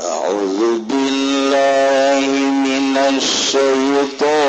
أعوذ 0.00 0.78
بالله 0.78 2.26
من 2.66 2.96
الشيطان 2.96 4.45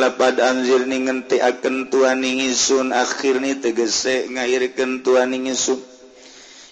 lapad 0.00 0.40
anjir 0.40 0.88
ningenti 0.88 1.36
akan 1.36 1.92
tuaning 1.92 2.40
isun 2.48 2.96
akhir 2.96 3.44
ni 3.44 3.60
tegese 3.60 4.32
ngairkan 4.32 5.04
tuaning 5.04 5.52
isun. 5.52 5.76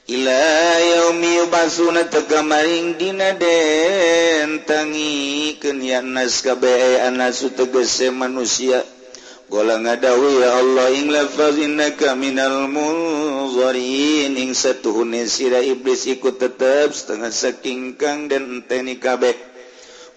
Ila 0.09 0.41
yaumi 0.81 1.37
yubasuna 1.45 2.09
tegamaring 2.09 2.97
dina 2.97 3.37
den 3.37 4.65
tangi 4.65 5.61
kenya 5.61 6.01
nas 6.01 6.41
kabe 6.41 7.05
anasu 7.05 7.53
tegese 7.53 8.09
manusia. 8.09 8.81
Golang 9.49 9.89
ngadawi 9.89 10.45
ya 10.45 10.61
Allah 10.61 10.93
ing 10.93 11.09
lafaz 11.09 11.57
innaka 11.57 12.13
minal 12.13 12.69
munzarin 12.69 14.37
ing 14.37 14.53
satuhune 14.53 15.25
sira 15.25 15.65
iblis 15.65 16.05
ikut 16.05 16.37
tetep 16.37 16.93
setengah 16.93 17.33
saking 17.33 17.97
kang 17.97 18.29
den 18.29 18.61
enteni 18.61 19.01
kabeh. 19.01 19.48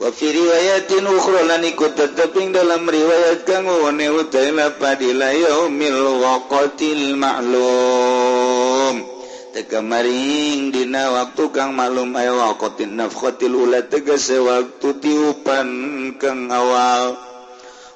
wafir 0.02 0.33
riwayatin 0.33 1.05
ukhra 1.05 1.45
lan 1.45 1.61
iku 1.61 1.94
teteping 1.94 2.49
dalam 2.49 2.89
riwayat 2.89 3.45
kang 3.45 3.69
wone 3.69 4.09
utaila 4.09 4.73
padila 4.81 5.30
yaumil 5.30 6.17
waqatil 6.25 7.13
ma'lum. 7.22 9.06
Teka 9.53 9.85
maring 9.85 10.73
dina 10.73 11.13
waktu 11.13 11.53
kang 11.53 11.78
malum 11.78 12.17
ay 12.17 12.34
waqatin 12.34 12.97
nafkhatil 12.97 13.53
ula 13.53 13.85
tegese 13.85 14.41
waktu 14.41 14.90
tiupan 14.97 15.69
kang 16.17 16.50
awal. 16.50 17.22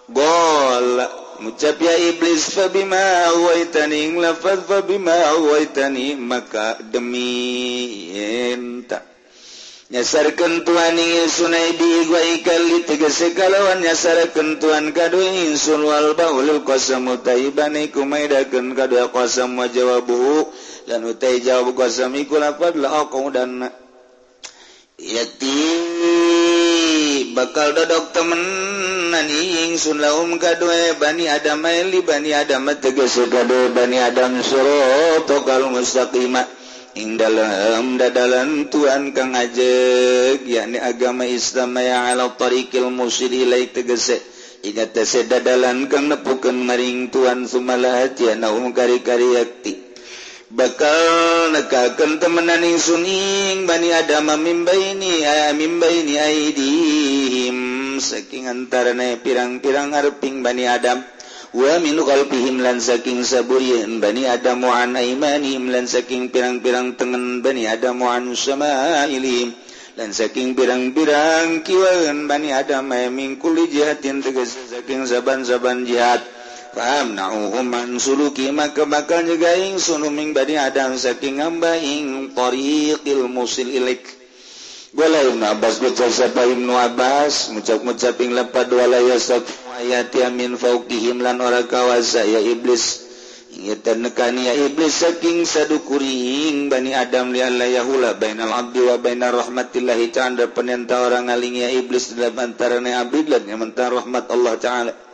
Gol 0.05 1.01
mucap 1.41 1.81
ya 1.81 1.95
iblis 1.97 2.53
fabima 2.53 3.01
awaitani 3.33 4.13
lafaz 4.21 4.61
fabima 4.69 5.15
awaitani 5.33 6.13
maka 6.21 6.77
demi 6.85 8.13
entah 8.13 9.14
nyasarkan 9.93 10.65
Tuhan 10.65 10.97
ingin 10.97 11.29
Sunai 11.29 11.77
digua 11.77 12.21
kali 12.41 12.89
tegese 12.89 13.37
kalauwan 13.37 13.85
nyasar 13.85 14.17
kentuan 14.33 14.89
kadu 14.89 15.21
insun 15.21 15.85
wal 15.85 16.17
baul 16.17 16.65
kosa 16.65 16.97
mutaiban 16.97 17.77
iku 17.77 18.01
maidakeun 18.01 18.73
kadua 18.73 19.13
kosa 19.13 19.45
jawabu 19.69 20.49
lan 20.89 21.01
utai 21.05 21.37
jawab 21.41 21.73
qasam 21.77 22.13
iku 22.17 22.37
lafadz 22.41 22.81
la 22.81 23.05
dan 23.33 23.69
yati 24.97 25.61
bakal 27.37 27.73
dodok 27.77 28.09
temen 28.09 28.41
nani 29.13 29.73
sun 29.77 30.01
laum 30.01 30.33
kadue 30.41 30.97
bani 30.97 31.29
adam 31.29 31.61
li 31.61 32.01
bani 32.01 32.33
adam 32.33 32.69
tegese 32.81 33.29
kadue 33.29 33.69
bani 33.69 34.01
adam 34.01 34.41
suruh 34.41 35.21
tokal 35.29 35.69
mustaqimah. 35.69 36.64
ing 36.95 37.19
dalam 37.19 37.99
dadalan 37.99 38.71
Tuhan 38.71 39.11
kang 39.11 39.35
ajeg 39.35 40.47
yakni 40.47 40.79
agama 40.79 41.27
Islam 41.27 41.75
ya 41.75 42.15
ala 42.15 42.31
tariqil 42.39 42.87
musyid 42.87 43.35
ilaik 43.35 43.75
tegese. 43.75 44.23
Ingat 44.65 44.97
tese 44.97 45.27
dadalan 45.27 45.91
kang 45.91 46.07
nepukeun 46.07 46.55
maring 46.55 47.11
Tuhan 47.11 47.45
Sumalahati 47.45 48.31
tiana 48.31 48.49
um 48.55 48.71
kari 48.71 49.03
kari 49.03 49.37
yakti. 49.37 49.73
Bakal 50.55 51.51
nekakeun 51.51 52.17
temenan 52.23 52.63
ingsun 52.63 53.03
suning 53.03 53.67
bani 53.67 53.91
adam 53.91 54.31
mimbaini 54.39 55.27
mimbaini 55.51 56.15
aidihim. 56.15 57.57
Saking 57.99 58.47
antarane 58.47 59.19
pirang-pirang 59.19 59.91
harping 59.91 60.39
bani 60.41 60.63
adam. 60.63 61.03
wa 61.55 61.79
min 61.79 61.95
qalbihim 61.95 62.59
lan 62.59 62.83
saking 62.83 63.23
saburi 63.23 63.79
bani 64.03 64.27
adam 64.27 64.67
wa 64.67 64.83
an 64.83 64.99
aimanihim 64.99 65.71
lan 65.71 65.87
saking 65.87 66.27
pirang-pirang 66.27 66.99
tengen 66.99 67.39
bani 67.39 67.63
adam 67.63 68.03
wa 68.03 68.11
an 68.19 68.35
sama'ilihim 68.35 69.55
lan 69.95 70.11
saking 70.11 70.51
pirang-pirang 70.51 71.63
kiwaeun 71.63 72.27
bani 72.27 72.51
adam 72.51 72.91
min 72.91 73.39
kulli 73.39 73.71
jihatin 73.71 74.19
tegas 74.19 74.51
saking 74.67 75.07
saban-saban 75.07 75.87
jihad 75.87 76.19
famna'uhum 76.75 77.71
an 77.71 78.03
suluki 78.03 78.51
maka 78.51 78.83
bakal 78.83 79.23
nyegah 79.23 79.55
ingsun 79.55 80.03
bani 80.35 80.59
adam 80.59 80.99
saking 80.99 81.39
ngambah 81.39 81.79
ing 81.79 82.35
tariqil 82.35 83.31
musil 83.31 83.71
ilik. 83.71 84.03
Abbas 84.95 85.83
Ibnu 86.47 86.71
Abbas 86.71 87.51
mucap-mucaping 87.51 88.31
lepat 88.31 88.71
dua 88.71 88.87
ayamin 88.87 90.55
falan 90.55 91.37
ora 91.43 91.67
kawasa 91.67 92.23
ya 92.23 92.39
iblis. 92.39 93.03
Nekani 93.55 94.47
ya 94.47 94.53
iblis 94.55 94.95
saking 95.03 95.43
sadukuring 95.43 96.71
Bani 96.71 96.95
Adam 96.95 97.31
liyahula 97.35 98.15
bainal 98.15 98.51
abdi 98.55 98.83
wa 98.87 98.95
bainar 98.95 99.35
rahmatillahi 99.35 100.15
ta'ala. 100.15 100.47
Penenta 100.55 101.03
orang 101.03 101.27
ngaling 101.27 101.55
ya 101.59 101.69
iblis 101.75 102.15
dalam 102.15 102.39
antara 102.39 102.79
abdi 102.79 103.27
lan 103.27 103.43
yang 103.43 103.59
mentara 103.67 103.99
rahmat 103.99 104.31
Allah 104.31 104.55
ta'ala. 104.55 105.04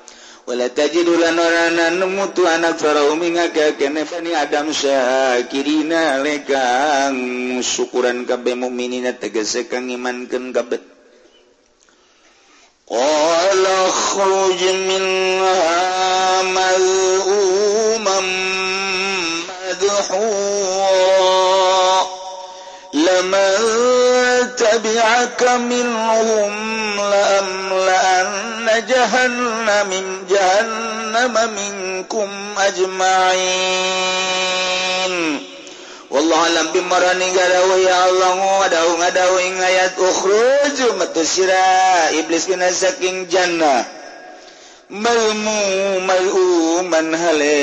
wala 0.50 0.68
tajidulan 0.70 1.38
oranan 1.38 2.02
mutu 2.10 2.46
anak 2.50 2.82
faraumi 2.82 3.38
ngakakene 3.38 4.06
fani 4.06 4.32
adam 4.34 4.74
syakirina 4.74 6.22
lekang. 6.22 7.16
Syukuran 7.62 8.26
kabeh 8.26 8.58
mukminina 8.58 9.14
tegese 9.18 9.70
kang 9.70 9.88
imankeun 9.90 10.50
kabeh 10.50 10.82
qala 12.92 13.78
khruj 13.88 14.62
minha 14.90 15.58
mal'un 16.52 17.71
تبعك 24.71 25.43
منهم 25.43 26.53
لأملأن 27.11 28.85
جهنم 28.89 29.91
جهنم 30.31 31.35
منكم 31.57 32.29
أجمعين 32.59 33.97
Allah 36.17 36.39
alam 36.49 36.73
bimaraninggara 36.73 37.61
ya 37.83 37.99
Allah 38.09 38.39
daung 38.73 38.99
ngadaing 39.05 39.59
ayat 39.61 40.01
ukhruju 40.01 40.97
metu 40.97 41.21
sira 41.29 42.09
iblis 42.17 42.49
kena 42.49 42.73
saking 42.73 43.29
jannah 43.29 43.85
malmu 44.89 45.99
malu 46.07 46.81
man 46.89 47.11
hale 47.11 47.59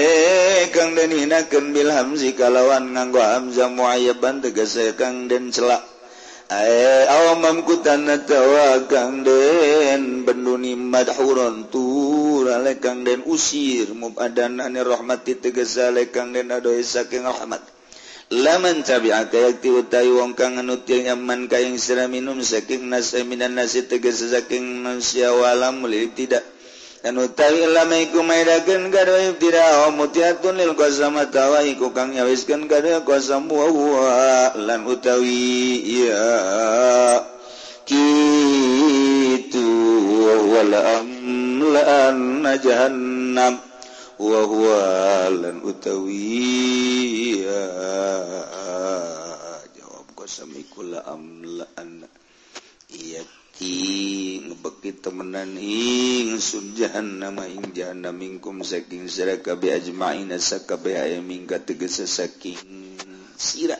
kang 0.75 0.91
den 0.91 1.15
hinakeun 1.15 1.71
bil 1.71 1.87
hamzi 1.87 2.35
kalawan 2.35 2.91
nganggo 2.93 3.23
hamzah 3.23 3.71
muayyaban 3.71 4.43
tegese 4.43 4.91
kang 4.99 5.31
den 5.31 5.47
celak 5.47 5.81
mamkutanatawa 6.48 8.88
Kang 8.88 9.20
Den 9.20 10.24
benunimat 10.24 11.12
huron 11.12 11.68
turale 11.68 12.80
Kang 12.80 13.04
Den 13.04 13.20
usir 13.28 13.92
mubadanane 13.92 14.80
rahmati 14.80 15.36
tegesa 15.36 15.92
Kang 16.08 16.32
Den 16.32 16.48
adoe 16.48 16.80
saking 16.80 17.28
rahmat. 17.28 17.60
Laman 18.28 18.84
cabi 18.84 19.08
akayakti 19.08 19.72
utai 19.72 20.12
wong 20.12 20.36
kang 20.36 20.60
anutil 20.60 21.00
nyaman 21.00 21.48
kaing 21.48 21.80
sira 21.80 22.12
minum 22.12 22.44
saking 22.44 22.92
nasi 22.92 23.20
eh, 23.20 23.24
minan 23.24 23.56
nasi 23.56 23.88
tegesa 23.88 24.28
saking 24.28 24.84
manusia 24.84 25.32
walam 25.32 25.80
tidak. 26.12 26.44
utawi 27.16 27.64
tawiku 27.72 28.20
maidaken 28.20 28.90
gadoibtira 28.92 29.88
mutiatun 29.96 30.60
lil 30.60 30.74
qasama 30.76 31.24
tawaiku 31.30 31.88
kang 31.96 32.12
nyawiskeun 32.12 32.68
kada 32.68 33.00
qasam 33.06 33.48
wa 33.48 33.64
huwa 33.70 34.52
lan 34.58 34.84
utawi 34.84 35.80
ya 36.04 37.24
kitu 37.88 39.64
wal 40.52 40.74
amlan 40.74 42.44
jahannam 42.60 43.56
wa 44.20 44.40
huwa 44.44 44.82
lan 45.32 45.62
utawi 45.64 47.40
ya 47.46 47.62
jawab 49.80 50.06
qasam 50.18 50.50
ikul 50.58 50.92
amlan 50.98 52.04
iya 52.90 53.22
ngebeki 53.58 55.02
temenan 55.02 55.58
ing 55.58 56.38
sunjahan 56.38 57.18
nama 57.18 57.42
ing 57.50 57.74
jahanam 57.74 58.14
mingkum 58.14 58.62
saking 58.62 59.10
sira 59.10 59.34
kabe 59.42 59.74
ajma'ina 59.74 60.38
sakabe 60.38 60.94
ayamin 60.94 61.42
ka 61.42 61.58
tegese 61.58 62.06
saking 62.06 62.54
sira. 63.34 63.74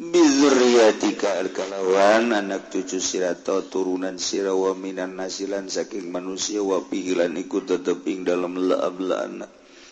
Bizurriyatika 0.00 1.40
alkalawan 1.40 2.32
anak 2.32 2.72
cucu 2.72 2.96
sira 3.00 3.36
turunan 3.36 4.16
sira 4.16 4.56
wa 4.56 4.72
minan 4.72 5.16
nasilan 5.20 5.68
saking 5.68 6.08
manusia 6.08 6.64
wa 6.64 6.80
pihilan 6.80 7.36
ikut 7.36 7.68
tetep 7.68 8.00
ing 8.08 8.24
dalam 8.24 8.56
laab-laan 8.56 9.44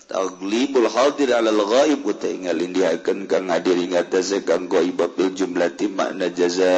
taglibul 0.08 0.88
hadir 0.92 1.32
alal 1.32 1.60
ghaib 1.64 2.04
utingal 2.04 2.56
indiakeun 2.60 3.24
kang 3.24 3.48
hadir 3.48 3.76
ing 3.80 3.96
atase 3.96 4.44
kang 4.44 4.68
ghaib 4.68 5.00
bil 5.16 5.32
jumlati 5.32 5.88
makna 5.88 6.28
jaza 6.28 6.72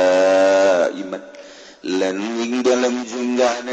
iman 0.95 1.36
laning 1.85 2.65
dalam 2.65 3.05
jumlah 3.05 3.67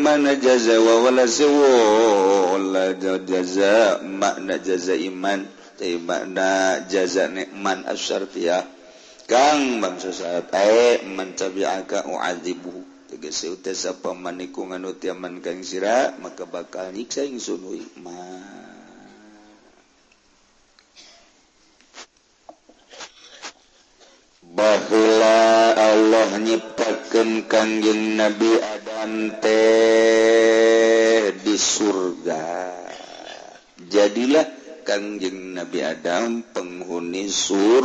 mana 0.00 0.36
jaza 0.36 0.76
wawala 0.76 1.24
sewola 1.24 2.92
jaza 3.24 4.04
makna 4.04 4.60
jaza 4.60 4.92
iman 4.92 5.46
tapi 5.76 6.00
makna 6.00 6.80
jaza 6.88 7.28
nikman 7.28 7.84
asyartiyah. 7.84 8.64
Kang 9.28 9.84
bangsa 9.84 10.08
saat 10.08 10.48
ae 10.56 11.04
mencabiaka 11.04 12.08
u'adzibu. 12.08 12.72
Tegese 13.12 13.52
utas 13.52 13.84
apa 13.84 14.16
maniku 14.16 14.64
nganu 14.64 14.96
kang 15.44 15.60
sira 15.60 16.16
maka 16.16 16.48
bakal 16.48 16.90
nyiksa 16.96 17.28
ingsun 17.28 17.60
ma 18.00 18.16
bahula 24.56 25.76
Allah 25.76 26.40
nyiptakan 26.40 27.44
Kangjeng 27.44 28.16
Nabi 28.16 28.56
Adam 28.56 29.36
teh 29.44 31.36
di 31.44 31.56
surga. 31.60 32.72
Jadilah 33.92 34.48
Kangjeng 34.88 35.60
Nabi 35.60 35.84
Adam 35.84 36.40
penghuni 36.56 37.28
sur. 37.28 37.84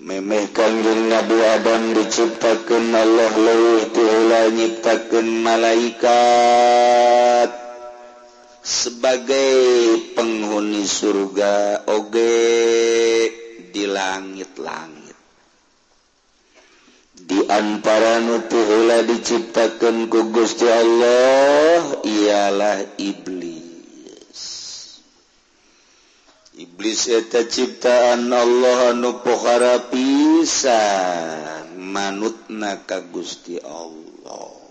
Memeh 0.00 0.48
Kangjeng 0.56 1.12
Nabi 1.12 1.36
Adam 1.44 1.92
diciptakan 1.92 2.88
Allah 2.96 3.32
leuwih 3.36 3.92
nyiptakan 4.56 5.44
malaikat. 5.44 6.86
sebagai 8.66 10.10
penghuni 10.18 10.82
surga 10.82 11.86
oge 11.86 12.34
di 13.70 13.86
langit-langit. 13.86 15.14
Diantara 17.14 18.26
nutuhula 18.26 19.06
diciptakan 19.06 20.10
ku 20.10 20.34
Gusti 20.34 20.66
Allah 20.66 22.02
ialah 22.02 22.98
iblis. 22.98 24.42
Iblis 26.58 27.00
eta 27.06 27.46
ciptaan 27.46 28.34
Allah 28.34 28.90
anu 28.90 29.22
pohara 29.22 29.78
pisan 29.94 31.78
manutna 31.78 32.82
ka 32.82 32.98
Gusti 33.14 33.62
Allah. 33.62 34.65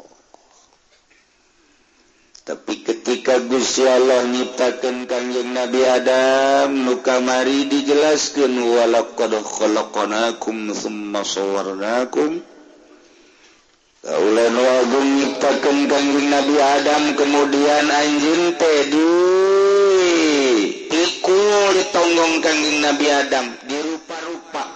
tapi 2.45 2.85
ketika 2.85 3.41
Gusya 3.41 3.97
Allah 3.97 4.29
nyiptakan 4.29 5.09
Kangjeng 5.09 5.57
Nabi 5.57 5.81
Adam 5.81 6.85
nukamari 6.85 7.65
dijelaskan 7.65 8.53
walaqadkhalakum 8.61 10.69
Kaulan 14.05 14.55
wagung 14.61 15.09
nyiptakan 15.17 15.89
Kangjeng 15.89 16.29
Nabi 16.29 16.55
Adam 16.61 17.17
kemudian 17.17 17.89
anjing 17.89 18.53
tedi 18.61 19.09
pikul 20.85 21.81
ditonggong 21.81 21.89
tonggong 21.89 22.45
Kangjeng 22.45 22.77
Nabi 22.85 23.09
Adam 23.09 23.57
dirupa-rupa. 23.65 24.69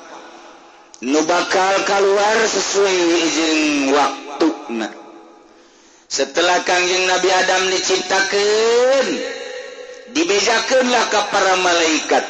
Nu 1.05 1.21
bakal 1.21 1.85
keluar 1.85 2.49
sesuai 2.49 2.97
izin 3.29 3.93
waktu 3.93 4.49
nah 4.73 5.08
setelah 6.09 6.65
Kangjeng 6.65 7.05
Nabi 7.05 7.29
Adam 7.29 7.69
diciptakan 7.69 9.05
dibezakanlah 10.09 11.05
ke 11.13 11.21
para 11.29 11.53
malaikat. 11.61 12.25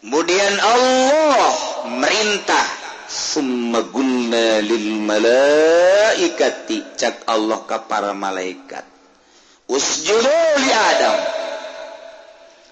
Kemudian 0.00 0.56
Allah 0.64 1.52
merintah 2.00 2.64
summagunna 3.04 4.64
lil 4.64 5.04
malaikati 5.04 6.96
cak 6.96 7.28
Allah 7.28 7.60
ke 7.68 7.76
para 7.84 8.16
malaikat. 8.16 8.88
Usjudu 9.68 10.40
li 10.64 10.72
Adam. 10.72 11.16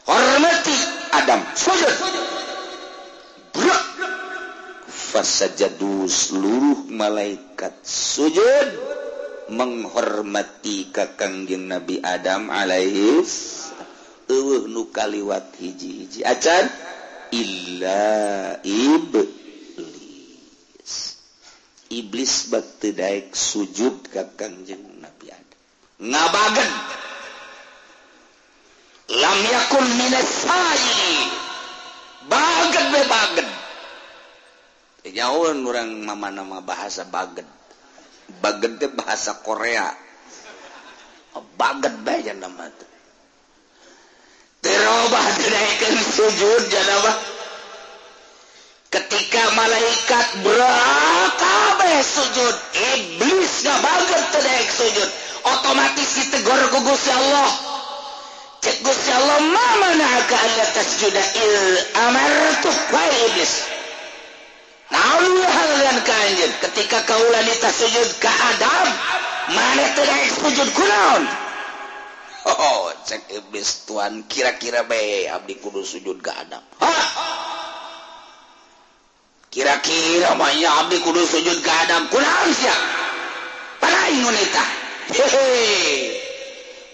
Hormati 0.08 0.76
Adam. 1.12 1.40
Sujud. 1.52 1.94
Bruk. 3.52 3.82
fasajadu 5.08 6.04
seluruh 6.04 6.84
malaikat 6.92 7.72
sujud. 7.80 8.68
menghormati 9.48 10.92
kakangjeng 10.92 11.68
Nabi 11.72 12.00
Adam 12.04 12.52
alaihis 12.52 13.68
uh, 14.28 14.64
nu 14.68 14.92
kaliwat 14.92 15.56
hiji 15.56 16.04
hiji 16.04 16.20
acan 16.24 16.68
illa 17.32 18.02
iblis. 18.62 19.32
Iblis 21.88 22.52
bakti 22.52 22.92
daik 22.92 23.32
sujud 23.32 24.12
kakangjeng 24.12 25.00
Nabi 25.00 25.26
Adam. 25.32 25.60
Ngabagan. 26.04 26.72
Lam 29.08 29.38
yakun 29.40 29.86
minasai 29.96 31.16
baget 32.28 32.86
be 32.92 33.00
baget 33.08 33.48
jauh 35.08 35.48
orang 35.48 36.04
mama 36.04 36.28
nama 36.28 36.60
bahasa 36.60 37.08
baget 37.08 37.48
bagete 38.40 38.92
bahasa 38.92 39.40
Korea. 39.40 39.88
Oh, 41.36 41.44
baget 41.56 41.94
bae 42.04 42.20
jana 42.24 42.48
mah 42.48 42.68
terobah 44.58 45.26
dinaikkan 45.38 45.96
sujud 46.02 46.62
jana 46.66 46.96
mah 47.04 47.16
ketika 48.88 49.42
malaikat 49.54 50.26
berakabe 50.42 51.94
sujud 52.02 52.56
iblis 52.96 53.64
gak 53.64 53.78
baget 53.84 54.24
dinaik 54.34 54.68
sujud. 54.72 55.08
Otomatis 55.48 56.08
ditegor 56.18 56.60
ku 56.74 56.78
Gusti 56.82 57.10
Allah. 57.14 57.50
Cek 58.58 58.82
Gusti 58.82 59.10
Allah 59.14 59.38
ma 59.54 59.68
mana 59.78 60.08
ka 60.26 60.36
anda 60.36 60.66
tasjuda 60.74 61.22
il 61.38 61.54
amartuh 61.94 62.76
wahai 62.90 63.16
iblis? 63.30 63.77
ketika 66.64 66.98
kaulanita 67.04 67.68
sujud 67.72 68.08
ke 68.22 68.30
Adam 68.30 68.86
mana 69.52 69.84
tidak 69.96 70.22
sujud 70.40 70.68
kunaon 70.72 71.22
oh 72.48 72.88
cek 73.04 73.28
iblis 73.32 73.84
Tuhan 73.84 74.24
kira-kira 74.24 74.84
baik 74.88 75.32
abdi 75.32 75.54
kudu 75.60 75.84
sujud 75.84 76.20
ke 76.24 76.30
Adam. 76.32 76.62
Kira-kira 79.48 80.36
banyak 80.36 80.72
abdi 80.84 80.96
kudu 81.04 81.24
sujud 81.24 81.58
ke 81.60 81.70
Adam 81.72 82.08
kunaon 82.12 82.50
siap? 82.52 82.80
Para 83.80 84.10
wanita 84.12 84.64
hehe 85.12 85.48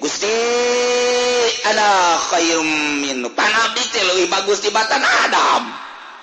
Gusti 0.02 0.36
ana 1.64 2.18
khairum 2.30 2.68
min. 3.00 3.18
Pan 3.32 3.52
abdi 3.70 3.82
lebih 4.04 4.26
bagus 4.30 4.60
di 4.60 4.70
batan 4.74 5.00
Adam. 5.00 5.62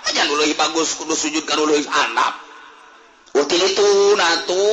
aja 0.09 0.21
dulu 0.25 0.43
bagus 0.57 0.97
kudu 0.97 1.13
sujud 1.13 1.43
ka 1.45 1.53
leuwih 1.59 1.85
anak 1.85 2.33
util 3.37 3.61
itu 3.61 3.89
natu 4.17 4.65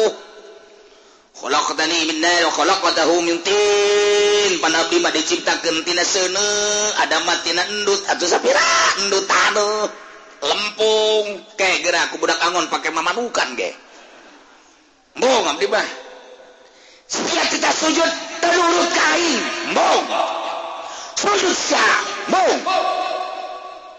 khalaqtani 1.38 1.99
min 2.11 2.18
nar 2.18 2.50
wa 2.50 2.52
khalaqtahu 2.58 3.14
min 3.23 3.38
tin. 3.47 4.52
Panabdi 4.58 4.99
mah 4.99 5.14
diciptakeun 5.14 5.87
tina 5.87 6.02
seuneu 6.02 6.99
ada 6.99 7.23
mah 7.23 7.38
tina 7.47 7.62
endut 7.62 8.02
atuh 8.11 8.26
sapira 8.26 8.66
endut 9.04 9.23
tanu 9.30 9.87
lempung 10.42 11.26
ke 11.54 11.82
gerak 11.82 12.11
ku 12.11 12.18
budak 12.18 12.38
angon 12.42 12.66
pake 12.70 12.90
mamanukan 12.90 13.54
ge 13.54 13.70
bohong 15.18 15.50
abdi 15.50 15.66
bah 15.66 15.87
setiap 17.06 17.47
kita 17.50 17.70
sujud 17.75 18.11
terurut 18.42 18.90
kain. 18.90 19.40
Bohong 19.75 20.06
sujud 21.18 21.54
sya 21.54 21.87
bohong 22.35 22.61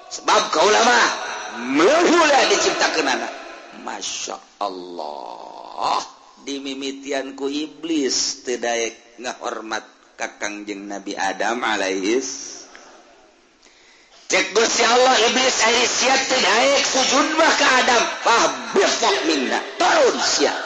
sebab 0.10 0.42
kau 0.50 0.66
lama 0.70 1.02
mehula 1.74 2.40
diciptakan 2.50 3.08
anak. 3.08 3.34
Masya 3.86 4.38
Allah. 4.62 6.02
Dimimitianku 6.44 7.46
iblis 7.52 8.42
tidak 8.48 8.96
ngahormat 9.22 9.86
kakang 10.18 10.66
jeng 10.66 10.90
Nabi 10.90 11.14
Adam 11.14 11.62
alaihis. 11.62 12.60
Cek 14.30 14.54
Gusti 14.54 14.86
Allah 14.86 15.16
iblis 15.26 15.58
ari 15.66 15.84
siap 15.90 16.22
tidak 16.30 16.86
sujud 16.86 17.28
mah 17.34 17.54
ke 17.58 17.66
Adam. 17.66 18.04
Fah 18.22 18.46
bifok 18.78 19.18
minna. 19.26 19.58
Turun 19.82 20.18
siap. 20.22 20.58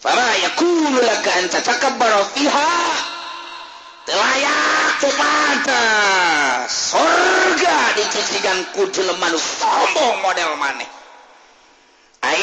Fama 0.00 0.26
yakulu 0.42 0.98
laka 0.98 1.30
anta 1.38 1.60
takabbara 1.62 2.24
fiha. 2.34 2.72
Telayak 4.10 4.79
surga 6.68 7.76
dicicikan 7.96 8.58
jelema 8.92 9.28
sombong 9.32 10.20
model 10.20 10.52
maneh. 10.60 10.88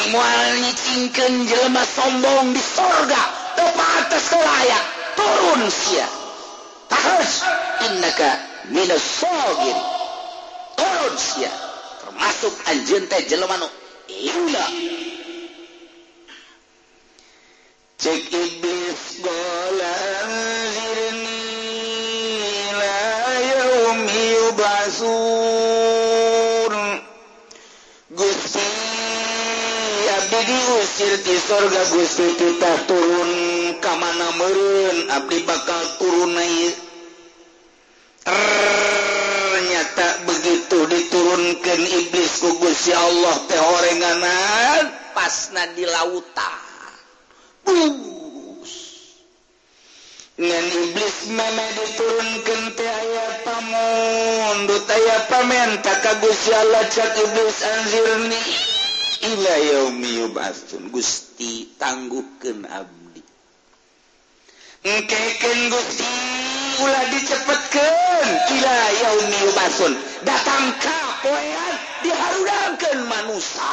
Mualcingken 0.08 1.46
jelma 1.46 1.84
sombong 1.86 2.50
di 2.50 2.62
surga 2.62 3.22
tepat 3.54 4.10
layak. 4.42 4.84
Turun 5.14 5.70
sia. 5.70 6.06
Innaka 7.78 8.30
minus 8.74 9.22
sogin 9.22 9.78
turun 10.74 11.14
sia. 11.14 11.52
Termasuk 12.02 12.54
anjeun 12.66 13.04
teh 13.06 13.22
jelema 13.30 13.54
nu 13.62 13.68
cek 17.98 18.30
iblis 18.30 19.02
golang 19.26 20.77
Rasul 25.08 26.74
Gusti 28.12 28.68
Abdi 30.08 30.40
diusir 30.44 31.14
di 31.24 31.36
sorga 31.40 31.82
Gusti 31.96 32.28
kita 32.36 32.72
turun 32.84 33.32
ke 33.80 33.92
mana 33.96 34.28
meren 34.36 35.08
Abdi 35.08 35.48
bakal 35.48 35.82
turun 35.96 36.36
naik 36.36 36.76
ternyata 38.28 40.28
begitu 40.28 40.78
diturunkan 40.92 41.80
iblis 42.04 42.44
ku 42.44 42.60
Gusti 42.60 42.92
Allah 42.92 43.36
teh 43.48 43.56
horenganan 43.56 44.92
pasna 45.16 45.72
di 45.72 45.88
lautan. 45.88 46.92
Uh. 47.64 48.27
ngan 50.38 50.66
iblis 50.70 51.34
meme 51.34 51.66
diturunkan 51.74 52.62
ti 52.78 52.86
ayat 52.86 53.34
pamundut 53.42 54.86
ayat 54.86 55.22
pamen 55.26 55.70
tak 55.82 56.06
Gusti 56.22 56.54
Allah 56.54 56.86
cak 56.86 57.10
iblis 57.26 57.58
anzirni 57.66 58.42
ila 59.34 59.54
yaumi 59.58 60.22
yub'atsun 60.22 60.94
Gusti 60.94 61.74
tangguhkeun 61.74 62.70
abdi. 62.70 63.22
Engkekeun 64.86 65.60
Gusti 65.74 66.06
ulah 66.86 67.04
dicepetkeun. 67.10 68.26
Ila 68.54 68.76
yaumi 68.94 69.38
yub'atsun 69.42 69.92
datang 70.22 70.66
ka 70.78 70.98
poean 71.26 71.74
diharudangkeun 72.06 73.00
manusia 73.10 73.70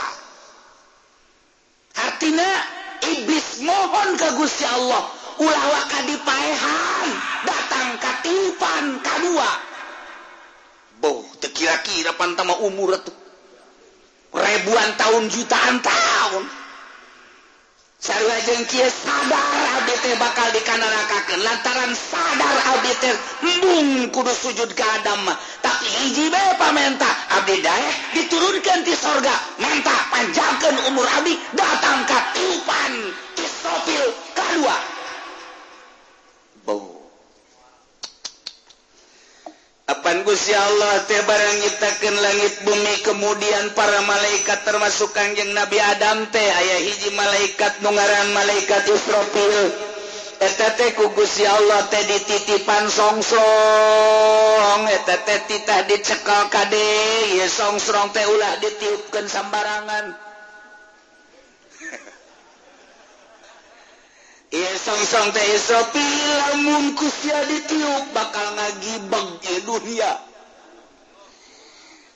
artinya 1.96 2.50
iblis 3.06 3.62
mohon 3.62 4.18
ka 4.18 4.34
Gusti 4.34 4.66
Allah 4.66 5.15
ulawaka 5.40 6.00
dipaehan 6.08 7.08
datang 7.44 7.90
katipan 8.00 8.84
kedua 9.04 9.52
boh 11.04 11.22
tekira-kira 11.44 12.16
pantama 12.16 12.56
umur 12.64 12.96
itu 12.96 13.14
ribuan 14.36 14.90
tahun 15.00 15.32
jutaan 15.32 15.80
tahun. 15.80 16.44
Saya 17.96 18.38
jeng 18.46 18.70
kia 18.70 18.86
sadar 18.86 19.82
abete 19.82 20.14
bakal 20.22 20.46
dikanalakakan 20.54 21.42
lantaran 21.42 21.90
sadar 21.98 22.58
abete 22.78 23.18
mung 23.42 24.14
kudu 24.14 24.30
sujud 24.30 24.70
ke 24.78 24.84
Adam 24.84 25.26
mah. 25.26 25.38
Tapi 25.66 25.88
hiji 25.90 26.30
bae 26.30 26.54
pamenta 26.62 27.08
abdi 27.34 27.66
dae 27.66 27.74
eh, 27.82 27.96
diturunkan 28.14 28.86
di 28.86 28.94
sorga. 28.94 29.34
Menta 29.58 29.96
panjangkan 30.14 30.76
umur 30.94 31.08
abdi 31.18 31.34
datang 31.58 32.06
ka 32.06 32.20
tipan 32.38 32.94
kisofil 33.34 34.06
kedua 34.38 34.95
Apaan 39.86 40.26
Guya 40.26 40.58
Allah 40.58 41.06
teh 41.06 41.22
barang 41.22 41.58
nyitakan 41.62 42.16
langit 42.18 42.54
bumi 42.66 42.96
kemudian 43.06 43.70
para 43.78 44.02
malaikat 44.02 44.66
termasuk 44.66 45.14
Kanjeng 45.14 45.54
Nabi 45.54 45.78
Adam 45.78 46.26
teh 46.34 46.42
aya 46.42 46.78
hiji 46.82 47.14
malaikat 47.14 47.86
nungaran 47.86 48.34
malaikat 48.34 48.82
Israfil 48.90 49.70
Eta 50.36 50.76
teh 50.76 50.92
ku 51.00 51.16
Gusti 51.16 51.48
Allah 51.48 51.88
teh 51.88 52.04
dititipan 52.04 52.92
songsong 52.92 54.84
titah 55.48 55.82
dicekal 55.88 56.52
deui, 56.68 57.40
songsrong 57.48 58.12
teh 58.12 58.26
ulah 58.28 58.60
ditiupkeun 58.60 59.32
sambarangan. 59.32 60.25
songsongmunkusia 64.80 67.40
ditiup 67.50 68.06
bakal 68.16 68.48
ngagi 68.56 68.96
bangke 69.12 69.56
dunia 69.68 70.24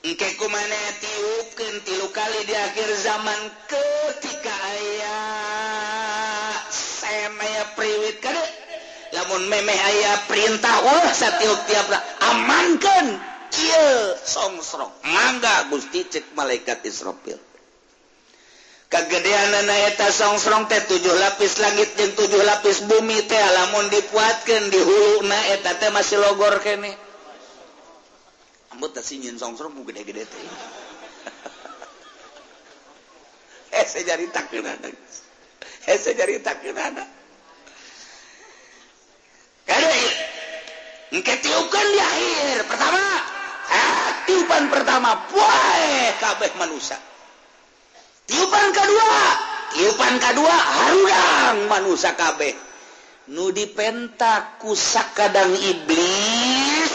Engkeku 0.00 0.48
mana 0.48 0.80
tiupkan 0.96 1.84
tilu 1.84 2.08
kali 2.08 2.40
di 2.48 2.56
akhir 2.56 2.88
zaman 3.04 3.52
ketika 3.68 4.48
ayah 4.72 6.56
semaya 6.72 7.68
priwit 7.76 8.16
kade 8.24 8.40
lamun 9.12 9.44
memeh 9.44 9.76
ayah 9.76 10.24
perintah 10.24 10.88
wah 10.88 11.04
satiup 11.12 11.60
tiap 11.68 11.84
amankan 12.32 13.20
iya 13.60 14.16
songsrong. 14.22 14.94
Mangga 15.04 15.68
Gusti 15.68 16.06
cek 16.06 16.32
malaikat 16.38 16.86
Israfil. 16.86 17.49
kegedean 18.90 19.54
nanaeta 19.54 20.10
songsrong 20.10 20.66
teh 20.66 20.82
tujuh 20.90 21.14
lapis 21.14 21.62
langit 21.62 21.94
dan 21.94 22.10
tujuh 22.18 22.42
lapis 22.42 22.82
bumi 22.90 23.22
teh 23.30 23.38
alamun 23.38 23.86
dipuatkan 23.88 24.68
di 24.68 24.80
hulu 24.82 25.22
naeta 25.24 25.78
teh 25.78 25.94
masih 25.94 26.18
logor 26.18 26.58
kene. 26.58 26.90
Ambut 28.74 28.90
tak 28.90 29.06
sinyin 29.06 29.38
songsrong 29.38 29.72
mu 29.72 29.86
gede-gede 29.86 30.26
teh. 30.26 30.42
Eh 33.70 33.86
saya 33.86 34.18
jadi 34.18 34.26
takut 34.34 34.66
anak. 34.66 34.98
Eh 35.86 35.96
saya 35.96 36.26
jadi 36.26 36.42
takut 36.42 36.74
anak 36.74 37.20
kare 39.70 40.02
ngketiukan 41.14 41.86
di 41.94 42.00
akhir 42.02 42.56
pertama. 42.66 43.04
Eh, 43.70 44.10
tiupan 44.26 44.66
pertama 44.66 45.10
puai 45.30 46.10
kabeh 46.18 46.50
manusia. 46.58 46.98
tiupan 48.30 48.66
kedua. 48.70 49.22
Tiupan 49.70 50.14
kedua 50.18 50.54
harudang 50.54 51.70
manusia 51.70 52.14
kabeh. 52.14 52.54
Nu 53.30 53.54
dipentak 53.54 54.58
kusak 54.58 55.14
kadang 55.14 55.54
iblis 55.54 56.94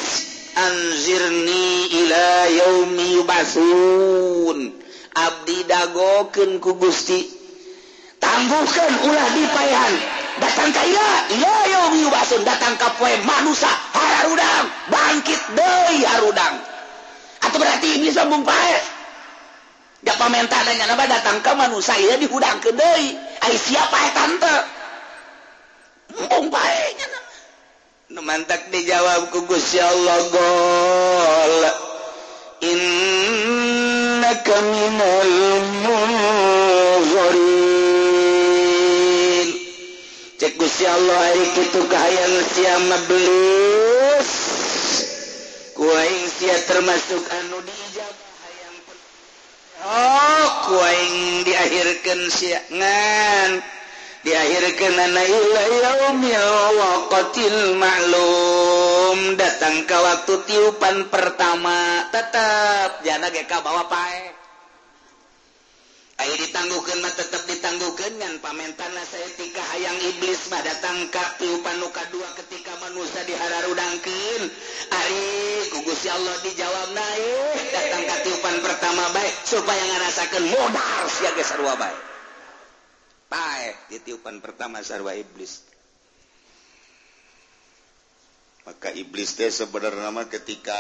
anzirni 0.56 1.88
ila 2.04 2.28
yaumi 2.52 3.06
yubasun. 3.20 4.76
Abdi 5.16 5.64
dagokeun 5.64 6.60
ku 6.60 6.76
Gusti. 6.76 7.24
Tangguhkeun 8.20 8.94
ulah 9.06 9.28
dipayahan 9.38 9.96
datang 10.44 10.72
ka 10.76 10.84
ila 10.84 11.10
ila 11.40 11.54
yaumi 11.72 12.04
yubasun. 12.04 12.44
Datang 12.44 12.76
ka 12.76 12.92
poe 13.00 13.16
manusia 13.24 13.72
harudang. 13.96 14.68
Bangkit 14.92 15.40
deui 15.56 16.04
harudang. 16.04 16.60
Atau 17.40 17.64
berarti 17.64 18.04
iblis 18.04 18.20
mah 18.20 18.44
pae. 18.44 18.95
pementanya 20.14 20.86
datang 21.10 21.42
ke 21.42 21.52
manusia 21.58 21.98
saya 21.98 22.14
dihudang 22.22 22.62
ke 22.62 22.70
siapa 23.58 23.98
ya, 23.98 24.12
tante? 24.14 24.56
Mantap 28.16 28.70
dijawab 28.74 29.34
kugus 29.34 29.74
ya 29.74 29.86
Allah 29.86 30.20
gol. 30.30 31.64
Inna 32.66 34.34
minal 34.66 35.34
munzirin. 35.86 37.40
Cek 40.42 40.58
ya 40.58 40.90
Allah 40.94 41.18
hari 41.22 41.46
kitu 41.54 41.82
kahayan 41.86 42.34
sia 42.54 42.76
mablis 42.90 44.30
kuaing 45.78 46.26
sia 46.40 46.58
termasuk 46.66 47.24
anu 47.30 47.62
dia 47.62 47.85
kuing 50.66 51.46
diakhirkan 51.46 52.22
siangan. 52.30 53.50
Diakhirkan 54.26 54.98
watil 57.14 57.78
maklum 57.78 59.38
datang 59.38 59.86
ke 59.86 59.94
waktu 59.94 60.34
tiupan 60.50 61.14
pertama 61.14 62.10
tetap 62.10 63.06
jangan 63.06 63.30
gak 63.30 63.62
bawa 63.62 63.86
pae. 63.86 64.45
Ayo 66.16 66.34
ditangguhkan 66.40 67.04
tetap 67.12 67.44
ditangguhkan 67.44 68.16
dengan 68.16 68.40
pamentana 68.40 69.04
sayatika 69.04 69.60
hayang 69.76 70.00
iblis 70.16 70.48
mah 70.48 70.64
datang 70.64 71.12
ka 71.12 71.36
luka 71.76 72.04
dua 72.08 72.30
ketika 72.40 72.72
manusia 72.80 73.20
dihararudangkeun. 73.28 74.44
Ari 74.96 75.28
ku 75.76 75.84
Gusti 75.84 76.08
Allah 76.08 76.40
dijawab 76.40 76.96
naik 76.96 77.60
datang 77.76 78.04
ka 78.08 78.16
tiupan 78.24 78.56
pertama 78.64 79.04
baik 79.12 79.36
supaya 79.44 79.84
ngarasakeun 79.92 80.46
modal 80.56 81.04
sia 81.12 81.36
ge 81.36 81.44
sarua 81.44 81.76
baik 81.76 82.16
baik 83.36 83.76
di 83.92 83.98
tiupan 84.00 84.40
pertama 84.40 84.80
sarwa 84.80 85.12
iblis. 85.12 85.75
maka 88.66 88.90
iblis 88.90 89.38
teh 89.38 89.54
sebenarnya 89.54 90.10
nama 90.10 90.26
ketika 90.26 90.78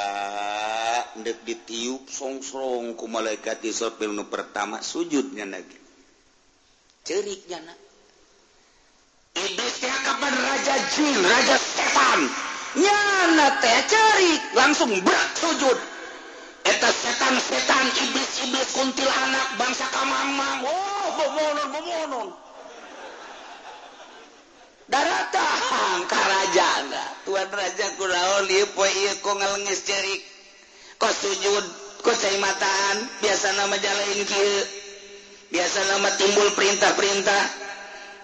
ndek 1.22 1.46
ditiup 1.46 2.10
songsrong 2.10 2.98
ku 2.98 3.06
malaikat 3.06 3.62
Israfil 3.62 4.12
nu 4.12 4.26
pertama 4.26 4.82
sujudnya 4.82 5.46
lagi 5.46 5.86
ceriknya 7.06 7.62
nak. 7.62 7.78
Iblis 9.38 9.74
teh 9.78 9.94
kapan? 9.94 10.34
Raja 10.34 10.76
jin 10.98 11.18
raja 11.22 11.58
setan. 11.62 12.20
Nyana 12.76 13.48
teh 13.62 13.80
cerik 13.88 14.42
langsung 14.58 14.90
berak 15.06 15.30
sujud. 15.38 15.78
Eta 16.66 16.90
setan 16.90 17.38
setan 17.38 17.86
iblis 17.94 18.32
iblis 18.42 18.70
kuntil 18.74 19.06
anak 19.06 19.48
bangsa 19.62 19.86
kamamang. 19.94 20.66
Oh 20.66 21.08
bomonon 21.14 21.68
bomonon 21.70 22.28
daratan 24.90 26.06
Karajaan 26.06 26.86
Tuhan 27.26 27.50
Raja 27.50 27.88
Kuraolngelengis 27.98 29.82
cerik 29.82 30.22
kok 31.02 31.12
sujud 31.12 31.66
kosaimataan 32.06 32.96
biasa 33.20 33.58
nama 33.58 33.76
jalanin 33.82 34.24
biasa 35.50 35.80
nama 35.90 36.10
timbul 36.18 36.50
perintah-perintah. 36.54 37.44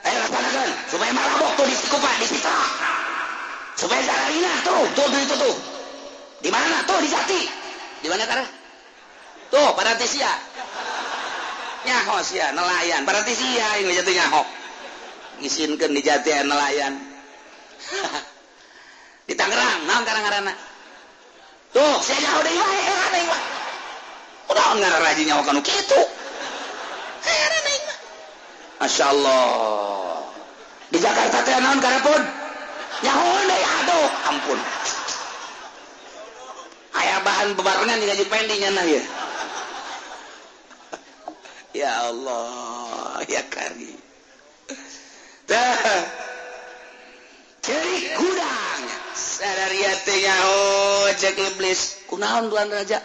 Ayo 0.01 0.17
laksanakan 0.17 0.69
supaya 0.89 1.11
marabok 1.13 1.51
tuh 1.61 1.65
di 1.69 1.75
sekupa 1.77 2.09
di 2.17 2.25
supaya 3.77 4.01
jalanina 4.01 4.53
tuh 4.65 4.81
tuh 4.97 5.05
tuh 5.13 5.19
itu 5.21 5.35
tuh 5.37 5.55
di 6.41 6.49
mana 6.49 6.81
tuh 6.89 6.97
di 7.01 7.09
jati? 7.09 7.41
Di 8.01 8.07
mana 8.09 8.25
kara 8.25 8.45
tuh 9.53 9.69
paratisia. 9.77 10.29
Nyahos 11.81 12.33
ya 12.33 12.53
nelayan. 12.53 13.05
Paratisia 13.05 13.81
ini 13.81 13.93
jatuh 13.93 14.13
nyahok 14.13 14.60
isinkan 15.45 15.91
di 15.93 16.01
Jati 16.05 16.31
nelayan. 16.45 16.93
Di 19.27 19.33
Tangerang 19.37 19.87
naon 19.87 20.03
karang-karana? 20.03 20.53
Tuh 21.71 21.97
saya 22.03 22.19
jauh 22.19 22.41
deh 22.43 22.51
wae 22.51 22.79
eh 22.83 22.99
ada 22.99 23.19
wae 23.31 23.41
udah 24.51 24.65
ngara 24.75 24.99
rajin 24.99 25.23
nyawa 25.31 25.47
kanu 25.47 25.63
kitu 25.63 26.01
eh 27.23 27.39
ada 27.47 27.59
Masya 28.81 29.05
Allah. 29.13 30.25
Di 30.91 30.97
Jakarta 30.99 31.47
teh 31.47 31.53
naon 31.63 31.79
karepun? 31.79 32.21
Nyawa 33.07 33.39
deh 33.45 33.61
aduh 33.61 34.09
ampun. 34.35 34.59
Ayah 36.91 37.19
bahan 37.23 37.55
bebarengan 37.55 38.03
di 38.03 38.05
gaji 38.09 38.25
pendingnya 38.27 38.69
nah 38.75 38.83
ya. 38.83 39.03
Ya 41.71 41.91
Allah 42.11 43.23
ya 43.31 43.47
kari 43.47 43.95
gudang. 48.19 48.83
Jacklis 51.19 52.07
kunaon 52.07 52.47
tuan 52.47 52.71
raja? 52.71 52.99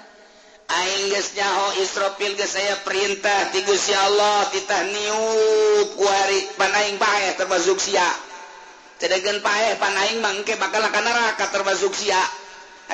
Aing 0.66 1.14
geus 1.14 1.38
nyaho 1.38 1.78
Inggrisnyaho 1.78 2.35
geus 2.35 2.50
saya 2.50 2.74
perintah 2.82 3.54
ti 3.54 3.62
Gusti 3.62 3.94
Allah 3.94 4.50
titah 4.50 4.82
niup 4.90 5.94
ku 5.94 6.02
kuari 6.02 6.42
panaing 6.59 6.98
bae 6.98 7.38
termasuk 7.38 7.78
sia. 7.78 8.06
Cedegan 8.98 9.38
paeh 9.42 9.78
panaing 9.78 10.18
mangke 10.18 10.59
bakal 10.59 10.82
ka 10.90 11.00
neraka 11.02 11.46
termasuk 11.54 11.94
sia. 11.94 12.18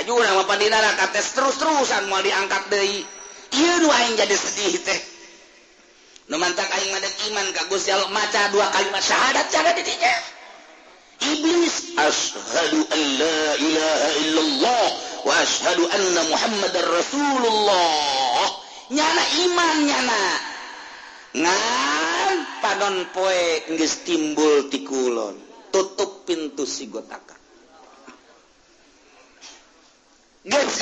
Aju 0.01 0.13
nama 0.21 0.45
pandina 0.49 0.81
neraka 0.81 1.13
tes 1.13 1.33
terus-terusan 1.33 2.09
mau 2.09 2.21
diangkat 2.21 2.63
deui. 2.73 3.05
Ieu 3.53 3.75
nu 3.85 3.89
aing 3.89 4.17
jadi 4.17 4.37
sedih 4.37 4.77
teh. 4.81 5.12
mantap 6.39 6.69
aing 6.77 6.91
madeg 6.93 7.15
iman 7.33 7.47
ka 7.53 7.63
Gusti 7.69 7.91
Allah 7.93 8.11
maca 8.13 8.53
dua 8.53 8.69
kalimat 8.73 9.03
syahadat 9.03 9.47
cara 9.53 9.73
didinya 9.77 10.15
iblis 11.23 11.95
asyhadu 11.95 12.81
an 12.91 13.01
la 13.21 13.41
ilaha 13.59 14.09
illallah 14.23 14.87
wa 15.23 15.33
asyhadu 15.39 15.87
anna 15.87 16.23
muhammadar 16.27 16.87
rasulullah. 16.91 18.47
Nyana 18.93 19.25
iman 19.47 19.77
nyana. 19.87 20.23
Ngan 21.33 22.37
panon 22.61 22.97
poe 23.15 23.65
geus 23.79 24.05
timbul 24.05 24.69
ti 24.69 24.85
kulon. 24.85 25.39
Tutup 25.73 26.29
pintu 26.29 26.69
si 26.69 26.91
gotaka. 26.93 27.39
Geus 30.45 30.77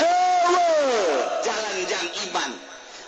jalan 1.47 1.77
jang 1.87 2.09
iman. 2.27 2.53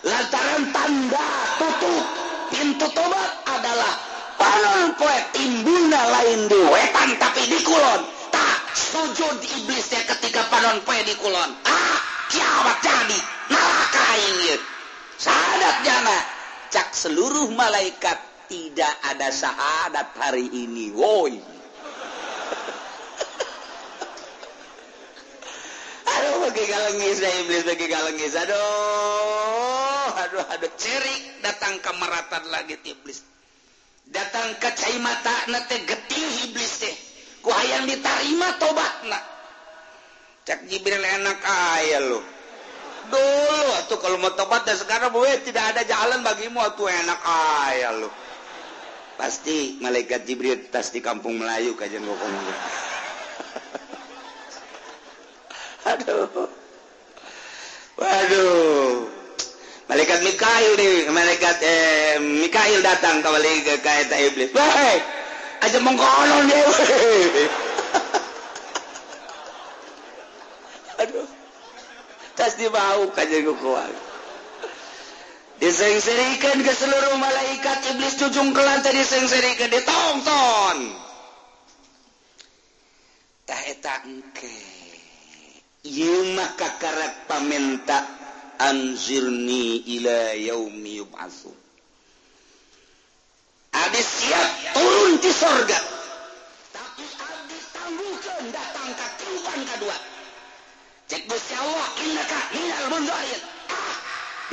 Lantaran 0.07 0.63
tanda 0.71 1.27
tutup. 1.59 2.32
pintu 2.53 2.85
tobat 2.93 3.31
adalah 3.49 3.93
panon 4.37 4.93
poe 4.93 5.17
timbulna 5.33 6.01
lain 6.13 6.45
di 6.45 6.59
wetan 6.69 7.17
tapi 7.17 7.49
di 7.49 7.59
kulon. 7.65 8.01
Tak 8.29 8.59
sujud 8.77 9.41
di 9.41 9.49
iblisnya 9.65 10.05
ketika 10.05 10.45
panon 10.53 10.77
poe 10.85 11.01
di 11.01 11.17
kulon. 11.17 11.49
Ah 11.65 11.97
kiamat 12.29 12.77
jadi 12.85 13.19
neraka 13.49 14.05
ingin 14.17 14.61
Sadat 15.17 15.77
jana 15.85 16.17
cak 16.73 16.89
seluruh 16.93 17.49
malaikat 17.53 18.17
tidak 18.49 18.93
ada 19.05 19.29
syahadat 19.29 20.13
hari 20.17 20.49
ini. 20.51 20.91
Woi. 20.93 21.37
aduh 26.23 26.47
bagi 26.47 26.63
galengis 26.71 27.19
dah 27.19 27.31
iblis 27.43 27.63
bagi 27.67 27.85
galengis 27.91 28.33
aduh 28.39 30.11
aduh 30.23 30.45
aduh. 30.55 30.71
Cerik 30.79 31.43
datang 31.43 31.83
ke 31.83 31.91
meratan 31.99 32.43
lagi 32.47 32.79
iblis. 32.87 33.27
Datang 34.07 34.55
ke 34.55 34.71
cai 34.71 34.95
mata 35.03 35.51
nate 35.51 35.83
geting 35.83 36.47
iblis 36.47 36.79
teh. 36.79 36.95
Ku 37.43 37.51
hayang 37.51 37.83
ditarima 37.91 38.55
tobatna. 38.55 39.19
Cak 40.47 40.63
jibril 40.71 41.03
enak 41.03 41.39
aya 41.43 41.99
lo 42.03 42.23
dulu 43.03 43.75
tuh 43.91 43.99
kalau 43.99 44.15
mau 44.15 44.31
tobat 44.31 44.63
dan 44.63 44.79
sekarang 44.79 45.11
boleh 45.11 45.35
tidak 45.43 45.75
ada 45.75 45.83
jalan 45.83 46.23
bagimu 46.23 46.63
tuh 46.79 46.87
enak 46.87 47.19
aya 47.67 47.91
lo 47.99 48.07
pasti 49.19 49.75
malaikat 49.83 50.23
jibril 50.23 50.71
tas 50.71 50.87
di 50.95 51.03
kampung 51.03 51.35
Melayu 51.35 51.75
kajian 51.75 52.07
gua 52.07 52.15
aduh. 55.87 56.49
Waduh. 57.99 59.07
Malaikat 59.91 60.19
Mikail 60.23 60.71
nih 60.79 61.11
malaikat 61.11 61.57
eh, 61.61 62.15
Mikail 62.23 62.79
datang 62.81 63.19
ke 63.19 63.29
malaikat 63.29 63.79
kait 63.83 64.09
iblis. 64.09 64.49
Baik 64.55 65.03
aja 65.63 65.79
mengkolon 65.79 66.43
dia 66.51 66.59
aduh. 71.03 71.27
Tas 72.33 72.57
dibau 72.59 73.07
kajian 73.15 73.47
kukuan 73.47 73.91
disengserikan 75.63 76.59
ke 76.59 76.73
seluruh 76.75 77.15
malaikat 77.15 77.95
iblis 77.95 78.19
cujung 78.19 78.51
ke 78.51 78.59
lantai 78.59 78.91
disengserikan 78.99 79.71
ditonton 79.71 80.77
tak 83.47 83.61
eta 83.71 83.95
engke 84.03 84.72
maka 85.83 86.79
kakarak 86.79 87.27
pamenta 87.27 88.07
anzirni 88.59 89.83
ila 89.99 90.31
yaumi 90.31 91.03
yub'atsu. 91.03 91.51
Abi 93.73 93.99
siap 93.99 94.51
turun 94.77 95.17
di 95.17 95.31
surga, 95.33 95.79
tapi 96.71 97.03
abdi 97.03 97.57
tangguhkan, 97.73 98.43
datang 98.53 98.91
ka 98.95 99.07
kehidupan 99.17 99.59
kadua 99.65 99.97
cek 101.09 101.25
geus 101.27 101.45
Jawa 101.51 101.85
innaka 101.99 102.39
minal 102.55 102.85
mundzirin 102.89 103.43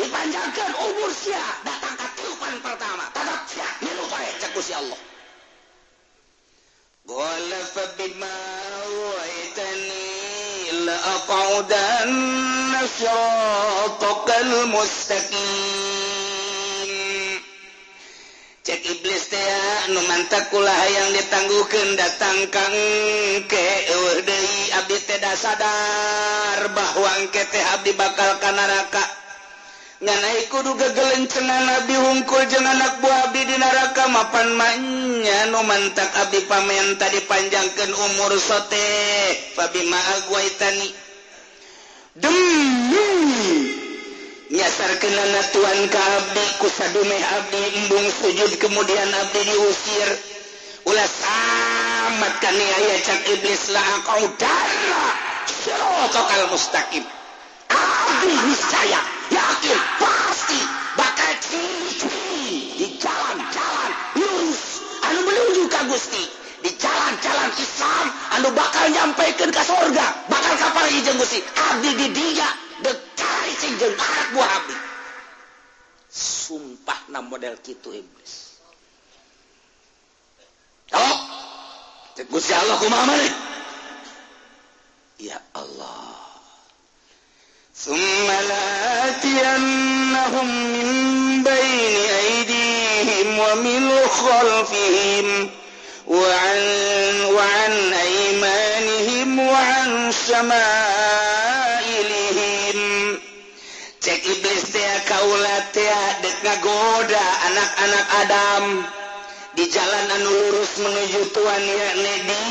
dipanjangkan 0.01 0.73
umur 0.83 1.11
sia 1.15 1.41
datang 1.63 1.95
ka 1.95 2.09
kehidupan 2.19 2.55
pertama. 2.65 3.05
Tadak 3.15 3.45
sia 3.47 3.69
milu 3.85 4.05
bae 4.11 4.29
cek 4.41 4.51
Gusti 4.57 4.75
Allah 4.75 5.01
Qala 7.07 7.61
fa 7.71 7.85
bima 7.97 8.40
لأقعدن 11.00 12.12
صراطك 13.00 14.28
المستقيم 14.42 16.16
cek 18.66 18.82
iblis 18.82 19.30
teh 19.30 19.94
nu 19.94 20.02
mantakulah 20.10 20.82
yang 20.90 21.14
ditangguhkeun 21.14 21.94
datang 22.02 22.50
kang 22.50 22.74
ke 23.46 23.66
deui 24.26 24.74
abdi 24.74 24.98
teh 25.06 25.22
sadar 25.38 26.74
bahwa 26.74 27.10
engke 27.22 27.46
teh 27.46 27.62
abdi 27.78 27.94
bakal 27.94 28.42
ka 28.42 28.50
neraka 28.50 29.19
nganai 30.01 30.49
kudu 30.49 30.81
gagelencengan 30.81 31.69
nabi 31.69 31.93
hungkul 31.93 32.41
jeung 32.49 32.65
anak 32.65 33.05
buah 33.05 33.29
abdi 33.29 33.45
di 33.45 33.57
neraka 33.61 34.09
mapan 34.09 34.49
mainnya 34.57 35.53
nu 35.53 35.61
mantak 35.61 36.09
abdi 36.25 36.41
pamenta 36.49 37.05
dipanjangkeun 37.13 37.93
umur 37.93 38.33
sote. 38.41 38.89
Fabima 39.53 40.01
agwaitani. 40.17 40.89
Demi 42.17 42.65
nyasarkeun 44.49 45.17
anak 45.21 45.47
tuan 45.53 45.81
ka 45.93 46.01
abdi 46.01 46.45
kusadume 46.65 47.19
abdi 47.37 47.61
embung 47.85 48.09
sujud 48.25 48.57
kemudian 48.57 49.11
abdi 49.21 49.53
diusir. 49.53 50.11
Ulas 50.89 51.13
amat 52.09 52.41
kaniaya 52.41 52.97
cak 53.05 53.21
iblis 53.37 53.69
lah 53.69 53.89
kau 54.09 54.25
darah. 54.41 55.13
Sirotokal 55.45 56.49
mustaqim. 56.49 57.05
Abdi 57.69 58.33
niscaya. 58.49 59.20
Yakin 59.31 59.79
pasti 60.03 60.61
bakal 60.99 61.33
di 62.77 62.87
jalan-jalan 63.01 63.93
lurus. 64.19 64.85
Anu 65.07 65.21
menuju 65.25 65.63
ka 65.73 65.81
Gusti. 65.89 66.25
Di 66.61 66.71
jalan-jalan 66.77 67.51
Islam 67.57 68.07
anu 68.37 68.53
bakal 68.53 68.93
nyampaikan 68.93 69.49
ke 69.49 69.63
surga 69.65 70.07
bakal 70.29 70.55
kapal 70.61 70.85
jeung 70.93 71.17
Gusti. 71.17 71.41
Abdi 71.41 71.91
di 71.97 72.07
dia 72.13 72.49
dekari 72.85 73.53
sing 73.57 73.73
jeung 73.81 73.97
buah 74.37 74.51
abdi. 74.61 74.77
Sumpah 76.11 77.01
na 77.09 77.25
model 77.25 77.57
gitu 77.65 77.97
iblis. 77.97 78.61
Oh 80.93 81.17
Gusti 82.29 82.53
Allah 82.53 82.77
kumaha 82.77 83.17
ya 85.17 85.41
Allah 85.57 86.20
ثم 87.86 88.28
لآتينهم 88.50 89.66
من 90.74 91.44
بين 91.44 91.96
أيديهم 92.26 93.40
ومن 93.40 93.92
خلفهم 94.08 95.50
وعن, 96.08 96.60
وعن 97.24 97.94
أيمانهم 97.94 99.40
وعن 99.40 100.12
شمائلهم 100.28 101.56
cek 104.06 104.22
iblis 104.22 104.70
teh 104.70 105.02
kaulah 105.10 105.66
teh 105.74 105.98
dek 106.22 106.38
ngagoda 106.46 107.26
anak-anak 107.50 108.06
Adam 108.22 108.66
di 109.58 109.66
jalan 109.66 110.08
anu 110.14 110.30
lurus 110.30 110.78
menuju 110.78 111.34
Tuhan 111.34 111.64
yakni 111.66 112.16
di 112.30 112.42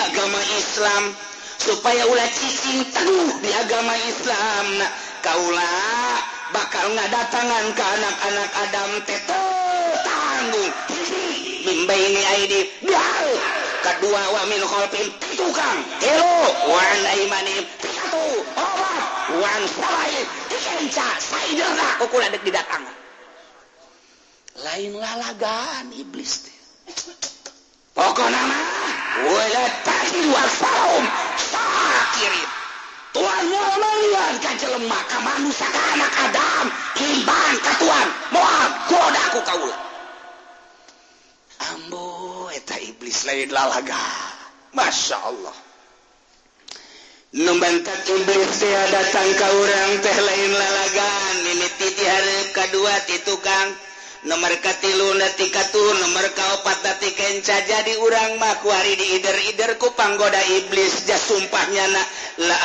agama 0.00 0.40
Islam 0.56 1.12
Supaya 1.59 2.07
ulah 2.07 2.29
cicing 2.31 2.87
teguh 2.95 3.29
di 3.43 3.51
agama 3.51 3.93
Islam. 4.07 4.67
Kaulah 5.19 6.15
bakal 6.55 6.95
ngadatangan 6.95 7.65
ke 7.75 7.83
anak-anak 7.83 8.49
Adam 8.55 8.91
teto 9.03 9.43
tanggung 10.07 10.71
mimba 11.67 11.95
ini 11.99 12.21
aidi. 12.39 12.61
Biar 12.87 13.27
kedua 13.83 14.21
wa 14.31 14.41
min 14.47 14.63
khalfin 14.63 15.07
tukang. 15.35 15.79
Helo 15.99 16.39
wan 16.71 16.99
aimanim 17.19 17.67
satu 17.83 18.25
obat 18.55 19.03
wan 19.43 19.61
sabain 19.67 20.25
kenca 20.47 21.07
saidera 21.19 21.89
ukul 22.01 22.23
adek 22.23 22.41
didatangan 22.47 22.95
lain 24.63 24.91
lalagan 24.95 25.85
iblis 25.93 26.47
teh. 26.47 26.57
Pokoknya 27.91 28.39
wala 29.27 29.65
tahidu 29.83 30.31
asfarum 30.31 31.05
kirim 32.15 32.49
Tuhan 33.09 33.43
mau 33.49 33.73
melihat 33.81 34.35
kajelema 34.37 34.99
ka 35.09 35.17
manusia 35.25 35.65
ka 35.65 35.81
anak 35.97 36.13
Adam 36.29 36.65
imbang 37.01 37.57
ka 37.65 37.73
Tuhan 37.81 38.07
moal 38.31 38.67
goda 38.87 39.23
ku 39.33 39.41
kaula 39.43 39.89
ambo 41.73 42.47
eta 42.55 42.75
iblis 42.79 43.27
lain 43.27 43.51
lalaga. 43.51 43.99
Masya 44.73 45.17
Allah. 45.25 45.55
Numbantat 47.29 48.09
iblis 48.09 48.53
dia 48.57 48.83
datang 48.89 49.29
ka 49.37 49.47
urang 49.53 49.93
teh 50.01 50.17
lain 50.17 50.51
lalagan 50.53 51.35
mimiti 51.45 51.87
di 51.93 52.05
hari 52.05 52.39
kedua 52.53 52.93
ti 53.05 53.17
tukang. 53.21 53.69
nomor 54.27 54.51
tuh 55.71 55.89
nomor 56.03 56.25
kaopatkenca 56.35 57.55
jadi 57.63 57.93
urang 58.03 58.35
makwari 58.35 58.99
di 58.99 59.15
ider-ider 59.15 59.79
kupanggoda 59.79 60.41
iblis. 60.59 61.07
Ja 61.07 61.15
sumpahnya 61.15 61.87
nak 61.87 62.07
la 62.43 62.57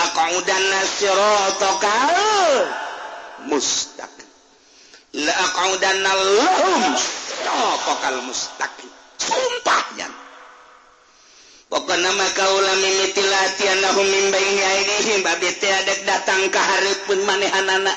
dan 0.42 0.62
nasirotokal 0.74 2.14
mustak 3.46 4.10
la 5.14 5.34
dan 5.78 5.96
lahum 6.02 6.82
mustaqim. 8.26 8.90
Sumpahnya 9.14 10.10
pokoknya 11.70 12.10
maka 12.18 12.44
ulami 12.50 12.90
mitilatian 12.98 13.78
lahum 13.78 14.06
mimbaini 14.06 14.62
aidihim. 14.62 15.22
Babi 15.22 15.54
tiadek 15.62 16.02
datang 16.02 16.50
ke 16.50 16.58
haripun 16.58 17.22
manehan 17.22 17.66
anak 17.70 17.94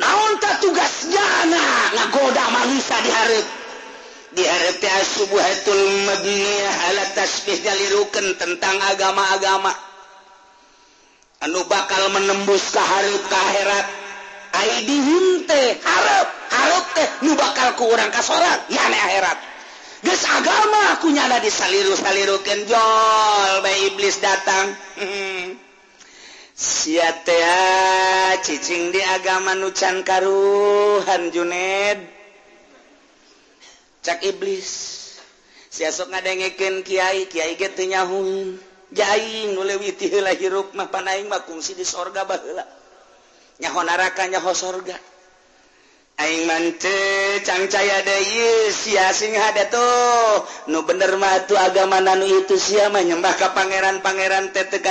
naonta 0.00 0.50
tugas 0.64 1.12
jana 1.12 1.64
ngagoda 1.92 2.44
manusia 2.56 2.96
diharap 3.04 3.46
diharap 4.32 4.78
ya 4.80 4.96
subuhatul 5.04 5.84
mabniyah 6.08 6.74
ala 6.90 7.04
tasbih 7.18 7.60
dalirukan 7.60 8.26
tentang 8.38 8.76
agama-agama. 8.94 9.72
Anu 11.40 11.64
bakal 11.68 12.12
menembus 12.12 12.68
kaharap 12.68 13.24
kaherat 13.32 13.86
aidihim 14.60 15.48
teh 15.48 15.80
harap 15.80 16.28
harap 16.52 16.84
teh 16.92 17.08
nu 17.24 17.32
bakal 17.32 17.74
ku 17.80 17.88
urang 17.88 18.12
ka 18.12 18.20
salat 18.20 18.60
yani 18.68 18.96
akhirat. 18.96 19.38
Geus 20.00 20.24
agama 20.24 20.96
ku 21.00 21.12
di 21.12 21.20
disaliru-salirukeun. 21.20 22.60
Jol 22.68 23.52
bae 23.64 23.76
iblis 23.92 24.16
datang. 24.20 24.72
Hmm. 25.00 25.69
siatea 26.60 28.36
cicing 28.44 28.92
di 28.92 29.00
agama 29.00 29.56
nucan 29.56 30.04
karuhan 30.04 31.32
Juned. 31.32 32.00
Cak 34.04 34.20
iblis. 34.28 34.68
Siok 35.72 36.12
ngadengeken 36.12 36.84
Kyai 36.84 37.30
Kyai 37.32 37.56
getnyahun 37.56 38.60
jaing 38.92 39.54
nulewiila 39.56 40.34
hiruk 40.36 40.74
mah 40.76 40.90
panaing 40.90 41.30
di 41.78 41.86
sorga 41.86 42.26
bahla 42.26 42.66
nyaho 43.62 43.80
narakanya 43.86 44.42
ho 44.42 44.52
sorga. 44.52 44.98
Aing 46.20 46.44
mante 46.44 47.40
cangcaya 47.48 48.04
deui 48.04 48.68
sia 48.68 49.08
sing 49.16 49.32
hade 49.32 49.72
tuh. 49.72 50.44
Nu 50.68 50.84
bener 50.84 51.16
mah 51.16 51.48
tu 51.48 51.56
agama 51.56 51.96
nanu 52.04 52.28
itu 52.28 52.60
sia 52.60 52.92
mah 52.92 53.00
nyembah 53.00 53.32
ka 53.40 53.56
pangeran-pangeran 53.56 54.52
teh 54.52 54.68
teu 54.68 54.84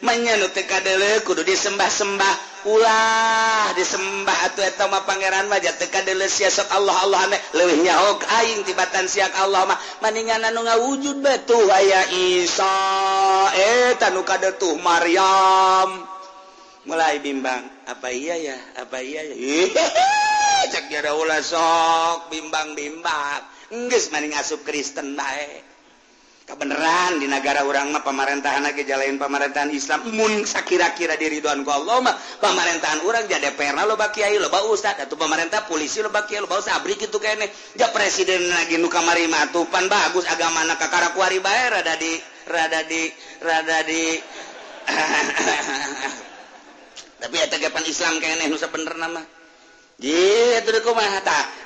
menyanu 0.00 0.48
TKDL 0.52 1.24
kudu 1.24 1.44
disembah-sembah. 1.44 2.50
Ulah 2.60 3.72
disembah 3.72 4.52
atau 4.52 4.60
etama 4.60 5.00
Pangeran 5.08 5.48
wajah 5.48 5.80
TKDL 5.80 6.28
siasat 6.28 6.68
Allah 6.76 6.92
Allah 6.92 7.20
aneh 7.24 7.40
lewih 7.56 7.80
nyahok 7.80 8.20
aing 8.20 8.68
tibatan 8.68 9.08
siak 9.08 9.32
Allah 9.40 9.64
mah. 9.64 9.78
Maningan 10.04 10.44
anu 10.44 10.68
ngawujud 10.68 11.24
betuh 11.24 11.72
aya 11.72 12.04
Isa. 12.12 12.76
Eh, 13.56 13.96
eta 13.96 14.12
nu 14.12 14.20
kadetuh 14.28 14.76
Maryam. 14.76 16.04
Mulai 16.84 17.20
bimbang 17.24 17.64
apa 17.88 18.08
iya 18.12 18.36
ya? 18.36 18.56
Apa 18.76 19.00
iya 19.00 19.24
ya? 19.24 19.36
Cek 20.72 20.92
dia 20.92 21.12
ulah 21.16 21.40
sok 21.40 22.28
bimbang 22.28 22.76
bimbang 22.76 23.40
Inggris 23.72 24.12
maning 24.12 24.36
asup 24.36 24.60
Kristen 24.66 25.16
baik 25.16 25.69
kebenaran 26.50 27.22
di 27.22 27.30
negara 27.30 27.62
orangmah 27.62 28.02
pemerintahan 28.02 28.66
lagi 28.66 28.82
jalanin 28.82 29.22
pemerintahan 29.22 29.70
Islam. 29.70 30.10
Musa 30.10 30.66
kira-kira 30.66 31.14
Allah 31.14 31.98
mah 32.02 32.14
pemerintahan 32.42 33.06
orang 33.06 33.30
jadi 33.30 33.54
pernah 33.54 33.86
loba 33.86 34.10
Kyai 34.10 34.34
loba 34.42 34.66
Ustad. 34.66 34.98
Atau 34.98 35.14
pemerintah 35.14 35.70
polisi 35.70 36.02
loba 36.02 36.26
Kyai 36.26 36.42
loba 36.42 36.58
sabri 36.58 36.98
gitu 36.98 37.22
kene. 37.22 37.46
Ja 37.78 37.94
presiden 37.94 38.50
lagi 38.50 38.82
nuka 38.82 38.98
marima 39.06 39.46
tupan 39.54 39.86
bagus 39.86 40.26
agama 40.26 40.66
anak 40.66 40.82
kakarakuari 40.82 41.38
bae 41.38 41.70
rada 41.70 41.94
di 41.94 42.18
rada 42.50 42.82
di 42.82 43.02
rada 43.38 43.78
di. 43.86 44.02
Tapi 47.20 47.36
ya 47.36 47.46
tegapan 47.46 47.84
Islam 47.86 48.18
kene 48.18 48.50
nusa 48.50 48.66
bener 48.74 48.98
nama. 48.98 49.22
Gitu 50.00 50.72
kok 50.82 50.94
mah 50.96 51.06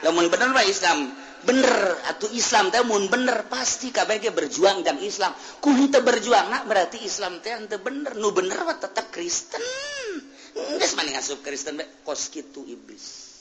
lamun 0.04 0.28
bener 0.28 0.52
mah 0.52 0.66
Islam 0.66 1.23
bener 1.44 2.00
atau 2.10 2.28
Islam 2.32 2.72
teh 2.72 2.80
mun 2.82 3.06
bener 3.12 3.46
pasti 3.46 3.92
KBG 3.92 4.32
berjuang 4.32 4.80
dan 4.82 4.98
Islam 5.00 5.32
ku 5.60 5.70
henteu 5.72 6.00
berjuang 6.00 6.50
nak 6.50 6.64
berarti 6.64 7.04
Islam 7.04 7.38
teh 7.44 7.52
ente 7.52 7.76
bener 7.78 8.16
nu 8.16 8.32
bener 8.32 8.58
wa 8.64 8.74
tetap 8.76 9.12
Kristen 9.12 9.60
nggak 10.54 10.92
mani 10.96 11.12
ngasup 11.14 11.44
Kristen 11.44 11.76
be 11.76 11.84
kos 12.02 12.32
gitu 12.32 12.64
iblis 12.64 13.36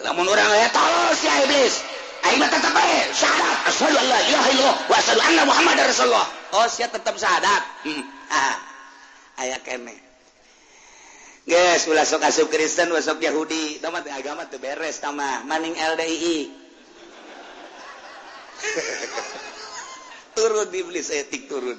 lamun 0.00 0.24
orang 0.24 0.48
ya 0.56 0.68
talos 0.72 1.20
ya 1.20 1.34
iblis 1.44 1.74
ayo 2.22 2.34
mah 2.40 2.48
tetep 2.48 2.72
syahadat 3.12 3.58
asyhadu 3.68 3.96
an 3.98 4.06
la 4.08 4.18
ilaha 4.24 4.70
wa 4.88 4.96
asyhadu 4.96 5.20
anna 5.20 5.42
muhammadar 5.44 5.84
rasulullah 5.90 6.28
oh 6.56 6.66
sia 6.70 6.88
tetap 6.88 7.18
syahadat 7.18 7.62
hmm. 7.84 8.02
ah 8.30 8.56
aya 9.42 9.58
kene 9.60 10.12
Guys, 11.42 11.90
ulah 11.90 12.06
sok 12.06 12.22
asup 12.22 12.54
Kristen, 12.54 12.94
ulah 12.94 13.02
sok 13.02 13.18
Yahudi. 13.18 13.82
Tamat 13.82 14.06
agama 14.14 14.46
tu 14.46 14.62
beres 14.62 15.02
tamah. 15.02 15.42
Maning 15.42 15.74
LDI. 15.74 16.61
turun 20.36 20.68
iblis. 20.72 21.08
Eh, 21.12 21.24
Etik 21.26 21.48
turun. 21.50 21.78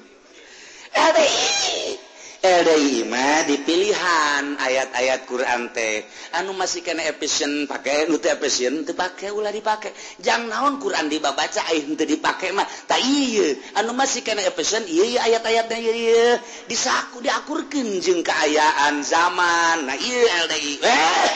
Eima 2.44 3.40
di 3.48 3.56
pilihan 3.64 4.60
ayat-ayat 4.60 5.24
Quran 5.24 5.72
teh. 5.72 6.04
Anu 6.36 6.52
masih 6.52 6.84
kena 6.84 7.00
efisien 7.08 7.64
pakai 7.64 8.04
nu 8.04 8.20
efisien 8.20 8.84
teu 8.84 8.92
pake 8.92 9.32
ulah 9.32 9.48
dipake 9.48 9.96
jang 10.20 10.52
naon 10.52 10.76
Quran 10.76 11.08
dibabaca 11.08 11.64
aing 11.72 11.96
eh, 11.96 11.96
teu 11.96 12.04
dipake 12.04 12.52
mah. 12.52 12.68
Tah 12.84 13.00
ieu 13.00 13.56
anu 13.80 13.96
masih 13.96 14.20
kena 14.20 14.44
efisien 14.44 14.84
ieu 14.84 15.16
ayat-ayatna 15.16 15.80
ieu 15.80 16.36
disaku 16.68 17.24
diakurkeun 17.24 18.04
jeung 18.04 18.20
kaayaan 18.20 19.00
zaman. 19.00 19.88
Nah 19.88 19.96
ieu 19.96 20.28
LDI 20.44 20.84
eh 20.84 21.28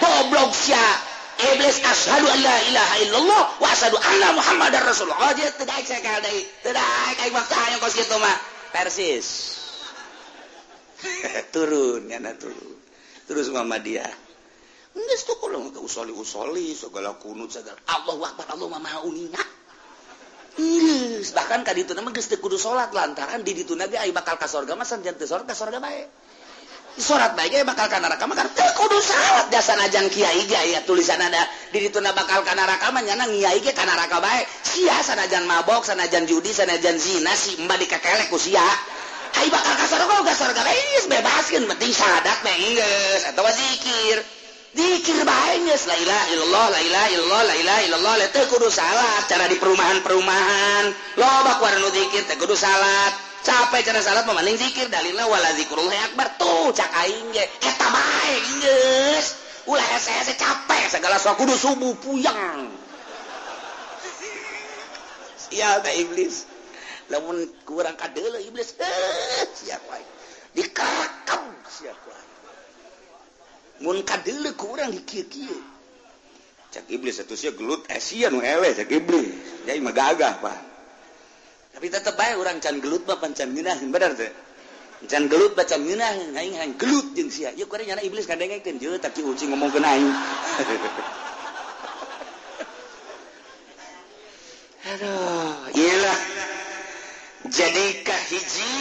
goblok 0.00 0.56
sia. 0.56 1.13
iblis 1.38 1.78
ashadu 1.82 2.26
an 2.30 2.40
la 2.42 2.56
ilaha 2.70 2.94
illallah 3.02 3.42
wa 3.58 3.68
ashadu 3.70 3.96
anna 3.98 4.34
muhammad 4.34 4.72
rasulullah. 4.82 5.30
Oh 5.30 5.32
dia 5.34 5.50
tidak 5.54 5.82
saya 5.86 6.00
kal 6.02 6.22
deui 6.22 6.42
tidak 6.62 6.86
aing 7.20 7.34
waktu 7.34 7.54
hayang 7.54 7.80
kos 7.82 7.94
kitu 7.98 8.16
mah 8.18 8.36
persis. 8.70 9.26
Turun 11.54 12.08
nyana 12.08 12.32
turun. 12.34 12.76
Terus 13.24 13.48
Muhammadiyah. 13.52 14.12
Nges 14.94 15.26
tuh 15.26 15.36
kalau 15.42 15.58
nggak 15.66 15.82
usoli 15.82 16.14
usoli 16.14 16.70
segala 16.76 17.18
kunut 17.18 17.50
segala. 17.50 17.76
Allah 17.90 18.14
wakbar 18.14 18.46
Allah 18.46 18.68
mama 18.70 19.02
unina. 19.02 19.42
Nges. 20.54 21.34
Bahkan 21.34 21.66
kadi 21.66 21.82
itu 21.82 21.92
nama 21.98 22.14
nges 22.14 22.30
kudu 22.38 22.54
sholat 22.54 22.94
lantaran 22.94 23.42
di 23.42 23.58
itu 23.58 23.74
nabi 23.74 23.98
ayu 23.98 24.14
bakal 24.14 24.38
kasorga 24.38 24.78
masan 24.78 25.02
jangan 25.02 25.26
sorga 25.26 25.50
kasorga 25.50 25.82
baik. 25.82 26.06
surat 26.98 27.34
baik 27.34 27.66
bakal 27.66 27.90
karena 27.90 28.06
rakaman 28.06 28.38
kudu 28.54 28.98
salat. 29.02 29.50
Jasa 29.50 29.74
najang 29.74 30.06
ge 30.10 30.22
ya 30.22 30.80
tulisan 30.86 31.18
ada 31.18 31.42
diri 31.74 31.90
tuna 31.90 32.14
bakal 32.14 32.46
kan 32.46 32.54
neraka 32.54 32.94
mah 32.94 33.02
nyana 33.02 33.26
kiai 33.26 33.58
ge 33.58 33.74
ka 33.74 33.82
neraka 33.82 34.22
bae. 34.22 34.46
Sia 34.62 34.94
sanajan 35.02 35.46
mabok 35.46 35.82
sanajan 35.82 36.26
judi 36.26 36.54
sanajan 36.54 36.94
zina 36.98 37.34
si 37.34 37.58
mbak 37.58 37.82
dikekelek 37.82 38.30
ku 38.30 38.38
sia. 38.38 38.62
Hayu 39.34 39.50
bakal 39.50 39.74
ka 39.74 39.86
surga 39.90 40.16
gak 40.22 40.70
bebaskeun 41.10 41.64
penting 41.66 41.92
syahadat 41.92 42.38
mah 42.46 42.54
geus 42.54 43.22
atawa 43.26 43.50
zikir. 43.50 44.18
Zikir 44.74 45.18
bae 45.26 45.54
geus 45.66 45.86
la 45.90 45.96
ilaha 45.98 46.24
illallah 46.30 46.66
la 46.70 46.80
ilaha 46.82 47.08
illallah 47.10 47.42
la 47.42 47.54
ilaha 47.58 47.80
illallah 47.90 48.14
teh 48.30 48.46
kudu 48.46 48.70
salat 48.70 49.26
cara 49.26 49.50
di 49.50 49.58
perumahan-perumahan. 49.58 50.84
Loba 51.18 51.52
kudu 51.58 51.88
zikir 51.90 52.22
teh 52.30 52.38
kudu 52.38 52.54
salat. 52.54 53.23
capek 53.44 53.80
cara 53.84 54.00
salat 54.00 54.24
memaning 54.24 54.56
zikir 54.56 54.88
dalilna 54.88 55.28
wala 55.28 55.52
zikrul 55.54 55.86
akbar. 55.86 56.40
Tuh 56.40 56.72
cak 56.72 56.90
aing 57.04 57.30
ge. 57.36 57.44
Eta 57.44 57.86
bae 57.92 58.34
geus. 58.64 59.26
Ulah 59.68 59.84
SS 60.00 60.34
capek. 60.40 60.88
Segala 60.88 61.20
sok 61.20 61.44
kudu 61.44 61.54
subuh 61.54 61.94
puyeng 62.00 62.84
siapa 65.54 65.90
iblis. 65.94 66.50
Lamun 67.12 67.46
kurang 67.62 67.94
kadeula 67.94 68.40
eh, 68.42 68.48
iblis 68.48 68.74
eh 68.80 69.44
siapa 69.52 70.00
dikerekam 70.56 71.44
siapa 71.68 72.16
mun 73.84 74.00
kadeula 74.08 74.50
eh, 74.50 74.56
kurang 74.56 74.88
dikieu-kieu 74.88 75.60
cak 76.72 76.88
iblis 76.88 77.20
atuh 77.20 77.36
sia 77.36 77.52
gelut 77.52 77.84
eh 77.92 78.00
sia 78.00 78.32
nu 78.32 78.40
eleh 78.40 78.72
cak 78.74 78.90
iblis. 78.90 79.30
Jadi 79.68 79.78
mah 79.84 79.94
gagah 79.94 80.34
pak. 80.42 80.73
Tapi 81.74 81.90
tetep 81.90 82.14
baik 82.14 82.38
orang 82.38 82.62
can 82.62 82.78
gelut 82.78 83.02
mah 83.02 83.18
pancan 83.18 83.50
ngeunaheun 83.50 83.90
benar 83.90 84.14
teh? 84.14 84.30
Can 85.10 85.26
gelut 85.26 85.58
baca 85.58 85.74
ngeunaheun 85.74 86.32
aing 86.38 86.54
hang 86.54 86.78
gelut 86.78 87.12
jeung 87.18 87.28
sia. 87.34 87.50
Ya 87.58 87.66
kurang 87.66 87.90
nyana 87.90 88.00
iblis 88.06 88.30
kadengkeun 88.30 88.78
je 88.78 88.94
tapi 89.02 89.26
uci 89.26 89.50
ngomongkeun 89.50 89.82
aing. 89.82 90.06
Aduh 94.94 95.74
iyalah. 95.74 96.18
Jadikah 97.50 98.22
hiji? 98.30 98.78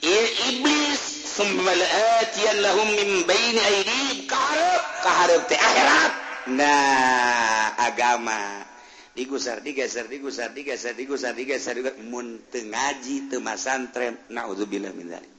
Iblis. 0.00 1.02
Sembalaatian 1.34 2.62
lahum 2.62 2.88
min 2.94 3.26
baini 3.26 3.58
aidi 3.58 4.24
karep 4.30 4.82
kaharep 5.04 5.42
teh 5.50 5.58
akhirat. 5.58 6.12
Nah 6.54 7.74
agama 7.76 8.73
digusar 9.14 9.62
digeser 9.62 10.10
digusar 10.10 10.50
digeser 10.50 10.94
digusar 10.98 11.32
digeser 11.34 11.74
juga 11.78 11.94
mun 12.10 12.42
teu 12.50 12.66
ngaji 12.66 13.30
teu 13.30 13.40
masantren. 13.40 14.18
Naudzubillah 14.30 14.92
min 14.94 15.08
dzalik 15.10 15.34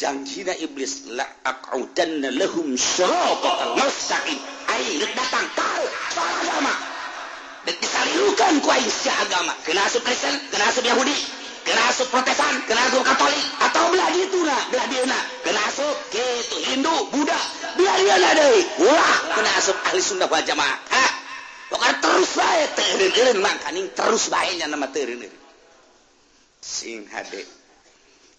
janjina 0.00 0.56
iblis 0.56 1.12
la 1.12 1.26
aqudanna 1.44 2.32
lahum 2.32 2.72
syiratal 2.72 3.76
mustaqim. 3.76 4.38
Ari 4.72 4.96
rek 5.04 5.12
datang 5.12 5.46
tahu 5.52 5.84
soal 6.16 6.34
agama. 6.40 6.74
Dan 7.68 7.76
disalirukan 7.76 8.54
ku 8.64 8.68
aing 8.72 8.88
si 8.88 9.12
agama. 9.12 9.52
Kena 9.68 9.84
asup 9.84 10.00
Kristen 10.00 10.32
kena 10.48 10.64
asup 10.72 10.84
Yahudi 10.88 11.16
kena 11.60 11.82
asup 11.92 12.08
Protestan 12.08 12.64
kena 12.64 12.80
asup 12.88 13.04
Katolik. 13.04 13.44
Atau 13.60 13.92
belah 13.92 14.08
gitu 14.16 14.40
lah 14.48 14.60
belah 14.72 14.86
dia 14.88 15.04
nak. 15.04 15.24
Kena 15.44 15.60
asup 15.68 15.96
gitu 16.08 16.56
Hindu 16.72 16.96
Buddha. 17.12 17.40
Belah 17.76 17.96
dia 18.00 18.16
lah 18.16 18.32
deui 18.40 18.62
ulah 18.80 19.16
kena 19.36 19.50
asup 19.60 19.76
ahli 19.84 20.00
sunnah 20.00 20.28
wal 20.32 20.40
jamaah. 20.40 21.19
bukan 21.70 21.94
terus 22.02 22.30
bae 22.34 22.64
terin 22.74 23.38
mang 23.38 23.58
kaning 23.62 23.88
terus 23.94 24.28
nya 24.28 24.66
nama 24.66 24.90
teureun 24.90 25.24
sing 26.60 27.06
hade 27.08 27.46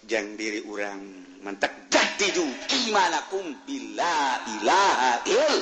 jang 0.05 0.35
diri 0.37 0.61
orang 0.67 1.01
mentek 1.41 1.89
jatiju 1.89 2.45
imanakum 2.85 3.55
bila 3.65 4.45
ilaha 4.59 5.11
il. 5.25 5.57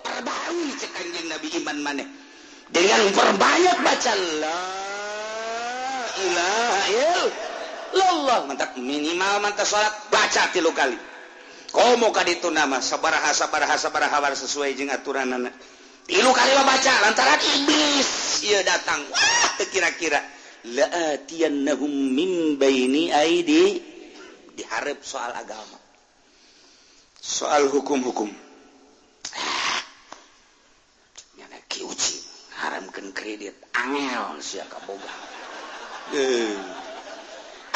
Perbaui 0.00 0.72
cek 0.80 0.96
nabi 1.28 1.48
iman 1.60 1.78
mana 1.84 2.04
dengan 2.72 3.02
perbanyak 3.12 3.76
baca 3.84 4.12
la 4.40 4.62
ilaha 6.16 6.82
il. 6.88 7.24
Allah 7.98 8.38
mentak 8.48 8.76
minimal 8.80 9.44
mentak 9.44 9.68
salat 9.68 9.92
baca 10.08 10.48
tilu 10.56 10.72
kali. 10.72 10.96
Komo 11.68 12.08
kaditu 12.16 12.48
nama 12.48 12.80
sabaraha 12.80 13.36
sabaraha 13.36 13.76
sabaraha 13.76 14.16
war 14.24 14.32
sesuai 14.32 14.72
jeung 14.72 14.88
aturan 14.88 15.36
anak. 15.36 15.52
Tilu 16.08 16.32
kali 16.32 16.52
baca 16.56 16.92
lantaran 17.04 17.38
iblis. 17.38 18.42
Ia 18.48 18.64
datang. 18.64 19.04
Wah 19.12 19.60
kira-kira. 19.68 20.18
La 20.74 20.86
atiyannahum 21.14 21.92
min 21.92 22.56
baini 22.56 23.12
aidi. 23.12 23.78
Diharap 24.56 25.04
soal 25.04 25.30
agama. 25.36 25.78
Soal 27.20 27.68
hukum-hukum. 27.68 28.32
Ah, 29.36 29.80
nyana 31.36 31.60
kiuci. 31.68 32.18
Haramkan 32.58 33.12
kredit. 33.14 33.54
Angel 33.76 34.40
siapa 34.42 34.80
boga. 34.88 35.12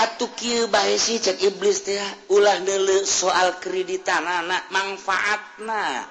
Atuh 0.03 0.33
kieu 0.35 0.67
bae 0.73 0.97
sih 0.99 1.21
cek 1.23 1.39
iblis 1.39 1.85
teh 1.87 2.01
ulah 2.33 2.59
deuleu 2.65 3.07
soal 3.07 3.61
kreditan 3.63 4.25
anak 4.27 4.67
manfaatna 4.75 6.09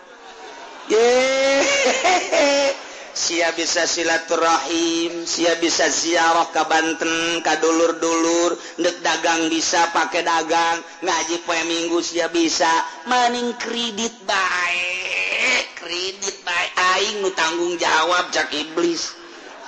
Sia 3.12 3.54
bisa 3.54 3.86
silaturahim 3.86 5.30
Sia 5.30 5.54
bisa 5.62 5.86
ziarah 5.91 6.50
ka 6.50 6.65
Banten 6.65 7.44
ka 7.46 7.60
dulur-dulur 7.62 8.58
dek 8.82 9.04
dagang 9.06 9.52
bisa 9.52 9.94
pakai 9.94 10.26
dagang. 10.26 10.82
Ngaji 11.06 11.38
poe 11.46 11.62
minggu 11.70 12.02
sia 12.02 12.32
bisa. 12.34 12.72
Maning 13.06 13.54
kredit 13.62 14.15
baik 14.26 15.65
kredit 15.82 16.36
baik 16.46 16.72
aing 16.96 17.26
nu 17.26 17.30
tanggung 17.34 17.76
jawab 17.78 18.30
jak 18.30 18.54
iblis. 18.54 19.17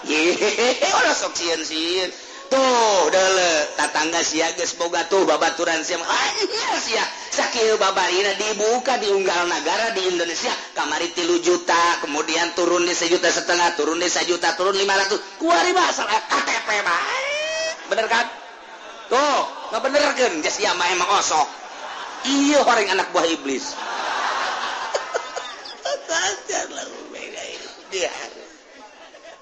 Ye 0.03 0.35
sok 1.15 1.33
sieun 1.37 1.61
sieun 1.63 2.11
tuh 2.53 3.09
dele 3.09 3.73
tatangga 3.73 4.21
sia 4.21 4.53
geus 4.53 4.77
boga 4.77 5.09
tuh 5.09 5.25
babaturan 5.25 5.81
siam 5.81 6.01
ah, 6.05 6.29
sia. 6.77 7.01
Sakil 7.33 7.81
babarina 7.81 8.37
dibuka 8.37 9.01
di 9.01 9.09
unggal 9.09 9.49
negara 9.49 9.89
di 9.97 10.05
Indonesia. 10.05 10.53
Kamari 10.77 11.09
tilu 11.17 11.41
juta 11.41 11.97
kemudian 12.05 12.53
turun 12.53 12.85
di 12.85 12.93
sejuta 12.93 13.33
setengah 13.33 13.73
turun 13.73 13.97
di 13.97 14.05
sejuta 14.05 14.53
turun 14.53 14.77
lima 14.77 14.93
ratus. 14.93 15.41
Kuari 15.41 15.73
basal 15.73 16.05
KTP 16.05 16.67
eh, 16.77 16.81
mah 16.85 17.01
bener 17.89 18.05
kan? 18.05 18.25
Tuh 19.09 19.39
nggak 19.73 19.81
bener 19.81 20.01
kan 20.13 20.33
jas 20.45 20.57
emang 20.61 21.09
osok. 21.17 21.47
Iya 22.23 22.61
orang 22.63 22.87
anak 22.93 23.09
buah 23.11 23.25
iblis. 23.33 23.73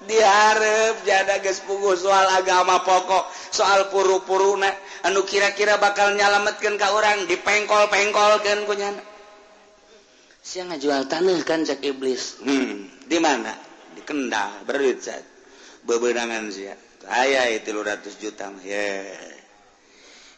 diharap 0.08 1.02
jada 1.06 1.38
gespugu 1.40 1.94
soal 1.98 2.26
agama 2.38 2.82
pokok 2.82 3.28
soal 3.52 3.88
puru-puruna 3.92 4.70
anu 5.06 5.22
kira-kira 5.26 5.78
bakal 5.78 6.14
nyalametkan 6.14 6.78
ke 6.78 6.86
orang 6.86 7.26
dipengkol-pengkol 7.26 8.32
kan 8.42 8.58
punya 8.66 8.90
si 10.42 10.58
ngajual 10.58 11.06
tanah 11.06 11.38
kan 11.46 11.62
cek 11.62 11.80
iblis. 11.86 12.42
Hmm, 12.42 12.90
di 13.06 13.18
mana? 13.22 13.54
Di 13.94 14.02
Kendal 14.02 14.66
berduit 14.66 14.98
saat 14.98 15.22
bebenangan 15.86 16.50
sia. 16.50 16.74
Saya 17.02 17.50
itu 17.50 17.74
300 17.74 18.22
juta 18.22 18.46
yeah. 18.62 19.10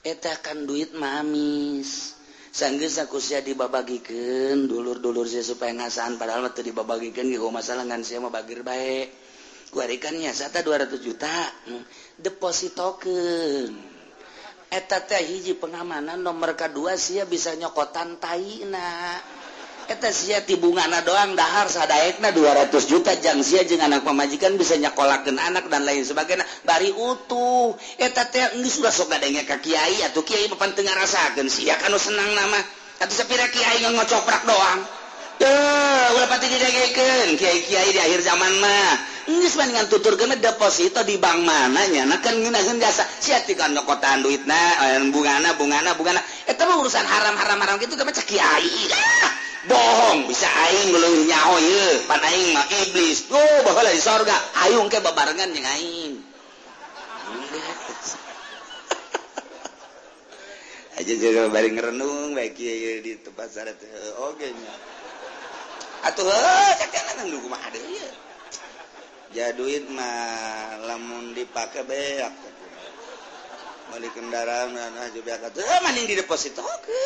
eta 0.00 0.32
kan 0.40 0.64
duit 0.64 0.96
mamis 0.96 2.16
sanggeus 2.52 2.96
aku 3.00 3.20
sia 3.20 3.44
dibabagikeun 3.44 4.64
dulur-dulur 4.64 5.28
sia 5.28 5.44
supaya 5.44 5.76
ngasaan 5.76 6.16
padahal 6.16 6.48
mah 6.48 6.52
teu 6.56 6.64
dibabagikeun 6.64 7.28
ge 7.28 7.40
masalah 7.40 7.84
ngan 7.84 8.00
sia 8.00 8.20
mah 8.20 8.32
bagir 8.32 8.64
bae. 8.64 9.23
guarikannya 9.74 10.30
sata 10.30 10.62
200 10.62 11.02
juta. 11.02 11.34
Hmm. 11.66 11.82
Deposito 12.14 13.02
eta 14.70 15.02
eta 15.02 15.18
hiji 15.18 15.58
pengamanan 15.58 16.22
nomor 16.22 16.54
kedua 16.54 16.94
sia 16.94 17.26
bisa 17.26 17.58
nyokotan 17.58 18.22
taina. 18.22 19.18
Eta 19.84 20.08
sia 20.16 20.40
tibungana 20.40 21.04
doang 21.04 21.36
dahar 21.36 21.68
sadaekna 21.68 22.32
200 22.32 22.72
juta 22.88 23.12
jang 23.20 23.44
sia 23.44 23.68
jeung 23.68 23.84
anak 23.84 24.00
pemajikan 24.00 24.56
bisa 24.56 24.80
nyakolakeun 24.80 25.36
anak 25.36 25.68
dan 25.68 25.84
lain 25.84 26.06
sebagainya. 26.06 26.46
Bari 26.64 26.88
utuh. 26.94 27.76
Eta 28.00 28.24
teh 28.30 28.62
geus 28.62 28.80
sudah 28.80 28.94
sok 28.94 29.12
gadenge 29.12 29.44
ka 29.44 29.60
kiai 29.60 30.00
atuh 30.08 30.24
kiai 30.24 30.48
papan 30.48 30.72
teu 30.72 30.86
ngarasakeun. 30.88 31.52
Sia 31.52 31.76
kanu 31.76 32.00
senang 32.00 32.32
nama. 32.32 32.56
Atuh 33.04 33.12
sapira 33.12 33.44
kiai 33.52 33.84
ngocoprak 33.84 34.48
doang. 34.48 35.03
Kyai 37.64 37.90
di 37.90 38.00
akhir 38.00 38.20
zaman 38.22 38.52
mah. 38.60 38.92
Tutur 39.88 40.20
deposito 40.38 41.00
di 41.02 41.16
bank 41.16 41.48
mananya 41.48 42.04
kotaan 43.84 44.22
duit 44.22 44.44
bungana 45.10 45.56
bungana 45.56 45.96
bungana. 45.96 46.20
Eh, 46.46 46.54
urusan 46.54 47.04
haram-haram 47.04 47.58
haram 47.60 47.76
gitu 47.80 47.96
Kyai 47.96 48.72
bohong 49.64 50.28
bisa 50.28 50.44
aing 50.44 50.92
belum 50.92 51.24
nyaho 51.24 51.56
pan 52.04 52.20
aing 52.20 52.52
mah 52.52 52.68
iblis. 52.84 53.32
Tuh 53.32 53.64
bakal 53.64 53.88
di 53.88 54.00
sorga. 54.00 54.36
Ayung 54.68 54.92
ke 54.92 55.00
babarengan 55.00 55.48
yang 55.56 55.64
aing. 55.64 56.20
Aja 60.94 61.10
jadi 61.10 61.50
bari 61.50 61.74
ngerenung 61.74 62.38
baik 62.38 62.54
di 62.54 63.18
tempat 63.18 63.50
syarat 63.50 63.74
eh, 63.82 64.14
oke 64.14 64.38
okay. 64.38 64.54
atuh 66.04 66.26
ya 69.34 69.50
duit 69.58 69.84
mah 69.90 70.78
lamun 70.86 71.34
dipake 71.34 71.82
beak. 71.84 72.32
Balik 73.90 74.12
kendaraan 74.14 74.72
nah 74.74 75.08
juga 75.10 75.36
beak 75.36 75.50
atuh. 75.50 75.60
Eh, 75.64 75.80
maning 75.82 76.06
di 76.06 76.14
deposit 76.14 76.54
oke 76.56 77.02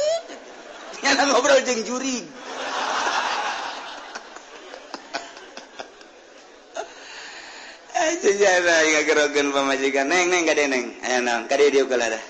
nyana 0.98 1.30
ngobrol 1.30 1.62
jeng 1.62 1.86
juri 1.86 2.26
aja 7.94 8.28
eh, 8.30 8.34
jana 8.34 8.74
nggak 8.82 9.04
gerogan 9.06 9.48
pemajikan 9.54 10.06
neng 10.10 10.26
neng 10.32 10.42
gak 10.42 10.58
neng. 10.66 10.86
Aya 11.06 11.18
neng 11.22 11.46
kade 11.46 11.70
dia 11.70 11.86
kalah 11.86 12.08
dah 12.18 12.24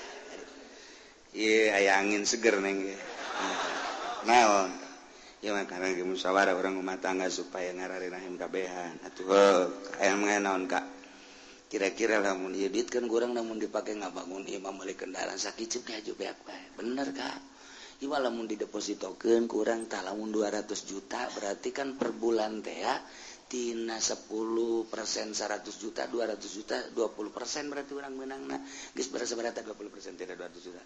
iya 1.33 1.77
ayah 1.81 1.93
angin 2.03 2.25
seger 2.25 2.61
neng 2.61 2.93
naon? 4.27 4.78
karena 5.39 5.87
musyawarah 6.03 6.51
orang 6.51 6.75
rumah 6.75 6.99
tangga 6.99 7.31
supaya 7.31 7.71
ngararin 7.71 8.11
rahim 8.11 8.35
kabehan. 8.35 8.99
atuh 9.07 9.71
kayak 9.95 10.15
mengenon 10.19 10.67
kak? 10.67 10.83
Kira-kira 11.71 12.19
lamun 12.19 12.57
ieu 12.57 12.67
duit 12.67 12.91
kan 12.91 13.05
kurang 13.07 13.37
namun 13.37 13.61
dipakai 13.61 13.95
ngabangun 13.95 14.43
imam 14.51 14.73
balik 14.75 15.05
kendaraan 15.05 15.37
sakit 15.37 15.79
cek 15.79 15.95
aja 15.95 16.11
beak 16.17 16.43
bae. 16.43 16.65
Bener 16.75 17.13
kak? 17.15 17.39
Iwa 18.03 18.19
lamun 18.19 18.51
didepositokeun 18.51 19.47
kurang 19.47 19.87
tak 19.87 20.03
lamun 20.03 20.33
200 20.33 20.65
juta 20.83 21.29
berarti 21.31 21.69
kan 21.71 21.95
per 21.95 22.11
bulan 22.11 22.59
teh 22.59 22.75
ya 22.83 22.99
tina 23.47 24.01
10 24.01 24.27
persen 24.91 25.31
100 25.31 25.65
juta 25.77 26.03
200 26.09 26.35
juta 26.51 26.75
20 26.91 27.31
persen 27.31 27.69
berarti 27.71 27.91
orang 27.95 28.13
menang 28.17 28.43
nah. 28.43 28.59
Guys 28.91 29.07
berasa 29.07 29.39
berata 29.39 29.63
20 29.63 29.93
persen 29.93 30.19
tidak 30.19 30.35
200 30.35 30.67
juta? 30.67 30.83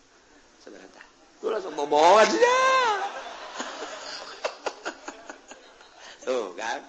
Seberata 0.62 1.02
tuh 1.44 1.52
langsung 1.52 1.76
boboan 1.76 2.24
aja. 2.24 2.60
tuh 6.24 6.56
kan 6.56 6.82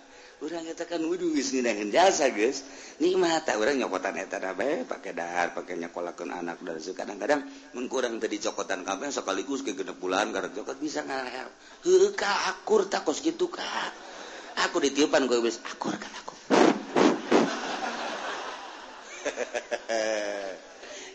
orang 0.44 0.66
katakan 0.74 1.00
wudhu 1.08 1.32
geus 1.32 1.56
dengan 1.56 1.88
jasa 1.88 2.28
guys. 2.28 2.62
nikmat 3.00 3.42
mata 3.42 3.56
orang 3.56 3.80
nyokotan 3.80 4.14
eta 4.20 4.38
pakai 4.84 5.16
dahar, 5.16 5.56
pakainya 5.56 5.88
dahar 5.88 6.12
konanak 6.12 6.60
udah 6.60 6.74
anak 6.76 6.84
dan 6.84 6.94
kadang-kadang 6.94 7.40
mengkurang 7.72 8.20
dari 8.20 8.36
cokotan 8.38 8.84
dicokotan 8.84 9.10
sekaligus 9.10 9.64
ke 9.64 9.72
genep 9.72 9.96
bulan 9.98 10.30
karek 10.30 10.52
cokot 10.52 10.76
bisa 10.78 11.00
ngarep 11.02 11.48
heka 11.82 12.32
akur 12.54 12.86
tak 12.86 13.08
gitu 13.24 13.48
kak 13.48 13.92
aku 14.68 14.84
ditiupan 14.84 15.26
gue 15.26 15.40
bis 15.42 15.58
akur 15.64 15.96
kan 15.96 16.12
aku 16.22 16.34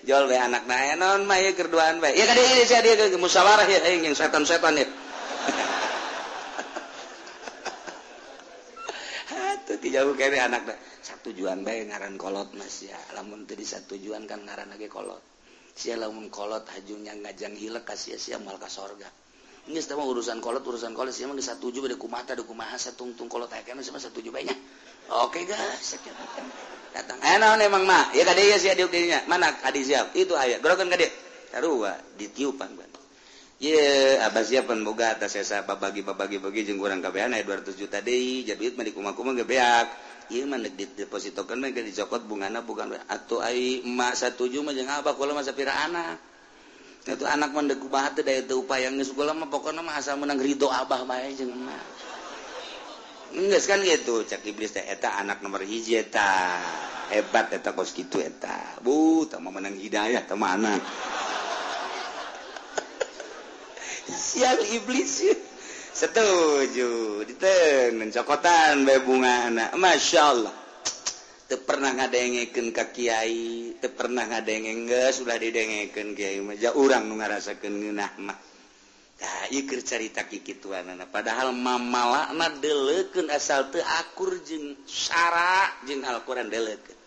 Jol 0.10 0.25
be 0.25 0.34
anak 0.41 0.65
naya 0.65 0.97
non 0.97 1.29
mah 1.29 1.38
ya 1.38 1.53
kerduaan 1.53 2.01
bae. 2.01 2.17
Ya 2.17 2.25
kadang 2.25 2.41
ini 2.49 2.65
saya 2.65 2.82
dia 2.82 3.13
musawarah 3.13 3.69
ya 3.69 3.77
yang 3.93 4.17
setan-setan 4.17 4.82
ya. 4.82 4.89
jauh 10.00 10.16
kene 10.16 10.40
anak 10.40 10.80
satu 11.04 11.36
tujuan 11.36 11.68
baik 11.68 11.92
ngaran 11.92 12.16
kolot 12.16 12.56
mas 12.56 12.88
ya. 12.88 12.96
Lamun 13.20 13.44
tadi 13.44 13.68
satu 13.68 14.00
tujuan 14.00 14.24
kan 14.24 14.40
ngaran 14.48 14.72
lagi 14.72 14.88
kolot. 14.88 15.20
Sia 15.76 16.00
lamun 16.00 16.32
kolot 16.32 16.64
hajunya 16.72 17.12
ngajang 17.20 17.60
hilek 17.60 17.84
kasih 17.84 18.16
sia 18.16 18.40
mal 18.40 18.56
ka 18.56 18.72
sorga. 18.72 19.12
Ini 19.68 19.76
sama 19.84 20.08
urusan 20.08 20.40
kolot 20.40 20.64
urusan 20.64 20.96
kolot 20.96 21.12
sia 21.12 21.28
mah 21.28 21.36
satu 21.36 21.68
tujuh 21.68 21.92
ada 21.92 22.00
kumata 22.00 22.32
ada 22.32 22.48
kumaha 22.48 22.80
satu 22.80 23.12
tung 23.12 23.28
kolot 23.28 23.52
ayah 23.52 23.68
kene 23.68 23.84
sama 23.84 24.00
satu 24.00 24.24
tujuh 24.24 24.32
baiknya 24.32 24.56
oke 25.12 25.44
guys 25.44 26.00
datang. 26.96 27.20
Eh 27.20 27.36
naon 27.36 27.60
emang 27.60 27.84
mah 27.84 28.16
ya 28.16 28.24
kadek 28.24 28.56
ya 28.56 28.58
sia 28.58 28.74
diuk 28.80 28.88
dirinya. 28.88 29.20
Mana 29.28 29.52
kadek 29.52 29.84
siap 29.84 30.16
itu 30.16 30.32
ayah 30.40 30.64
gerokan 30.64 30.88
kadek 30.88 31.12
tarua 31.52 32.00
ditiupan 32.16 32.72
Abasiapan 33.60 34.88
boga 34.88 35.19
atas 35.19 35.36
saya 35.36 35.67
bagi-bagi-bagi 35.67 36.72
jenggoran 36.72 37.04
KBN 37.04 37.43
200 37.43 37.76
juta 37.76 38.00
deui 38.00 38.48
jadi 38.48 38.72
dikumama 38.72 39.36
gebeak 39.36 39.88
mah 40.48 41.67
dicokot 41.67 42.24
bungana 42.24 42.63
bukan 42.63 42.95
atuh 43.12 43.43
ai 43.43 43.84
emak 43.84 44.15
satuju 44.15 44.63
mah 44.63 44.72
jeung 44.72 44.88
apa 44.88 45.12
kula 45.12 45.36
masa 45.36 45.52
pira 45.52 45.76
anak 45.76 46.22
itu 47.04 47.26
anak 47.28 47.52
mah 47.52 47.67
deuk 47.67 47.84
kumaha 47.84 48.15
teh 48.15 48.24
daya 48.24 48.48
teu 48.48 48.63
upaya 48.63 48.88
geus 48.95 49.12
kula 49.12 49.36
mah 49.36 49.52
pokona 49.52 49.84
mah 49.84 49.98
asal 49.98 50.15
menang 50.15 50.39
ridho 50.39 50.72
abah 50.72 51.04
bae 51.10 51.34
jeung 51.36 51.52
emak. 51.52 51.84
Enggak 53.34 53.62
kan 53.65 53.82
gitu 53.82 54.24
cak 54.24 54.45
iblis 54.45 54.72
teh 54.72 54.86
eta 54.86 55.17
anak 55.17 55.41
nomor 55.41 55.65
hiji 55.65 55.98
eta. 55.98 56.62
Hebat 57.10 57.50
eta 57.50 57.74
kos 57.74 57.98
kitu 57.98 58.22
eta. 58.22 58.78
Bu 58.86 59.26
tama 59.26 59.50
menang 59.50 59.74
hidayah 59.76 60.24
teh 60.30 60.38
anak 60.38 60.80
sial 64.13 64.60
iblis. 64.74 65.26
Setuju. 65.89 67.24
Ditencokotan 67.26 68.86
bunga 69.04 69.50
anak 69.50 69.69
Masya 69.76 70.22
Allah. 70.22 70.56
Pernah 71.50 71.98
ngadengeken 71.98 72.69
ka 72.69 72.93
Kyai 72.93 73.74
te 73.82 73.89
pernah 73.89 74.30
ngadenge 74.30 74.69
enggak 74.69 75.17
sudah 75.17 75.34
didengeken 75.34 76.13
nu 76.13 76.54
orang 76.78 77.10
ngarasakan 77.10 77.74
mah. 78.22 78.38
Ikir 79.49 79.82
cerita 79.82 80.30
kikituan 80.30 80.93
anak 80.93 81.10
padahal 81.12 81.51
mama 81.51 82.30
deleken 82.62 83.28
asal 83.34 83.68
teu 83.74 83.82
akur 83.82 84.39
jeng 84.45 84.78
jeung 84.86 85.76
jeng 85.89 86.05
Alquran 86.05 86.47
deleken 86.47 86.99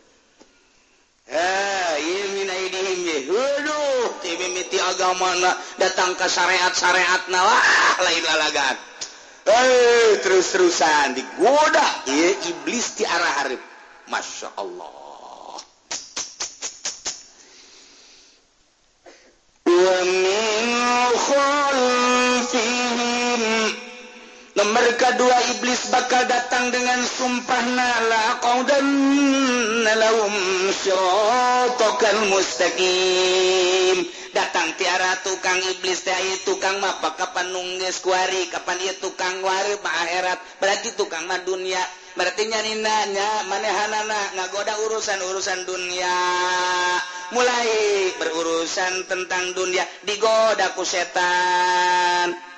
mimiti 4.37 4.77
agama 4.77 5.33
datang 5.81 6.13
ke 6.13 6.27
syariat 6.29 6.73
syariat 6.77 7.23
nalah 7.33 7.63
lain 8.05 8.25
lalagan. 8.25 8.77
Eh 9.43 10.23
terus-terusan 10.23 11.19
digoda 11.19 11.89
ye, 12.07 12.39
iblis 12.53 12.95
di 12.95 13.03
arah 13.03 13.33
harib 13.43 13.59
Masya 14.07 14.55
Allah 14.55 15.59
wa 19.67 19.97
min 20.07 20.69
mereka 24.71 25.19
dua 25.19 25.35
iblis 25.59 25.91
bakal 25.91 26.23
datang 26.31 26.71
dengan 26.71 27.03
sumpah 27.03 27.63
nala 27.75 28.39
kau 28.39 28.63
dan 28.63 28.87
nalaum 29.83 30.35
mustaqim. 32.31 33.97
Datang 34.33 34.73
tiara 34.81 35.19
tukang 35.27 35.61
iblis 35.77 36.07
teh 36.07 36.17
tukang 36.47 36.81
apa 36.81 37.19
kapan 37.19 37.53
nungges 37.53 38.01
kuari 38.01 38.49
kapan 38.49 38.81
ieu 38.81 38.95
tukang 39.03 39.43
wari 39.45 39.77
ma 39.83 39.91
akhirat? 40.07 40.39
Berarti 40.63 40.95
tukang 40.97 41.27
mah 41.27 41.43
dunia. 41.45 41.83
Berarti 42.17 42.45
nyaninanya 42.49 43.49
manehanana 43.49 44.37
ngagoda 44.39 44.79
urusan-urusan 44.89 45.65
dunia. 45.69 46.17
Mulai 47.33 47.69
berurusan 48.21 49.09
tentang 49.09 49.53
dunia 49.57 49.85
digoda 50.05 50.73
ku 50.77 50.85
setan. 50.85 52.52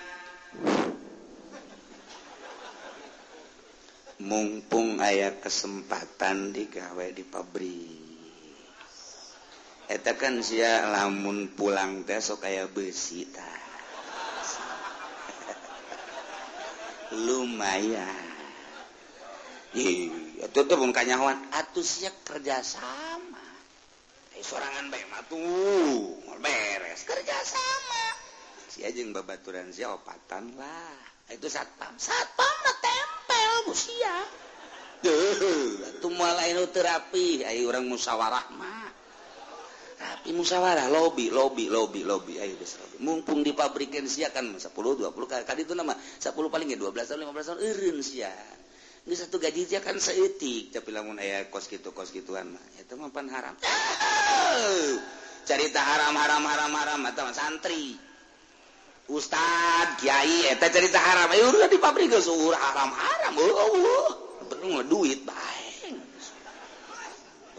mumpung 4.25 5.05
ayah 5.05 5.37
kesempatan 5.37 6.57
digawai 6.57 7.13
di 7.13 7.25
pabrik. 7.29 8.03
Kan 10.15 10.41
sia 10.41 10.89
lamun 10.89 11.53
pulang 11.53 12.09
teh 12.09 12.17
sok 12.17 12.49
kayak 12.49 12.73
besi 12.73 13.29
ta. 13.29 13.45
lumayan. 17.29 18.33
Ih, 19.77 20.09
itu 20.41 20.59
tuh 20.65 20.77
bung 20.81 20.95
kanyawan 20.95 21.51
atuh 21.53 21.85
sia 21.85 22.09
kerjasama 22.25 23.45
eh, 24.39 24.41
sorangan 24.41 24.89
bae 24.89 25.05
mah 25.13 25.21
tuh 25.29 26.17
beres. 26.41 27.05
Kerjasama 27.05 28.05
si 28.73 28.87
aja 28.87 29.05
babaturan 29.13 29.69
sia 29.75 29.93
opatan 29.93 30.57
lah. 30.57 30.97
Itu 31.29 31.53
satpam. 31.53 31.93
Satpam 32.01 32.55
manusia. 33.65 34.15
Terapi 36.65 37.45
Ayu 37.45 37.69
orang 37.69 37.89
musyawarahmah 37.89 38.85
tapi 39.95 40.37
musyawarah 40.37 40.89
lobby 40.93 41.33
lobby 41.33 41.69
lobby 41.69 42.05
lobby 42.05 42.37
Ayu 42.41 42.57
mumpung 43.01 43.41
dipabrikin 43.41 44.05
si 44.05 44.25
kan 44.29 44.45
10 44.45 44.61
20 44.61 45.13
kali 45.17 45.61
itu 45.65 45.73
nama 45.73 45.97
10 45.97 46.33
palingnya 46.53 46.77
12 46.77 47.09
tahun 47.09 47.21
15 47.29 47.49
tahun 47.57 48.01
sia. 48.05 48.33
Ini 49.05 49.15
satu 49.21 49.37
gaji 49.37 49.69
dia 49.69 49.85
kan 49.85 50.01
seetik 50.01 50.73
tapi 50.73 50.89
lamun 50.89 51.21
aya 51.21 51.45
kos 51.53 51.69
gitu 51.69 51.93
kos 51.93 52.09
gituan 52.09 52.57
mah. 52.57 52.65
Itu 52.81 52.97
mah 52.97 53.13
pan 53.13 53.29
haram. 53.29 53.53
Carita 55.45 55.81
haram 55.85 56.17
haram 56.17 56.43
haram 56.43 56.73
haram 56.73 57.01
atau 57.05 57.29
santri. 57.37 58.01
Ustad 59.05 60.01
Kyai 60.01 60.49
eta 60.49 60.73
cerita 60.73 60.97
haram. 60.97 61.29
Eh, 61.29 61.37
ayo 61.37 61.53
udah 61.53 61.69
di 61.69 61.77
pabrik 61.77 62.09
geus 62.09 62.25
uh, 62.25 62.57
haram 62.57 62.89
haram 62.89 63.33
uh, 63.37 63.45
uh, 63.45 63.53
oh, 63.53 63.77
oh. 63.77 64.09
bener 64.49 64.85
duit 64.89 65.21
bae 65.29 65.93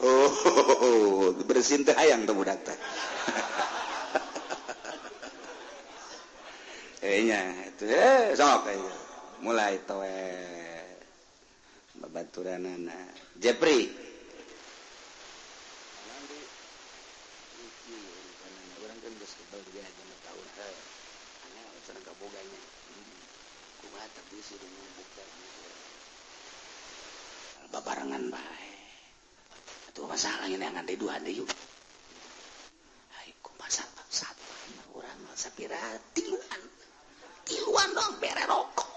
oh, 0.01 0.25
oh, 0.25 0.73
oh, 0.81 1.43
bersin 1.45 1.85
teh 1.85 1.93
hayang 1.93 2.25
teu 2.25 2.33
budak 2.33 2.61
teh. 2.65 2.77
Eh, 7.05 7.21
nya 7.21 7.37
itu 7.69 7.85
eh 7.85 8.33
sok 8.33 8.65
ayo 8.65 8.89
mulai 9.45 9.77
towe 9.85 10.17
babaturana 12.01 12.73
Jepri. 13.37 14.04
boganya 22.25 22.61
kumaha 23.85 24.09
tapi 24.17 24.41
si 24.41 24.57
dengan 24.57 24.89
buka 24.97 25.25
babarengan 27.69 28.33
bae 28.33 28.73
masalah 30.09 30.49
ini 30.49 30.57
ngan 30.57 30.81
ada 30.81 30.93
dua 30.97 31.21
deui 31.21 31.45
hai 33.13 33.29
kumaha 33.45 33.85
satu 34.09 34.45
urang 34.97 35.19
mah 35.21 35.37
sapira 35.37 35.77
tiluan 36.17 36.61
tiluan 37.45 37.89
dong 37.93 38.17
bere 38.17 38.41
rokok 38.49 38.89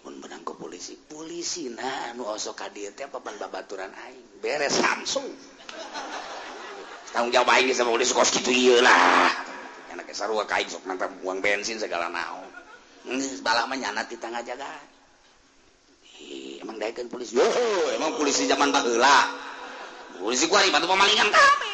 pun 0.00 0.16
menang 0.16 0.48
ke 0.48 0.56
polisi 0.56 0.96
polisi 0.96 1.68
nah 1.76 2.16
nu 2.16 2.24
osok 2.24 2.56
kadir 2.56 2.96
teh 2.96 3.04
papan 3.04 3.36
babaturan 3.36 3.92
aing 3.92 4.40
beres 4.40 4.80
langsung 4.80 5.28
tanggung 7.12 7.36
jawab 7.36 7.52
aing 7.52 7.68
sama 7.76 7.92
polisi 7.92 8.16
kos 8.16 8.32
kitu 8.32 8.48
ieu 8.48 8.80
lah. 8.80 9.55
Sarua 10.14 10.44
kain 10.46 10.68
sok 10.68 10.86
nanti 10.86 11.08
buang 11.22 11.42
bensin 11.42 11.80
segala 11.80 12.06
naon 12.12 12.50
ini 13.06 13.38
balama 13.38 13.78
nyanat 13.78 14.10
di 14.10 14.18
tengah 14.18 14.42
jaga. 14.42 14.66
Emang 16.58 16.74
daekeun 16.82 17.06
polisi. 17.06 17.38
Yo 17.38 17.46
emang 17.94 18.18
polisi 18.18 18.50
zaman 18.50 18.74
baheula 18.74 19.46
polisi 20.20 20.48
kuari 20.48 20.72
batu 20.72 20.88
pemalingan 20.88 21.28
kami 21.28 21.72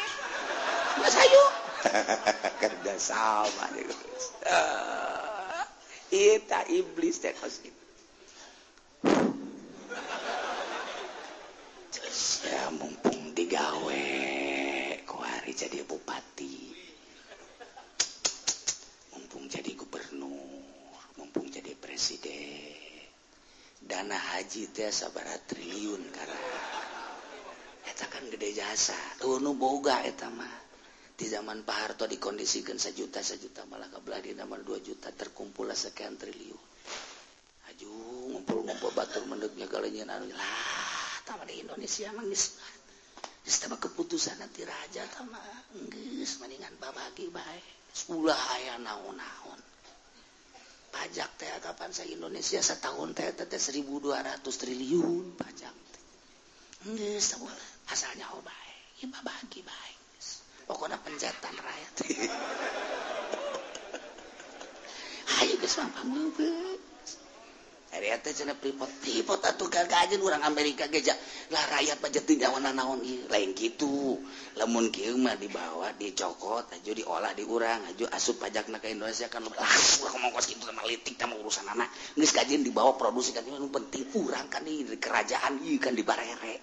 geus 0.99 1.15
hayu 1.15 1.43
kerja 2.61 2.93
sama 2.99 3.65
uh, 4.45 5.63
eta 6.11 6.67
iblis 6.69 7.23
teh 7.23 7.33
kos 7.33 7.63
ya 12.43 12.69
mumpung 12.77 13.33
digawe 13.33 14.05
kuari 15.07 15.51
jadi 15.55 15.81
bupati 15.87 16.12
Presiden 22.03 22.67
dana 23.79 24.19
Haji 24.19 24.67
sahabat 24.75 25.47
triliun 25.47 26.03
karena. 26.11 26.51
Gede 28.27 28.51
jasa. 28.59 28.99
Boga 29.55 30.03
di 31.15 31.23
zaman 31.31 31.63
Pak 31.63 31.77
Harto 31.79 32.03
dikondisikan 32.03 32.75
sejuta 32.75 33.23
sejuta 33.23 33.63
malah 33.71 33.87
kebelah 33.87 34.19
di 34.19 34.35
nomor 34.35 34.59
2 34.67 34.83
juta 34.83 35.15
terkumpul 35.15 35.71
sekian 35.71 36.19
triliun. 36.19 36.59
Aju 37.71 37.91
ngumpul-ngumpul 38.35 38.91
batur 38.91 39.23
mendeknya 39.23 39.71
galanya 39.71 40.19
anu. 40.19 40.27
Lah 40.35 41.23
tama 41.23 41.47
di 41.47 41.63
Indonesia 41.63 42.11
manggis 42.11 42.59
Istama 43.47 43.79
keputusan 43.79 44.43
nanti 44.43 44.67
raja 44.67 45.07
tama 45.07 45.39
nggis 45.71 46.35
mendingan 46.43 46.75
babagi 46.83 47.31
baik 47.31 47.95
sepuluh 47.95 48.35
ayah 48.59 48.75
naon-naon. 48.83 49.71
pajak 50.93 51.29
teh 51.41 51.49
kapan 51.59 51.89
saya 51.89 52.13
Indonesia 52.13 52.61
setahun 52.61 53.17
teh 53.17 53.33
teh 53.33 53.49
1200 53.49 54.45
triliun 54.45 55.33
pajak 55.33 55.73
geus 56.83 57.39
asalnya 57.87 58.27
oh 58.35 58.43
baik. 58.43 58.99
Ieu 58.99 59.07
bagi 59.07 59.63
baik. 59.63 59.97
Pokoknya 60.67 60.99
pencetan 60.99 61.55
rakyat. 61.55 62.03
Ayo 65.43 65.59
geus 65.59 65.75
mah 65.79 65.87
orang 70.23 70.49
Amerika 70.49 70.89
gejahlah 70.89 71.63
rakyat 71.77 71.97
pajatin 72.01 72.41
Jawana 72.41 72.73
naon 72.73 73.05
lain 73.05 73.53
gitu 73.53 74.17
lemun 74.57 74.89
Kilma 74.89 75.37
dibawa 75.37 75.93
dicokot 75.93 76.73
aju 76.73 76.91
diolah 76.91 77.31
di 77.37 77.45
urang 77.45 77.85
aju 77.93 78.05
asup 78.09 78.41
pajak 78.41 78.73
na 78.73 78.81
ke 78.81 78.89
Indonesia 78.89 79.29
kan. 79.29 79.45
Gitu 79.45 80.63
sama 80.65 80.83
litik 80.89 81.15
sama 81.21 81.37
urusan 81.37 81.69
anak. 81.69 81.89
Ini 82.17 82.25
kajian 82.25 82.61
dibawa 82.65 82.97
produksi 82.97 83.31
kan 83.31 83.45
penting. 83.45 84.09
Urang 84.17 84.49
kan 84.49 84.65
di 84.65 84.83
kerajaan 84.97 85.61
ini 85.61 85.77
kan 85.77 85.93
di 85.93 86.01
barere. 86.01 86.55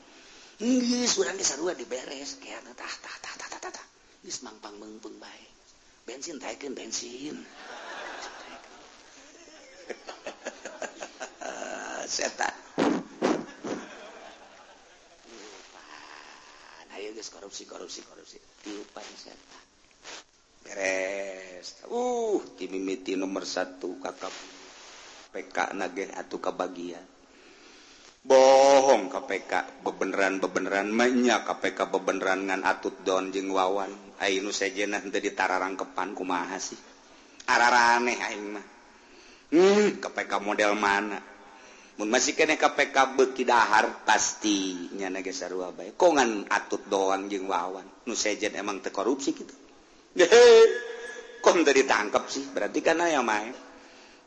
Urang 0.60 1.06
sudah 1.06 1.32
bisa 1.38 1.56
dua 1.56 1.72
diberes 1.72 2.36
kayak 2.42 2.60
tah 2.76 2.94
tah 3.00 3.16
tah 3.22 3.34
tah 3.38 3.48
tah 3.48 3.70
tah 3.72 3.86
ini 4.20 4.32
mangpang 4.44 4.76
mengpeng 4.76 5.16
baik 5.16 5.50
bensin 6.04 6.36
taikin 6.36 6.76
bensin. 6.76 7.38
setan 12.10 12.50
korupsi 17.50 17.66
korupsi 17.66 18.00
korupsi 18.06 18.38
tiupan 18.62 19.06
setan 19.18 19.62
beres. 20.62 21.82
Uh 21.90 22.38
timimiti 22.54 23.18
nomor 23.18 23.42
satu 23.42 23.98
kakak. 23.98 24.30
PK 25.30 25.78
nage 25.78 26.10
atau 26.10 26.42
kebagian 26.42 27.02
bohong 28.22 29.10
KPK 29.10 29.82
bebeneran 29.82 30.38
bebeneran. 30.38 30.94
Menya 30.94 31.42
KPK 31.42 31.90
bebeneran 31.90 32.46
ngan 32.46 32.62
atut 32.62 33.02
don 33.02 33.34
jeng 33.34 33.50
wawan. 33.50 33.90
Ainu 34.22 34.54
sejena 34.54 35.02
jadi 35.02 35.34
tararang 35.34 35.74
kepan 35.74 36.14
kumaha 36.14 36.54
sih? 36.60 36.78
Ararane 37.50 38.14
aing 38.14 38.44
mah. 38.46 38.66
Hmm 39.50 39.98
KPK 39.98 40.32
model 40.38 40.78
mana? 40.78 41.18
masih 42.06 42.32
ke 42.32 42.48
KPK 42.48 43.16
bekidahar 43.16 44.06
pastinya 44.06 45.08
kongan 45.96 46.46
atut 46.48 46.86
doang 46.88 47.28
jeng 47.28 47.44
wawan. 47.48 47.84
Nu 48.06 48.16
sejen 48.16 48.56
emang 48.56 48.80
tekorupsi 48.80 49.36
gitu 49.36 49.54
kom 51.40 51.64
ditangkap 51.64 52.28
sih. 52.28 52.44
Berarti 52.52 52.78
karena 52.84 53.08
aya 53.08 53.24
main 53.24 53.52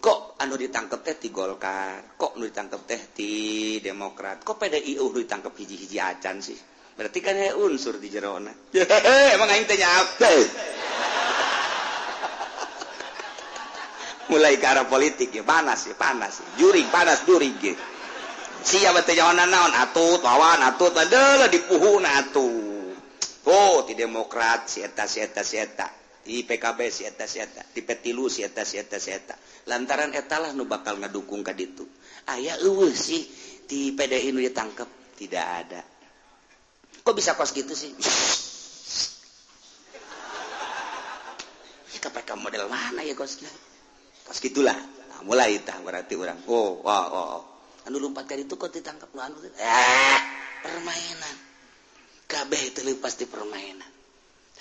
kok 0.03 0.35
anu 0.41 0.59
ditangkap 0.59 0.99
teh 1.05 1.15
di 1.15 1.29
Golkar? 1.31 2.17
Kok 2.19 2.35
nu 2.35 2.49
ditangkap 2.49 2.81
teh 2.83 3.01
di 3.15 3.31
Demokrat? 3.79 4.43
Kok 4.43 4.57
PDI 4.59 4.99
uh 4.99 5.11
ditangkap 5.13 5.53
hiji-hiji 5.55 5.97
acan 6.01 6.43
sih? 6.43 6.57
Berarti 6.93 7.19
kan 7.25 7.33
ya 7.37 7.57
unsur 7.57 7.97
di 7.97 8.09
jerona. 8.11 8.53
Emang 9.33 9.49
aing 9.49 9.65
teh 9.65 9.79
apa 9.81 10.29
mulai 14.33 14.57
ke 14.57 14.65
arah 14.65 14.89
politik 14.89 15.29
ya 15.29 15.45
panas 15.45 15.85
ya 15.85 15.93
panas. 15.93 16.41
Juring 16.57 16.89
panas 16.89 17.21
juring 17.29 17.53
siapa 18.65 19.05
naon? 19.05 19.71
Atut 19.77 20.25
lawan 20.25 20.65
atut. 20.65 20.89
Adalah 20.97 21.45
di 21.53 21.61
puhu 21.61 22.01
atuh 22.01 22.73
oh 23.45 23.85
di 23.85 23.93
demokrat 23.93 24.65
sieta 24.65 25.05
sieta 25.05 25.45
sieta 25.45 25.85
di 26.23 26.41
PKB 26.41 26.79
sieta 26.89 27.27
sieta 27.29 27.61
di 27.75 27.83
petilu 27.83 28.31
sieta 28.31 28.63
sieta 28.63 28.97
sieta 28.97 29.35
lantaran 29.69 30.15
etalah 30.15 30.49
nu 30.57 30.65
bakal 30.65 30.97
ngedukung 30.97 31.45
ka 31.45 31.53
ditu. 31.53 31.85
Ayah 32.25 32.57
eueuh 32.65 32.89
sih. 32.89 33.21
Di 33.63 33.95
PDI 33.95 34.35
nu 34.35 34.43
ditangkap 34.43 35.15
tidak 35.15 35.45
ada. 35.63 35.81
Kok 37.03 37.15
bisa 37.15 37.31
kos 37.37 37.55
gitu 37.55 37.71
sih? 37.71 37.95
KPK 42.03 42.35
model 42.35 42.67
mana 42.67 42.99
ya 42.99 43.15
kosnya 43.15 43.47
pas 44.23 44.37
gitulah. 44.39 44.75
Nah, 44.75 45.19
mulai 45.27 45.59
tah 45.63 45.77
berarti 45.83 46.13
orang 46.15 46.39
oh 46.47 46.81
wow 46.83 47.05
oh, 47.11 47.27
oh. 47.39 47.43
anu 47.87 47.99
lompat 47.99 48.27
kali 48.27 48.47
itu 48.47 48.55
kok 48.55 48.71
ditangkap 48.71 49.11
nu 49.11 49.19
anu 49.19 49.37
eh. 49.43 50.19
Permainan. 50.63 51.35
Kabeh 52.27 52.71
itu 52.71 52.79
pasti 53.03 53.27
permainan. 53.27 53.91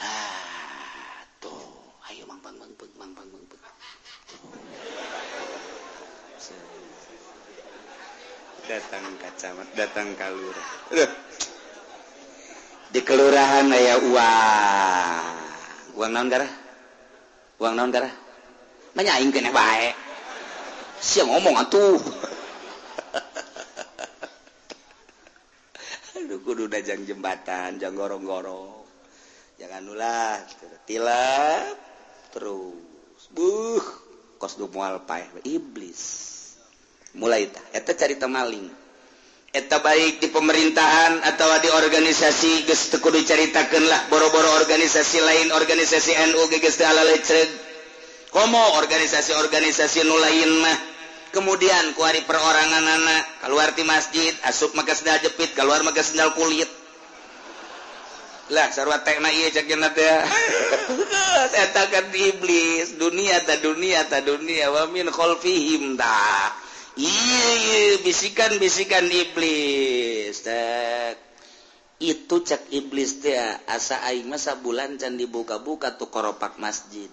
Ah 0.02 1.22
tuh. 1.38 1.82
Ayo 2.10 2.26
mang 2.26 2.42
bang 2.42 2.58
bang 2.58 2.72
bang 2.74 2.90
bang 2.98 3.10
bang 3.14 3.28
bang, 3.30 3.44
bang. 3.46 3.76
datang 8.72 9.04
kacamat 9.18 9.68
datang 9.74 10.08
kalurah 10.14 10.68
di 12.94 13.00
kelurahan 13.02 13.66
ayah 13.74 13.98
uang 13.98 15.36
uang 15.98 16.10
non 16.14 16.30
darah 16.30 16.52
uang 17.58 17.74
non 17.74 17.90
darah 17.90 18.21
menyaing 18.92 19.32
kene 19.32 19.50
baik 19.50 19.94
siang 21.02 21.32
ngomong 21.32 21.56
atuh 21.58 21.98
aduh 26.32 26.38
kudu 26.48 26.64
dajang 26.70 27.04
jembatan 27.04 27.76
jang 27.76 27.92
gorong-gorong. 27.92 28.86
Jangan 29.60 29.84
ulah 29.84 30.40
tilap 30.88 31.76
terus 32.32 33.28
buh 33.34 33.84
kos 34.40 34.56
du 34.56 34.64
mual 34.72 35.04
paeh 35.04 35.28
iblis. 35.44 36.32
Mulai 37.18 37.52
tah 37.52 37.60
eta 37.76 37.92
carita 37.92 38.30
maling. 38.30 38.64
Eta 39.52 39.84
baik 39.84 40.24
di 40.24 40.32
pemerintahan 40.32 41.20
atau 41.20 41.52
di 41.60 41.68
organisasi 41.68 42.64
geus 42.64 42.88
teu 42.88 43.04
kudu 43.04 43.20
caritakeun 43.28 43.84
lah. 43.84 44.08
Boro-boro 44.08 44.56
organisasi 44.64 45.20
lain 45.20 45.52
organisasi 45.52 46.16
NU 46.32 46.48
geus 46.48 46.80
ala 46.80 47.04
leceg 47.12 47.71
lecreg 48.32 48.76
organisasi-organisasi 48.80 50.08
nu 50.08 50.16
lain 50.16 50.52
mah. 50.64 50.78
Kemudian 51.32 51.96
kuari 51.96 52.20
perorangan 52.28 52.84
anak 52.84 53.22
keluar 53.40 53.72
di 53.72 53.84
masjid 53.88 54.36
asup 54.44 54.76
maka 54.76 54.92
sendal 54.92 55.16
jepit 55.24 55.56
keluar 55.56 55.80
maka 55.80 56.04
sendal 56.04 56.36
kulit. 56.36 56.68
Lah 58.52 58.68
sarwa 58.68 59.00
tekna 59.00 59.32
iya 59.32 59.48
cek 59.48 59.64
ya. 59.64 59.80
Saya 61.52 61.66
takkan 61.72 62.12
iblis 62.12 63.00
dunia 63.00 63.40
ta 63.48 63.56
dunia 63.56 64.04
ta 64.04 64.20
dunia 64.20 64.68
wa 64.68 64.84
min 64.92 65.08
khalfihim 65.08 65.96
ta 65.96 66.52
iya, 67.00 67.48
iya 67.56 67.80
bisikan 68.04 68.60
bisikan 68.60 69.08
iblis 69.08 70.44
tak 70.44 71.16
itu 72.02 72.36
cek 72.42 72.68
iblis 72.74 73.22
teh 73.24 73.38
asa 73.70 74.04
aing 74.10 74.28
masa 74.28 74.58
bulan 74.58 74.98
can 75.00 75.16
dibuka-buka 75.16 75.96
tuh 75.96 76.10
koropak 76.10 76.58
masjid 76.58 77.08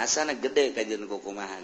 asana 0.00 0.34
gede 0.40 0.72
kajjun 0.72 1.04
kukumaha 1.04 1.60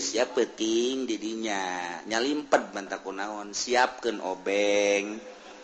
siap 0.00 0.32
peting 0.32 1.04
didinya. 1.04 1.60
Nyalimpet 2.08 2.72
bantak 2.72 3.04
kunaon 3.04 3.52
siapkan 3.52 4.16
obeng. 4.24 5.20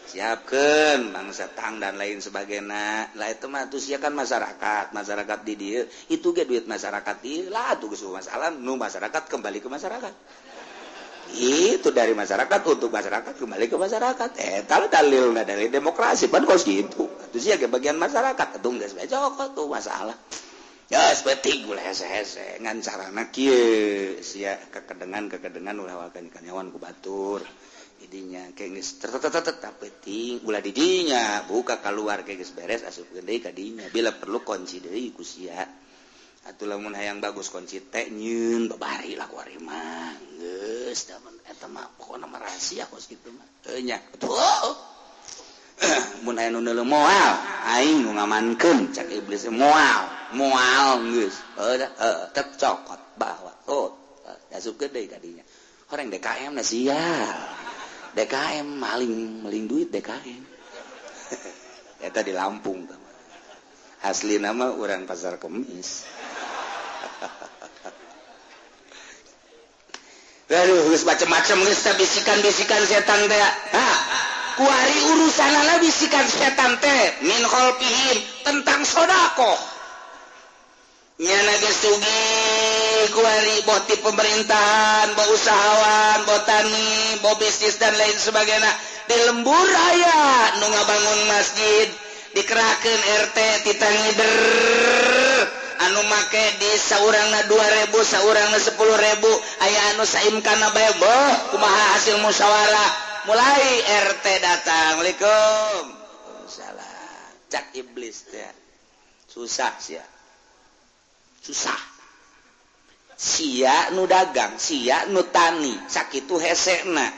Siapkan 0.08 1.12
bangsa 1.12 1.52
tang 1.52 1.80
dan 1.80 1.96
lain 1.96 2.20
sebagainya. 2.20 3.12
Lah 3.16 3.28
itu 3.28 3.48
mah 3.48 3.68
tuh 3.68 3.80
siakan 3.80 4.12
masyarakat. 4.12 4.92
Masyarakat 4.92 5.38
di 5.44 5.54
dia 5.56 5.80
itu 6.12 6.32
ge 6.36 6.44
duit 6.44 6.68
masyarakat 6.68 7.16
di 7.24 7.48
lah 7.48 7.80
tuh 7.80 7.92
geus 7.92 8.04
masalah. 8.04 8.52
Nu 8.52 8.76
masyarakat 8.76 9.24
kembali 9.28 9.60
ke 9.60 9.68
masyarakat. 9.72 10.14
Itu 11.36 11.92
dari 11.92 12.16
masyarakat 12.16 12.60
untuk 12.68 12.88
masyarakat 12.88 13.36
kembali 13.36 13.68
ke 13.68 13.76
masyarakat. 13.76 14.30
Eh 14.36 14.64
tal 14.64 14.88
dalil 14.88 15.32
dari 15.32 15.68
demokrasi. 15.72 16.28
Pan 16.28 16.44
kos 16.44 16.64
gitu. 16.64 17.08
Itu 17.32 17.36
sih 17.36 17.56
bagian 17.68 17.96
masyarakat. 17.96 18.60
Itu 18.60 18.68
nggak 18.68 18.88
sebaik 18.92 19.12
tuh 19.56 19.68
masalah. 19.68 20.16
dengan 20.88 22.76
carana 22.80 23.28
kekedengan 23.28 25.24
kekedengan 25.28 25.76
ulahwakan 25.84 26.32
kanyawan 26.32 26.72
kubatur 26.72 27.44
idinya 27.98 28.40
kengis 28.54 28.96
tertetapting 29.02 30.40
gula 30.40 30.64
didinya 30.64 31.44
buka 31.44 31.82
keluar 31.84 32.24
kengis 32.24 32.56
beres 32.56 32.86
asup 32.86 33.10
gede 33.12 33.42
kadinya 33.42 33.84
bila 33.92 34.16
perlu 34.16 34.40
kunci 34.40 34.80
dari 34.80 35.12
kusia 35.12 35.60
atau 36.48 36.64
lamun 36.64 36.96
hayang 36.96 37.20
bagus 37.20 37.52
kunci 37.52 37.84
teh 37.92 38.08
nyun 38.08 38.72
babari 38.72 39.12
lah 39.12 39.28
kuari 39.28 39.60
mangus 39.60 41.04
damen 41.04 41.36
eta 41.44 41.68
mah 41.68 41.84
pokona 42.00 42.24
mah 42.24 42.40
rahasia 42.40 42.88
kos 42.88 43.04
kitu 43.10 43.28
mah. 43.28 43.44
Heuh 43.68 43.84
nya 43.84 44.00
oh. 44.24 44.76
mun 46.24 46.40
hayang 46.40 46.64
nu 46.64 46.72
moal 46.88 47.32
aing 47.76 48.00
nu 48.00 48.16
ngamankeun 48.16 48.96
cak 48.96 49.12
iblis 49.12 49.44
moal. 49.52 50.17
mual 50.36 51.00
geus 51.08 51.36
heuh 51.56 51.88
cokot 52.34 53.00
bahwa 53.16 53.52
oh 53.72 53.96
dasupkeun 54.52 54.92
deui 54.92 55.08
kadinya 55.08 55.44
orang 55.88 56.12
DKM 56.12 56.52
na 56.52 56.64
sial 56.64 57.32
DKM 58.12 58.68
maling 58.68 59.40
maling 59.40 59.64
duit 59.64 59.88
DKM 59.88 60.42
eta 62.04 62.20
di 62.20 62.32
Lampung 62.36 62.84
asli 64.04 64.36
nama 64.36 64.72
orang 64.76 65.08
pasar 65.08 65.40
kemis 65.40 66.04
Aduh, 70.48 70.88
geus 70.88 71.04
macam-macam 71.04 71.60
geus 71.68 71.84
bisikan-bisikan 71.84 72.80
setan 72.88 73.20
teh. 73.28 73.36
Ha. 73.36 73.88
Kuari 74.56 74.96
urusan 75.12 75.52
bisikan 75.84 76.24
setan 76.24 76.80
teh 76.80 77.20
min 77.20 77.44
kholpihim 77.44 78.16
tentang 78.48 78.80
sodako. 78.88 79.77
boti 83.66 83.94
pemerintahan 83.98 85.18
mau 85.18 85.28
usahawan 85.34 86.22
botani 86.30 87.18
bo 87.18 87.34
bisnis 87.42 87.74
dan 87.82 87.90
lain 87.98 88.14
sebagainya. 88.14 88.70
Di 89.10 89.16
lembur 89.26 89.66
aya 89.66 90.54
nu 90.62 90.66
ngabangun 90.70 91.20
masjid 91.32 91.88
dikerahkan 92.38 93.00
RT 93.26 93.38
Titan 93.66 93.94
anu 95.78 96.02
make 96.06 96.44
di 96.62 96.70
saurangna 96.78 97.50
2000 97.50 97.90
saurangna 97.98 98.58
10.000 98.62 98.78
aya 99.64 99.80
anu 99.94 100.04
saimkana 100.06 100.70
bebo 100.70 101.18
kumaha 101.50 101.98
hasil 101.98 102.22
musyawarah. 102.22 102.90
Mulai 103.26 103.64
RT 104.06 104.26
datang 104.38 105.02
Assalamualaikum 105.02 105.82
salah 106.48 106.94
cak 107.50 107.76
iblis 107.76 108.24
ya 108.32 108.48
susah 109.28 109.74
sih 109.76 110.00
ya 110.00 110.17
susah. 111.48 111.80
Sia 113.18 113.96
nu 113.96 114.04
dagang 114.04 114.60
sia 114.60 115.08
nutani 115.08 115.72
sakit 115.88 116.28
hesena. 116.28 117.08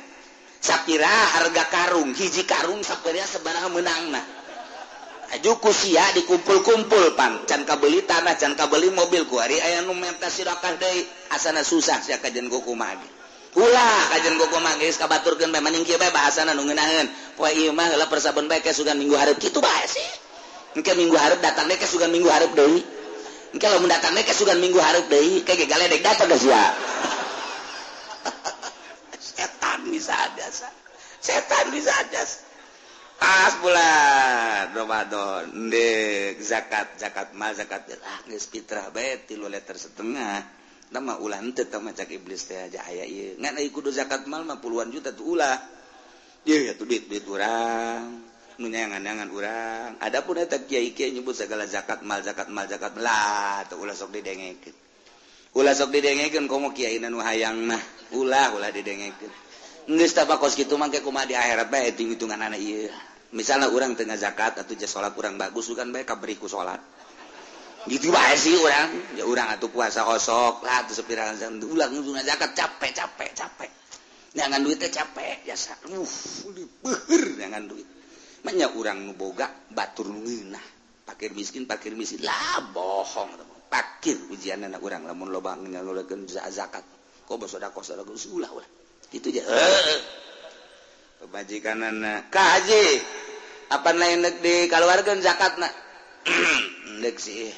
Shakira 0.61 1.09
harga 1.09 1.65
karung 1.73 2.15
hiji 2.15 2.47
karung 2.47 2.85
Shakira 2.85 3.27
sebarang 3.27 3.75
menang 3.75 4.15
Aju 5.31 5.63
ku 5.63 5.71
sia 5.71 6.03
dikumpul-kumpul 6.15 7.15
pan. 7.19 7.43
Can 7.47 7.67
kabeli 7.67 8.07
tanah 8.07 8.39
can 8.39 8.55
kabeli 8.55 8.91
mobil 8.95 9.27
ku 9.27 9.39
hari 9.43 9.59
aya 9.59 9.83
nu 9.83 9.95
menta 9.95 10.31
sirakah 10.31 10.79
deui 10.79 11.07
asana 11.31 11.63
susah 11.63 12.03
sia 12.03 12.19
kajen 12.19 12.51
goku 12.51 12.75
magi 12.75 13.07
ulah 13.55 14.15
kajen 14.15 14.39
goku 14.39 14.63
mage 14.63 14.87
geus 14.87 14.99
kabaturkeun 14.99 15.51
bae 15.51 15.59
maning 15.59 15.83
kieu 15.83 15.99
bae 15.99 16.11
bahasana 16.15 16.55
nu 16.55 16.63
ngeunaheun. 16.67 17.11
Poe 17.35 17.51
ieu 17.51 17.75
mah 17.75 17.91
heula 17.91 18.07
persabeun 18.07 18.47
bae 18.47 18.63
sugan 18.71 18.99
minggu 18.99 19.19
hareup. 19.19 19.39
Kitu 19.43 19.59
bae 19.59 19.87
sih. 19.91 20.07
Mungkin 20.79 20.95
minggu 20.95 21.17
hareup 21.19 21.43
datang 21.43 21.67
deui 21.67 21.79
ke 21.79 21.87
sugan 21.87 22.15
minggu 22.15 22.31
hareup 22.31 22.55
deui. 22.55 22.83
kalau 23.59 23.83
mendatang 23.83 24.15
mereka 24.15 24.31
sudah 24.37 24.55
minggu 24.55 24.79
harap 24.79 25.11
deh 25.11 25.43
kayak 25.43 25.67
galedek 25.67 26.05
datang 26.07 26.31
dah 26.31 26.39
setan 29.19 29.81
bisa 29.91 30.15
ada 30.15 30.47
setan 31.19 31.67
bisa 31.75 31.91
ada 31.91 32.23
pas 33.21 33.53
bulan 33.61 34.73
Ramadan 34.73 35.69
dek 35.69 36.41
zakat 36.41 36.97
zakat 36.97 37.37
mal 37.37 37.53
zakat 37.53 37.85
ah 38.01 38.25
geus 38.25 38.49
fitrah 38.49 38.89
bae 38.89 39.21
3 39.29 39.37
liter 39.45 39.77
setengah. 39.77 40.41
Nama 40.91 41.23
ulah 41.23 41.39
teu 41.55 41.71
tah 41.71 41.79
macak 41.79 42.11
iblis 42.11 42.51
teh 42.51 42.59
aja 42.59 42.83
aya 42.83 43.07
ieu. 43.07 43.39
Ngan 43.39 43.63
euy 43.63 43.71
kudu 43.71 43.95
zakat 43.95 44.27
mal 44.27 44.43
mah 44.43 44.59
puluhan 44.59 44.91
juta 44.91 45.15
tuh 45.15 45.39
ulah. 45.39 45.55
Ieu 46.49 46.67
ya 46.67 46.75
tuh 46.75 46.89
duit 46.89 47.07
duit 47.07 47.23
urang. 47.29 48.30
menyangan-angan 48.61 49.29
orang 49.33 49.89
Adapun 50.05 50.39
Kyai 50.69 50.93
nyebut 51.17 51.33
segala 51.33 51.65
zakat 51.65 52.05
mal 52.05 52.21
zakat 52.21 52.53
mal 52.53 52.69
zakat 52.69 52.93
lah 53.01 53.65
ulah 53.75 53.97
sok 53.97 54.13
didengeken 54.13 54.77
ulah 55.57 55.73
sok 55.73 55.91
didengeken 55.91 56.47
komo 56.47 56.71
Kyai 56.77 57.01
hayang 57.01 57.67
mah. 57.67 57.83
Ulah 58.15 58.55
ulah 58.55 58.71
didengeken 58.71 59.33
geus 59.91 60.13
tabakos 60.15 60.55
kitu 60.55 60.79
mah 60.79 60.93
kumaha 60.93 61.27
di 61.27 61.35
akhirat 61.35 61.67
bae 61.67 61.91
hitung-hitungan 61.91 62.39
anak 62.39 62.63
ieu. 62.63 62.87
Misalnya 63.35 63.71
orang 63.71 63.99
tengah 63.99 64.15
zakat 64.15 64.59
atau 64.59 64.75
jas 64.79 64.91
salat 64.91 65.15
kurang 65.15 65.35
bagus 65.35 65.67
bukan 65.71 65.91
baik 65.91 66.07
kaberi 66.07 66.39
ku 66.39 66.47
salat 66.47 66.79
gitu 67.89 68.13
bae 68.13 68.37
sih 68.37 68.61
orang 68.61 69.17
ya 69.17 69.25
orang 69.25 69.57
atuh 69.57 69.73
puasa 69.73 70.05
kosok 70.05 70.69
lah 70.69 70.85
atuh 70.85 70.93
sepirangan 70.93 71.41
zakat 71.41 71.65
ulah 71.65 71.89
ngutuna 71.89 72.21
zakat 72.21 72.53
capek 72.53 72.93
capek 72.93 73.31
capek. 73.33 73.71
Jangan 74.31 74.63
duitnya 74.63 74.93
capek 74.93 75.43
jasa 75.49 75.75
uh, 75.91 76.07
beher 76.85 77.25
nyangan 77.41 77.67
duit. 77.67 78.00
menya 78.47 78.73
urang 78.75 79.05
nuboga 79.05 79.49
batur 79.71 80.09
nunginah 80.09 80.81
pakir 81.11 81.35
miskin 81.35 81.67
pakir 81.67 81.93
miskin. 81.99 82.23
Lah 82.23 82.65
bohong. 82.71 83.35
Pakir 83.67 84.17
ujian 84.31 84.63
anak 84.63 84.81
urang. 84.81 85.05
Lamun 85.05 85.29
lobang 85.35 85.67
ngalulakeun 85.67 86.25
zakat. 86.31 86.81
Kok 87.27 87.37
bosoda 87.37 87.75
kosoda 87.75 88.07
ulah 88.07 88.51
ulah. 88.55 88.69
Gitu 89.11 89.35
aja 89.35 89.43
heuh. 89.45 89.99
Ka 91.21 91.29
kaji 92.33 92.85
apa 93.71 93.91
lain 93.93 94.25
nek 94.25 94.41
di 94.41 94.65
kaluarkeun 94.73 95.21
zakatna? 95.21 95.69
Nek 97.05 97.17
sih. 97.21 97.53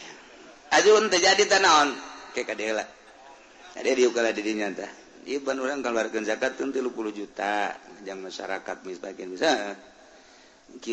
Ajun 0.74 1.06
teu 1.06 1.22
jadi 1.22 1.46
tanaon 1.46 1.94
ke 2.34 2.42
kadela. 2.42 2.82
Ada 3.78 3.94
di 3.94 4.02
ukala 4.04 4.34
didinya 4.34 4.68
tah 4.74 4.90
ieu 5.22 5.38
ban 5.38 5.62
urang 5.62 5.80
kaluarkeun 5.86 6.26
zakat 6.26 6.58
kan 6.58 6.74
30 6.74 6.90
juta. 7.14 7.78
Jang 8.02 8.18
masyarakat 8.18 8.76
misbagian 8.82 9.30
bisa 9.30 9.78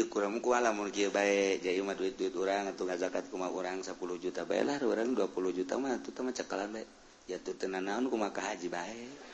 kurang 0.10 0.40
mukualamun 0.40 0.92
mah 1.86 1.96
duit-duit 1.96 2.34
orang 2.36 2.74
atau 2.74 2.84
zakat 2.98 3.30
kuma 3.32 3.48
orang 3.54 3.86
10 3.86 3.96
juta 4.20 4.44
bayalah 4.44 4.82
orang 4.84 5.16
20 5.16 5.30
juta 5.56 5.78
mah 5.80 6.00
itu 6.02 6.10
teman 6.12 6.34
cekalan 6.36 6.74
baik 6.74 6.88
ya 7.30 7.38
tuh 7.40 7.54
naon 7.70 8.10
kuma 8.10 8.34
ka 8.34 8.42
haji 8.42 8.68
baik 8.68 9.30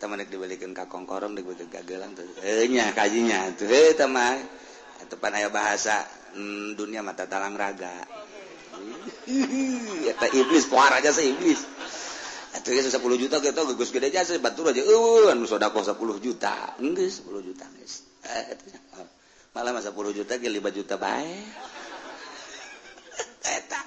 teman 0.00 0.24
dibalikin 0.24 0.72
ke 0.72 0.88
kongkorong 0.88 1.36
dibalikin 1.36 1.68
ke 1.68 1.84
gelang 1.84 2.16
tuh. 2.16 2.24
Eh 2.40 2.64
nya 2.72 2.88
kajinya 2.96 3.52
tuh. 3.52 3.68
Eh 3.68 3.92
teman 3.92 4.40
pan 5.20 5.36
aya 5.36 5.52
bahasa 5.52 6.08
hmm, 6.32 6.72
dunia 6.72 7.04
mata 7.04 7.28
talang 7.28 7.52
raga. 7.52 7.92
Eta 10.10 10.26
iblis, 10.32 10.64
pohar 10.72 10.96
aja 10.96 11.12
seiblis. 11.12 11.60
iblis. 11.60 11.99
10 12.50 13.22
juta 13.22 13.38
kita 13.38 13.62
gugus 13.62 13.94
gede 13.94 14.10
jasa 14.10 14.34
batur 14.42 14.74
aja. 14.74 14.82
Uh, 14.82 15.30
anu 15.30 15.46
sodako 15.46 15.86
10 15.86 16.18
juta. 16.18 16.74
Geus 16.82 17.22
10 17.22 17.46
juta 17.46 17.64
geus 17.78 18.02
eh, 18.26 18.58
oh, 18.98 19.06
malah 19.54 19.70
masa 19.70 19.94
10 19.94 20.18
juta 20.18 20.34
ge 20.42 20.50
5 20.50 20.58
juta 20.74 20.98
bae. 20.98 21.38
Eta 23.58 23.80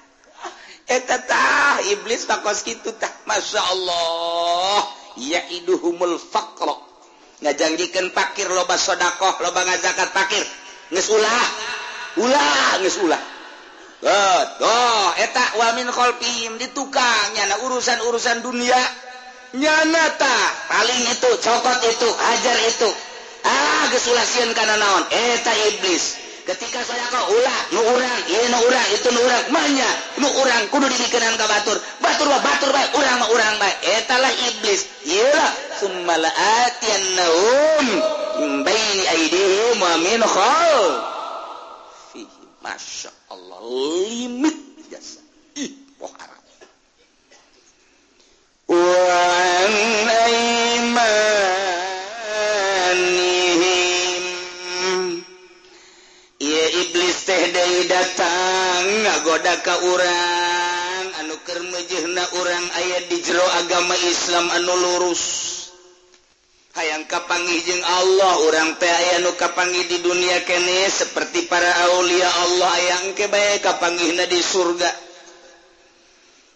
eta 0.84 1.16
tah 1.28 1.76
iblis 1.92 2.24
takos 2.24 2.64
kitu 2.64 2.96
tah. 2.96 3.12
Masyaallah 3.28 4.80
yaiduhumul 5.20 6.16
faqra. 6.16 6.76
Ngajanjikeun 7.44 8.16
pakir 8.16 8.48
loba 8.48 8.80
sodakoh 8.80 9.44
loba 9.44 9.60
ngazakat 9.68 10.08
pakir. 10.16 10.44
Geus 10.88 11.12
ulah. 11.12 11.46
Ulah 12.16 12.80
geus 12.80 12.96
ulah. 13.04 13.33
oh 14.04 15.08
etak 15.16 15.56
wamin 15.56 15.88
di 16.20 16.48
ditukangnya 16.60 17.48
nah 17.48 17.58
urusan-urusan 17.64 18.44
dunia. 18.44 18.76
Nyanata 19.54 20.36
paling 20.66 21.02
itu 21.14 21.30
cokot 21.38 21.78
itu 21.86 22.08
ajar 22.10 22.58
itu. 22.66 22.90
Ah 23.46 23.86
kesulasian 23.94 24.50
karena 24.52 24.74
naon? 24.76 25.06
Eta 25.08 25.54
iblis. 25.70 26.20
Ketika 26.44 26.84
saya 26.84 27.08
kau 27.08 27.32
ulah 27.32 27.58
nu 27.72 27.80
urang 27.80 28.20
ieu 28.28 28.44
nu 28.52 28.58
urang 28.68 28.88
itu 28.92 29.08
nu 29.14 29.20
urang. 29.22 29.44
Manya 29.54 29.88
nu 30.20 30.28
urang 30.42 30.68
kudu 30.74 30.90
dibikenan 30.90 31.38
ka 31.38 31.46
batur. 31.46 31.78
Batur 32.02 32.28
wa 32.28 32.42
batur 32.42 32.74
bae 32.74 32.84
urang 32.98 33.16
mah 33.22 33.30
urang 33.30 33.56
bae. 33.62 33.72
Eta 33.94 34.18
lah 34.18 34.34
iblis. 34.52 34.84
Ieu 35.06 35.24
lah 35.32 35.54
atiyannahum 36.66 37.86
min 38.42 38.66
baini 38.66 39.04
aidihim 39.06 39.78
wa 39.80 39.96
min 40.02 40.20
khalfihim. 40.20 41.08
Masyaallah 42.60 43.23
Allah 43.34 43.58
limit 43.66 44.54
jasa 44.86 45.18
ih 45.58 45.74
poh 45.98 46.14
Arab 46.14 46.42
وعن 48.64 49.74
أيمانهم 50.08 51.34
iblis 56.74 57.18
teh 57.26 57.44
deui 57.54 57.86
datang 57.90 58.84
ngagoda 59.04 59.54
ka 59.62 59.74
urang. 59.82 61.06
Anu 61.22 61.34
keur 61.46 61.60
meujeuhna 61.70 62.24
urang 62.38 62.66
aya 62.78 62.98
di 63.10 63.18
jero 63.22 63.46
agama 63.62 63.94
Islam 64.06 64.46
anu 64.54 64.74
lurus. 64.74 65.53
hayang 66.74 67.06
kapangi 67.06 67.62
jeung 67.62 67.84
Allah 67.86 68.34
orang 68.50 68.74
pe 68.82 68.90
aya 68.90 69.22
nu 69.22 69.30
kapangi 69.38 69.86
di 69.86 70.02
dunia 70.02 70.42
kene 70.42 70.90
seperti 70.90 71.46
para 71.46 71.70
aulia 71.94 72.26
Allah 72.26 72.74
yang 72.82 73.04
kebae 73.14 73.62
kapanggihna 73.62 74.26
di 74.26 74.42
surga. 74.42 74.90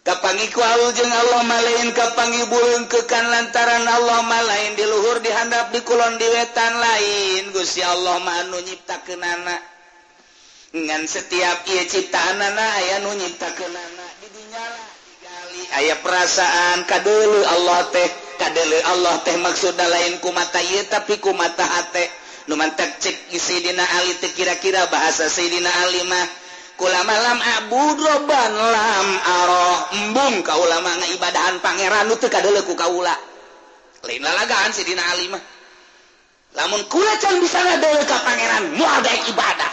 Kapangi 0.03 0.51
ku 0.51 0.59
Allah 0.59 0.91
jeung 0.91 1.13
Allah 1.13 1.43
malain 1.47 1.95
kapangi 1.95 2.43
bulengkekan 2.51 3.31
lantaran 3.31 3.87
Allah 3.87 4.27
malain 4.27 4.75
di 4.75 4.83
luhur 4.91 5.23
dihandap 5.23 5.71
di 5.71 5.87
kulon 5.87 6.19
di 6.19 6.27
wetan 6.27 6.75
lain. 6.83 7.55
Gusti 7.55 7.87
Allah 7.87 8.19
mah 8.19 8.43
anu 8.43 8.59
nyiptakeunana 8.59 9.57
dengan 10.75 11.01
setiap 11.07 11.63
ieu 11.71 11.87
ciptaanana 11.87 12.67
aya 12.75 13.07
nu 13.07 13.15
nyiptakeunana 13.15 14.07
di 14.19 14.27
dunya 14.35 14.65
aya 15.79 15.95
perasaan 16.03 16.83
kadulu 16.91 17.41
Allah 17.47 17.87
teh. 17.95 18.28
kadele 18.39 18.79
Allah 18.87 19.21
teh 19.27 19.37
maksud 19.37 19.75
lain 19.75 20.23
ku 20.23 20.31
mata 20.31 20.63
ieu 20.63 20.87
tapi 20.87 21.19
ku 21.19 21.35
mata 21.35 21.67
hate 21.67 22.07
nu 22.49 22.57
mantek 22.57 23.03
cek 23.03 23.35
Sayyidina 23.35 23.85
Ali 23.99 24.15
teh 24.23 24.31
kira-kira 24.33 24.87
bahasa 24.89 25.27
Sayyidina 25.27 25.69
Ali 25.85 26.07
mah 26.07 26.27
kulama 26.79 27.13
lam 27.13 27.39
abud 27.61 27.99
lam 27.99 29.09
aroh 29.19 29.79
embung 29.99 30.47
kaulama 30.47 30.95
ngaibadahan 31.03 31.59
pangeran 31.59 32.07
nu 32.07 32.15
teu 32.17 32.31
kadele 32.31 32.63
ku 32.63 32.79
kaula 32.79 33.29
lain 34.07 34.23
lalagaan 34.23 34.71
Sayidina 34.71 35.03
Ali 35.15 35.27
mah. 35.33 35.43
Lamun 36.55 36.87
kula 36.89 37.15
can 37.21 37.39
bisa 37.43 37.59
ngadele 37.61 38.03
ka 38.07 38.19
pangeran 38.23 38.79
moal 38.79 38.99
daek 39.03 39.29
ibadah. 39.35 39.73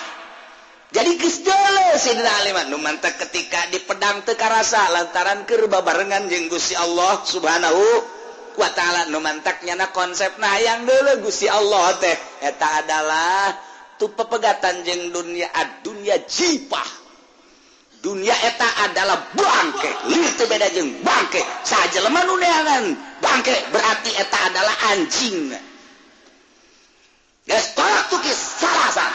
Jadi 0.95 1.11
geus 1.19 1.43
deuleu 1.45 1.95
Sayidina 1.99 2.31
Ali 2.41 2.51
mah. 2.55 2.65
Nu 2.67 2.81
mantek 2.81 3.21
ketika 3.21 3.69
di 3.69 3.79
pedang 3.85 4.25
teu 4.25 4.33
karasa 4.33 4.81
lantaran 4.89 5.45
keur 5.45 5.69
babarengan 5.69 6.25
jeung 6.31 6.49
Gusti 6.49 6.73
Allah 6.73 7.21
Subhanahu 7.21 7.83
wa 8.55 8.69
ta'ala 8.71 9.07
nu 9.11 9.19
mantaknya 9.19 9.75
na 9.75 9.91
konsep. 9.91 10.39
Nah 10.39 10.55
yang 10.59 10.87
dulu 10.87 11.27
Gusti 11.27 11.47
Allah 11.47 11.95
teh 11.99 12.15
eta 12.43 12.83
adalah 12.83 13.55
tu 13.99 14.11
pepegatan 14.11 14.83
jeng 14.83 15.11
dunia 15.11 15.51
ad 15.51 15.83
dunia 15.83 16.19
jipah. 16.23 17.05
Dunia 17.99 18.33
eta 18.33 18.89
adalah 18.89 19.33
bangke. 19.33 19.91
Itu 20.13 20.45
beda 20.45 20.69
jeng 20.71 21.01
bangke. 21.01 21.41
Saja 21.65 22.01
lemah 22.05 22.23
nuneangan 22.23 22.83
bangke. 23.19 23.55
Berarti 23.73 24.11
eta 24.13 24.37
adalah 24.51 24.75
anjing. 24.93 25.53
Guys, 27.45 27.77
tolak 27.77 28.09
tukis 28.09 28.37
salasan. 28.57 29.11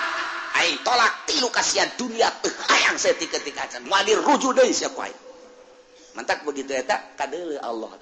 Aing 0.60 0.82
tolak 0.82 1.26
tilu 1.30 1.48
kasihan 1.48 1.88
dunia 1.94 2.28
teh 2.42 2.50
hayang 2.50 2.98
seti 2.98 3.30
ketika 3.30 3.64
mau 3.86 4.02
dirujuk 4.02 4.52
deui 4.52 4.74
siapa 4.74 5.08
Mantak 6.18 6.42
begitu 6.42 6.74
eta 6.74 6.98
kadele 7.14 7.56
Allah 7.62 7.94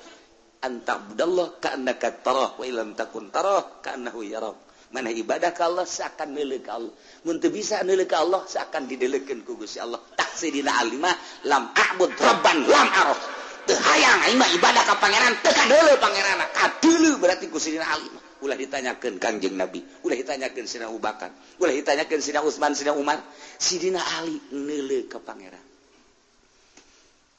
antabdallah 0.62 1.62
ka'annaka 1.62 2.22
tarah 2.22 2.59
wa 2.59 2.64
illam 2.66 2.94
takun 2.98 3.30
tarah 3.30 3.82
ka'annahu 3.82 4.20
yarak. 4.26 4.56
Mana 4.88 5.12
ibadah 5.12 5.52
ka 5.52 5.68
Allah 5.68 5.84
seakan 5.84 6.32
milik 6.32 6.64
Allah. 6.72 6.92
Mun 7.28 7.36
teu 7.36 7.52
bisa 7.52 7.84
milik 7.84 8.09
Allah 8.16 8.40
seakan 8.48 8.88
didelekeun 8.88 9.44
ku 9.44 9.61
Gusti 9.61 9.76
Allah. 9.76 10.00
tak 10.16 10.32
sidina 10.32 10.80
alimah 10.80 11.12
lam 11.44 11.76
a'bud 11.76 12.16
rabban 12.16 12.64
lam 12.64 12.88
araf. 12.88 13.20
Teu 13.68 13.76
hayang 13.76 14.32
aing 14.32 14.40
mah 14.40 14.48
ibadah 14.48 14.82
ka 14.88 14.96
pangeran 14.96 15.36
teu 15.44 15.52
kadeuleu 15.52 16.00
pangeranna. 16.00 16.48
Kadeuleu 16.56 17.20
berarti 17.20 17.52
ku 17.52 17.61
sidina 17.61 17.84
alimah. 17.84 18.24
Ulah 18.38 18.54
ditanyakeun 18.54 19.18
Kangjeng 19.18 19.59
Nabi, 19.59 19.82
ulah 20.06 20.14
ditanyakeun 20.14 20.70
Sina 20.70 20.86
Abu 20.86 21.02
Bakar, 21.02 21.34
ulah 21.59 21.74
ditanyakeun 21.74 22.22
Sina 22.22 22.38
Utsman, 22.38 22.70
Sina 22.70 22.94
Umar, 22.94 23.18
Sidina 23.59 23.98
Ali 24.14 24.38
neuleuh 24.54 25.11
ka 25.11 25.18
pangeran. 25.18 25.59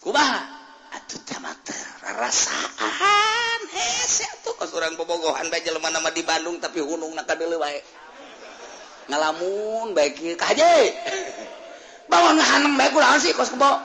Kumaha? 0.03 0.58
Atuh 0.89 1.21
tema 1.27 1.53
terasaan 2.01 3.61
hese 3.69 4.25
eh, 4.25 4.31
tuh 4.41 4.57
kos 4.57 4.73
orang 4.73 4.97
bobogohan 4.97 5.49
baik 5.53 5.69
jelema 5.69 5.93
mana 5.93 6.09
di 6.09 6.25
Bandung 6.25 6.57
tapi 6.57 6.81
gunung 6.81 7.13
nak 7.13 7.29
dulu 7.29 7.61
baik 7.61 7.85
ngalamun 9.09 9.97
baik 9.97 10.17
kaje 10.17 10.33
kaje 10.37 10.73
bawa 12.09 12.33
ngahaneng 12.33 12.73
baik 12.77 12.91
kurang 12.93 13.21
sih 13.21 13.33
kos 13.37 13.53
kebo. 13.53 13.69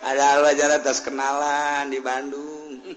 Ada 0.00 0.40
apa 0.40 0.56
jalan 0.56 0.80
atas 0.80 1.04
kenalan 1.04 1.92
di 1.92 2.00
Bandung. 2.00 2.80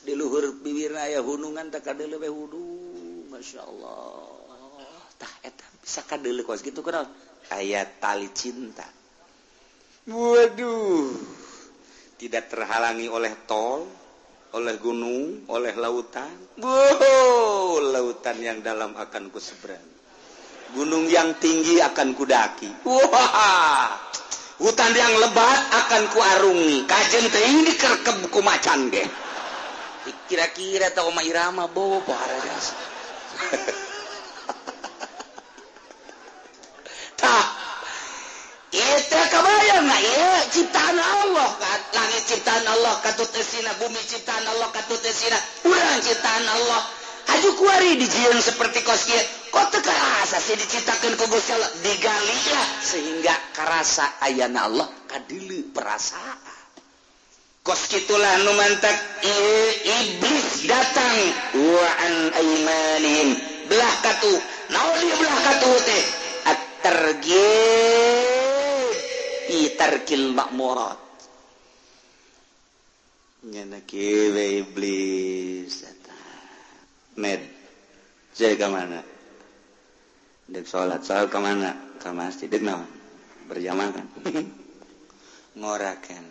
Di 0.00 0.16
luhur 0.16 0.56
bibir 0.64 0.96
naya 0.96 1.20
gunungan 1.20 1.68
tak 1.68 1.92
ada 1.92 2.08
lebih 2.08 2.32
wudhu 2.32 3.28
masya 3.28 3.60
Allah. 3.62 4.32
Tak 5.20 5.44
eta 5.44 5.66
bisa 5.76 6.00
kadele 6.08 6.40
kos 6.40 6.64
gitu 6.64 6.80
kenal 6.80 7.04
ayat 7.52 8.00
tali 8.00 8.32
cinta. 8.32 8.88
Waduh 10.08 11.40
tidak 12.20 12.52
terhalangi 12.52 13.08
oleh 13.08 13.32
tol, 13.48 13.88
oleh 14.52 14.76
gunung, 14.76 15.48
oleh 15.48 15.72
lautan. 15.72 16.60
Wow, 16.60 17.80
lautan 17.80 18.36
yang 18.44 18.60
dalam 18.60 18.92
akan 18.92 19.32
kuseberang. 19.32 19.88
Gunung 20.76 21.08
yang 21.08 21.32
tinggi 21.40 21.80
akan 21.80 22.12
kudaki. 22.12 22.68
Wah, 22.84 23.96
hutan 24.60 24.92
yang 24.92 25.16
lebat 25.16 25.60
akan 25.72 26.02
kuarungi. 26.12 26.84
Kajen 26.84 27.24
teh 27.32 27.44
ini 27.48 27.72
kerkep 27.72 28.28
ku 28.28 28.44
macan 28.44 28.92
deh. 28.92 29.08
Kira-kira 30.28 30.92
tau 30.92 31.08
ma 31.16 31.24
irama 31.24 31.64
bobo 31.72 32.04
parah. 32.04 32.60
kebayang 39.30 39.86
ciptaan 40.50 40.98
Allah 40.98 41.50
langit 41.94 42.22
ciptaan 42.26 42.64
Allah 42.66 42.94
katutesina 43.02 43.70
bumi 43.78 44.02
ciptaan 44.02 44.42
Allah 44.50 44.68
katutesina 44.74 45.38
kurang 45.62 46.00
ciptaan 46.02 46.46
Allah. 46.46 46.82
Haju 47.30 47.50
kuari 47.62 47.94
dijiun 47.94 48.42
seperti 48.42 48.82
kos 48.82 49.06
kia 49.06 49.22
kok 49.54 49.70
teu 49.70 49.78
karasa 49.84 50.42
sih 50.42 50.58
diciptakeun 50.58 51.14
ku 51.14 51.30
Gusti 51.30 51.54
Allah? 51.54 51.70
Digalia 51.78 52.62
sehingga 52.82 53.34
karasa 53.54 54.18
ayana 54.24 54.66
Allah 54.66 54.88
kadilu 55.06 55.70
perasaan. 55.70 56.58
Kos 57.62 57.86
kitulah 57.92 58.40
nu 58.42 58.56
mantak 58.56 58.96
iblis 59.84 60.66
datang 60.66 61.16
wa 61.54 61.88
an 62.02 62.14
aimanihim 62.34 63.36
belah 63.70 63.94
katu 64.02 64.32
naon 64.74 64.98
dia 64.98 65.14
belah 65.14 65.40
katu 65.44 65.70
teh? 65.86 66.04
At-targhib 66.50 68.29
itarkil 69.50 70.30
makmurat 70.32 71.10
nyana 73.44 73.80
kiwe 73.80 74.60
iblis. 74.60 75.88
Med. 77.16 77.40
Saya 78.30 78.56
ke 78.56 78.68
mana 78.70 79.00
dek 80.50 80.64
sholat 80.64 81.02
sholat 81.04 81.28
ke 81.28 81.38
mana 81.42 81.76
ke 81.98 82.08
masjid 82.14 82.48
dek 82.48 82.62
naon 82.62 82.86
berjamaah 83.50 83.90
kan? 83.90 84.06
Ngorakan 85.60 86.24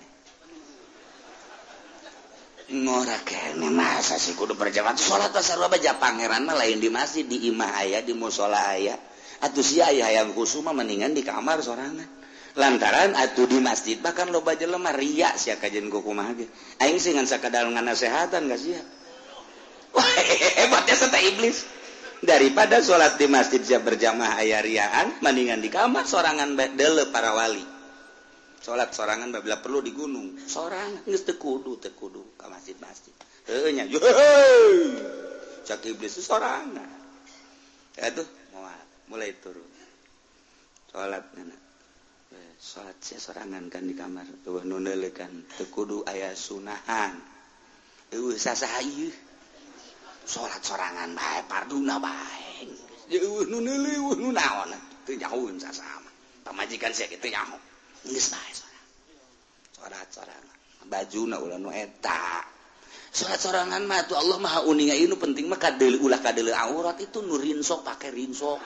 ngorakan 2.70 3.66
masa 3.74 4.22
sih 4.22 4.38
kudu 4.38 4.54
berjamaah? 4.54 4.96
Sholat 4.96 5.34
pasar 5.34 5.60
aja 5.60 5.98
pangeran 5.98 6.46
mah 6.46 6.56
lain 6.58 6.78
di 6.78 6.90
masjid 6.90 7.26
di 7.26 7.50
imah 7.50 7.84
ayah 7.84 8.02
di 8.06 8.14
musola 8.16 8.74
ayah. 8.74 8.98
Atau 9.40 9.64
si 9.64 9.80
ayah 9.80 10.12
yang 10.12 10.36
kusuma 10.36 10.76
mendingan 10.76 11.16
di 11.16 11.24
kamar 11.24 11.64
sorangan 11.64 12.19
lantaran 12.58 13.14
atuh 13.14 13.46
di 13.46 13.62
masjid 13.62 14.00
bahkan 14.02 14.32
loba 14.34 14.58
jelema 14.58 14.90
riya 14.90 15.36
sia 15.38 15.60
kajen 15.62 15.92
kumaha 15.94 16.34
ge. 16.34 16.48
Aing 16.82 16.98
sih 16.98 17.14
ngan 17.14 17.30
sakadal 17.30 17.70
nganasehatan 17.70 18.50
gak 18.50 18.62
sia. 18.62 18.82
Hebatnya 20.64 20.96
seta 20.96 21.20
iblis. 21.22 21.66
Daripada 22.20 22.84
sholat 22.84 23.16
di 23.16 23.32
masjid 23.32 23.64
sia 23.64 23.80
berjamaah 23.80 24.44
aya 24.44 24.60
riaan 24.60 25.24
mendingan 25.24 25.64
di 25.64 25.72
kamar 25.72 26.04
sorangan 26.04 26.58
dele 26.76 27.08
para 27.14 27.32
wali. 27.32 27.64
Sholat 28.60 28.92
sorangan 28.92 29.32
bila 29.40 29.64
perlu 29.64 29.80
di 29.80 29.96
gunung. 29.96 30.36
Sorangan 30.36 31.08
geus 31.08 31.24
teu 31.24 31.40
kudu 31.40 31.80
teu 31.80 31.96
kudu 31.96 32.36
ka 32.36 32.52
masjid-masjid. 32.52 33.16
Heuh 33.48 33.72
cak 35.64 35.86
iblis 35.88 36.20
sorangan. 36.20 36.92
Atuh 38.04 38.28
mulai 39.08 39.32
turun. 39.40 39.64
Sholat 40.92 41.24
nana 41.40 41.69
salat 42.60 42.98
serangan 43.02 43.68
kan 43.72 43.84
di 43.88 43.96
kamar. 43.96 44.28
Nunkan 44.46 45.46
tekudu 45.58 46.04
ayah 46.10 46.36
sunahan. 46.36 47.20
Salat 50.30 50.62
sorangan 50.62 51.10
baik 51.18 51.46
parduna 51.50 51.98
baik 51.98 52.70
naon 54.30 55.58
sama 55.58 56.10
pemajikan 56.46 56.94
saya 56.94 57.10
gitu 57.10 57.34
nyaho 57.34 57.58
geus 58.06 58.30
bae 58.30 58.54
sorat 59.80 60.10
sorangan. 60.14 60.58
Bajuna 60.90 61.38
ulah 61.40 61.58
nu 61.62 61.70
eta. 61.72 62.44
Salat 63.10 63.42
sorangan 63.42 63.84
mah 63.86 64.06
tuh 64.06 64.18
Allah 64.20 64.38
maha 64.38 64.60
uninga. 64.66 64.94
Ieu 64.94 65.16
penting 65.18 65.48
mah 65.50 65.58
kadeul 65.58 66.02
ulah 66.04 66.20
kadele 66.22 66.54
aurat. 66.54 67.00
Itu 67.02 67.24
nu 67.24 67.40
rinso 67.40 67.82
pake 67.82 68.12
rinso. 68.12 68.60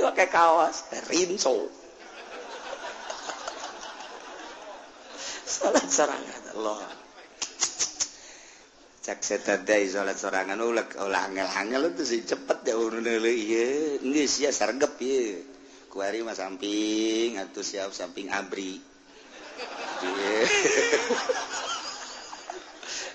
Pakai 0.00 0.26
kaos 0.32 0.88
rinso 1.12 1.80
salat 5.50 5.88
sorangan 5.90 6.42
Allah. 6.56 6.80
Cek 9.00 9.20
setan 9.20 9.66
teh 9.66 9.82
salat 9.90 10.14
sorangan 10.14 10.56
ulah 10.62 10.86
ulah 11.02 11.26
angel-angel 11.26 11.90
itu 11.92 12.02
sih 12.06 12.20
cepet 12.22 12.70
ya 12.70 12.78
urun 12.78 13.02
deuleu 13.02 13.34
ieu 13.34 13.98
geus 14.00 14.38
ya 14.38 14.54
sargep 14.54 14.94
ieu 15.02 15.42
kuari 15.90 16.22
mah 16.22 16.38
samping 16.38 17.34
atuh 17.42 17.66
siap 17.66 17.90
samping 17.90 18.30
abri. 18.30 18.78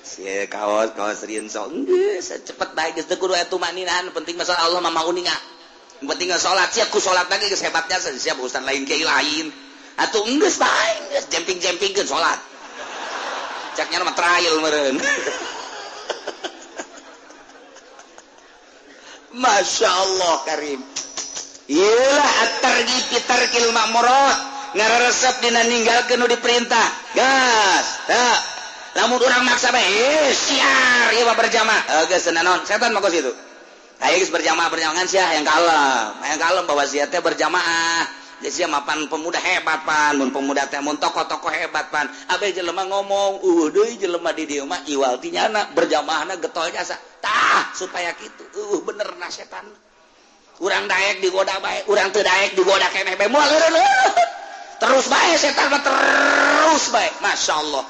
Sia 0.05 0.45
kaos 0.51 0.91
kaos 0.93 1.23
rinso 1.23 1.65
geus 1.87 2.29
cepet 2.29 2.69
bae 2.75 2.91
geus 2.93 3.07
teu 3.07 3.15
kudu 3.15 3.31
atuh 3.31 3.57
maninahan 3.57 4.11
penting 4.11 4.35
masalah 4.35 4.67
Allah 4.67 4.83
mah 4.83 4.91
mauninga 4.91 5.54
tinggal 6.19 6.39
salat 6.41 6.71
siapku 6.75 6.99
salat 6.99 7.29
lagi 7.31 7.47
kesebatnya 7.47 8.01
siap 8.01 8.39
Ustaz 8.43 8.63
lain 8.65 8.83
ke 8.83 8.99
lain. 8.99 9.51
Atau 9.95 10.27
enggak 10.27 10.51
lain 10.59 11.01
jemping 11.31 11.59
jemping 11.63 11.95
kan 11.95 12.03
salat 12.03 12.39
caknya 13.75 13.99
nama 14.01 14.15
trial 14.15 14.63
meren 14.63 14.95
Masya 19.35 19.89
Allah 19.91 20.47
Karim. 20.47 20.79
Yelah 21.67 22.31
atargi 22.47 22.99
kita 23.11 23.35
kilma 23.51 23.91
murad 23.91 24.37
ngararesep 24.79 25.43
dina 25.43 25.59
ninggalkeun 25.67 26.23
nu 26.23 26.27
diperintah. 26.31 26.87
Gas 27.11 28.07
tak 28.07 28.39
lamun 28.95 29.19
urang 29.19 29.43
maksa 29.43 29.75
bae 29.75 29.83
eh, 29.83 30.31
siar 30.31 31.11
ieu 31.19 31.27
berjamaah. 31.27 32.07
Geus 32.07 32.31
naon 32.31 32.63
setan 32.63 32.95
mah 32.95 33.03
situ 33.11 33.44
ayo 34.03 34.27
berjamaah 34.27 34.67
berjamaah 34.67 35.05
sia 35.07 35.39
yang 35.39 35.47
kalem. 35.47 36.11
Yang 36.23 36.39
kalem 36.43 36.63
bahwa 36.67 36.83
sia 36.83 37.05
teh 37.07 37.21
berjamaah. 37.23 38.03
Jadi 38.43 38.67
mapan 38.67 39.07
pemuda 39.07 39.39
hebat 39.39 39.87
pan. 39.87 40.19
Mun 40.19 40.35
pemuda 40.35 40.67
teh 40.67 40.83
mun 40.83 40.99
tokoh-tokoh 40.99 41.47
hebat 41.49 41.87
pan. 41.87 42.11
Abe 42.31 42.51
jelema 42.51 42.83
ngomong 42.83 43.39
uh 43.39 43.65
deui 43.71 43.95
jelema 43.95 44.35
di 44.35 44.43
dieu 44.45 44.67
mah 44.67 44.83
iwal 44.85 45.17
tinyana 45.23 45.71
berjamaahna 45.71 46.35
getol 46.43 46.67
jasa 46.75 46.99
tah 47.23 47.71
supaya 47.71 48.11
kitu. 48.19 48.43
Uh 48.59 48.83
bener 48.83 49.15
na 49.15 49.31
setan. 49.31 49.63
Urang 50.59 50.87
daek 50.87 51.19
digoda 51.19 51.59
bae 51.59 51.83
urang 51.87 52.11
teu 52.11 52.23
daek 52.23 52.55
digoda 52.59 52.87
keneh 52.91 53.15
bae. 53.15 53.31
Moal 53.31 53.47
terus 54.79 55.07
bae 55.07 55.33
setan 55.39 55.71
mah 55.71 55.81
terus 55.81 56.91
bae. 56.91 57.09
Masyaallah 57.23 57.85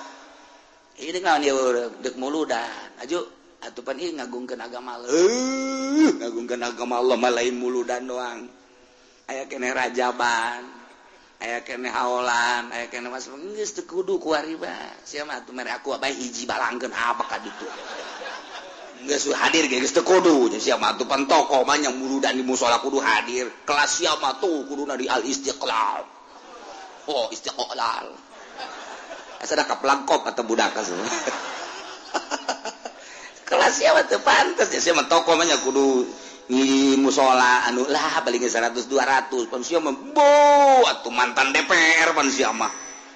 ini 0.95 1.19
ngawan 1.19 1.43
ieu 1.43 1.91
dek 1.99 2.15
muludan. 2.15 2.87
Aju 3.03 3.27
atupan 3.69 3.97
ih 3.97 4.13
ngagungkeun 4.17 4.61
agama 4.61 5.01
leuh 5.01 6.13
ngagungkeun 6.21 6.61
agama 6.61 7.01
Allah 7.01 7.17
mah 7.17 7.31
lain 7.33 7.55
muludan 7.57 8.05
doang. 8.05 8.45
Aya 9.25 9.49
kene 9.49 9.73
rajaban 9.73 10.69
aya 11.41 11.65
kene 11.65 11.89
haolan 11.89 12.69
aya 12.71 12.87
kene 12.87 13.09
mas 13.09 13.25
geus 13.27 13.73
teu 13.73 13.83
kudu 13.89 14.21
ku 14.21 14.31
riba 14.31 14.71
sia 15.01 15.25
mah 15.25 15.41
atuh 15.41 15.51
mere 15.51 15.73
aku 15.73 15.97
bae 15.97 16.13
hiji 16.13 16.45
balangkeun 16.45 16.93
apa 16.93 17.23
ka 17.25 17.37
ditu. 17.41 17.67
Geus 19.09 19.33
hadir 19.33 19.65
ge 19.65 19.81
geus 19.81 19.97
teu 19.97 20.05
kudu. 20.05 20.53
Sia 20.61 20.77
mah 20.77 20.93
atupan 20.93 21.25
toko 21.25 21.65
mah 21.65 21.77
nya 21.81 21.89
muludan 21.89 22.37
di 22.37 22.45
musola 22.45 22.77
kudu 22.79 23.01
hadir. 23.01 23.49
Kelas 23.65 24.01
sia 24.01 24.13
mah 24.21 24.37
tuh 24.37 24.69
kuduna 24.69 24.93
di 24.93 25.09
al 25.09 25.25
istiqlal. 25.25 26.05
Oh 27.09 27.27
istiqlal. 27.33 28.13
Asa 29.41 29.53
da 29.53 29.65
kaplangkop 29.67 30.25
atau 30.25 30.41
budak 30.47 30.73
semua 30.81 31.05
kelas 33.45 33.73
siapa 33.77 34.09
tuh? 34.09 34.19
Pantas 34.25 34.73
ya 34.73 34.81
saya 34.81 35.05
toko 35.05 35.37
banyak 35.37 35.61
kudu 35.61 36.09
di 36.45 36.93
musola 37.01 37.65
anu 37.65 37.89
lah 37.89 38.21
paling 38.21 38.37
100 38.37 38.85
200 38.85 39.49
pan 39.49 39.61
siapa 39.65 39.89
bo 39.89 40.85
atau 40.85 41.09
mantan 41.09 41.49
DPR 41.49 42.13
pan 42.13 42.29
siapa 42.29 42.69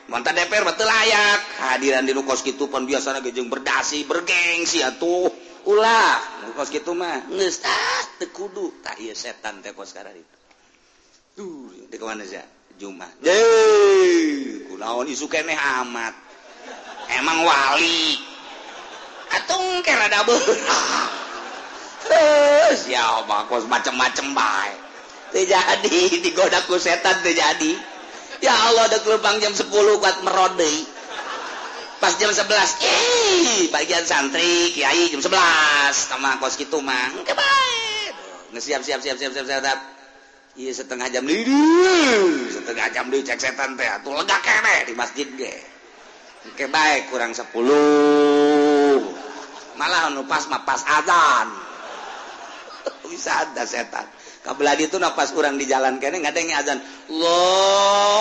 mantan 0.10 0.34
DPR 0.34 0.66
betul 0.66 0.90
layak. 0.90 1.42
Hadiran 1.62 2.10
di 2.10 2.18
kos 2.18 2.42
gitu 2.42 2.66
pan 2.70 2.90
biasanya 2.90 3.22
gejeng 3.22 3.50
berdasi 3.50 4.10
bergengsi 4.10 4.82
atuh. 4.82 5.30
Ulah 5.70 6.18
kos 6.58 6.74
gitu 6.74 6.98
mah 6.98 7.30
nges 7.30 7.62
ah 7.66 8.02
tekudu 8.18 8.82
tak 8.82 8.98
iya 8.98 9.14
setan 9.14 9.62
teh 9.62 9.74
kos 9.78 9.94
sekarang 9.94 10.18
itu. 10.18 10.38
Tuh 11.38 11.88
di 11.88 11.96
kemana 11.96 12.26
sih 12.26 12.42
Jumat 12.80 13.12
Yeay, 13.22 14.66
kulawan 14.72 15.06
isu 15.06 15.28
keneh 15.30 15.56
amat. 15.56 16.16
Emang 17.12 17.44
wali. 17.44 18.16
Atung 19.36 19.82
kira 19.86 20.10
ada 20.10 20.26
terus 22.06 22.80
ya 22.90 23.22
macem-macem 23.70 24.34
baik 24.34 24.80
terjadi 25.30 26.00
digodaku 26.26 26.82
setan 26.82 27.22
terjadi 27.22 27.78
ya 28.42 28.54
Allah 28.54 28.90
ada 28.90 28.98
gelombang 29.06 29.38
jam 29.44 29.54
10 29.54 29.70
kuat 29.70 30.18
merode 30.26 30.74
pas 32.00 32.16
jam 32.16 32.32
11 32.32 32.48
eh 32.82 33.70
bagian 33.70 34.04
santri 34.08 34.74
kiai 34.74 35.12
jam 35.12 35.22
11 35.22 35.30
sama 35.94 36.40
kos 36.42 36.58
gitu 36.58 36.82
mah 36.82 37.14
oke 37.20 37.34
baik 37.36 38.14
siap 38.58 38.82
siap 38.82 39.04
siap 39.04 39.18
siap 39.22 39.32
siap 39.36 39.46
siap 39.46 39.80
iya 40.60 40.76
setengah 40.76 41.08
jam 41.08 41.24
lidi 41.24 41.62
setengah 42.52 42.88
jam 42.92 43.08
lidi 43.08 43.24
cek 43.24 43.40
setan 43.40 43.80
teh. 43.80 43.88
Tuh 44.04 44.12
lega 44.12 44.38
kene 44.44 44.92
di 44.92 44.94
masjid 44.98 45.28
ge. 45.40 45.56
Oke 46.52 46.68
baik 46.68 47.08
kurang 47.12 47.32
10 47.32 48.59
malah 49.80 50.12
nu 50.12 50.28
pas 50.28 50.44
mah 50.52 50.68
pas 50.68 50.84
azan. 50.84 51.48
Bisa 53.12 53.32
ada 53.48 53.64
setan. 53.64 54.04
Kabeladi 54.44 54.92
itu 54.92 55.00
nafas 55.00 55.32
kurang 55.32 55.56
di 55.56 55.64
jalan 55.64 56.04
kene 56.04 56.20
nggak 56.20 56.36
ada 56.36 56.40
yang 56.44 56.52
azan. 56.60 56.84
Allahu 57.08 58.20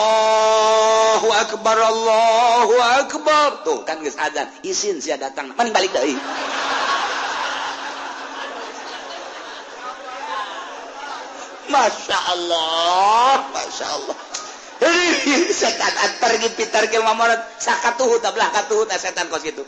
akbar 1.34 1.74
Allahu 1.82 2.78
akbar. 3.02 3.66
Tuh 3.66 3.82
kan 3.82 3.98
geus 4.06 4.14
azan. 4.14 4.46
Isin 4.62 5.02
sia 5.02 5.18
datang. 5.18 5.50
Mana 5.58 5.74
balik 5.74 5.90
deui. 5.90 6.14
Masya 11.68 12.18
Allah 12.32 13.44
Masya 13.52 13.86
Allah 13.92 14.16
setan 15.52 15.92
pergi 16.22 16.48
pitar 16.54 16.86
ke 16.86 17.02
mamorot. 17.02 17.38
Sakatuhu 17.58 18.22
tablah 18.22 18.48
katuhu 18.54 18.86
setan 18.94 19.26
kos 19.26 19.42
gitu 19.42 19.66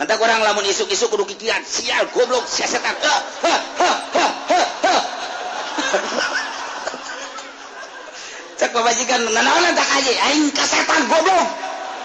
mantap 0.00 0.20
orang 0.20 0.40
lamun 0.40 0.64
isuk-isuk 0.64 1.12
kudu 1.12 1.24
kikian. 1.36 1.60
Sial 1.64 2.08
goblok 2.16 2.48
sia 2.48 2.64
setan 2.64 2.96
cek 8.62 8.70
babajikan 8.70 9.20
nanaon 9.26 9.74
tak 9.74 9.88
aja 9.98 10.12
aing 10.30 10.54
ka 10.54 10.62
setan 10.62 11.02
goblok. 11.10 11.48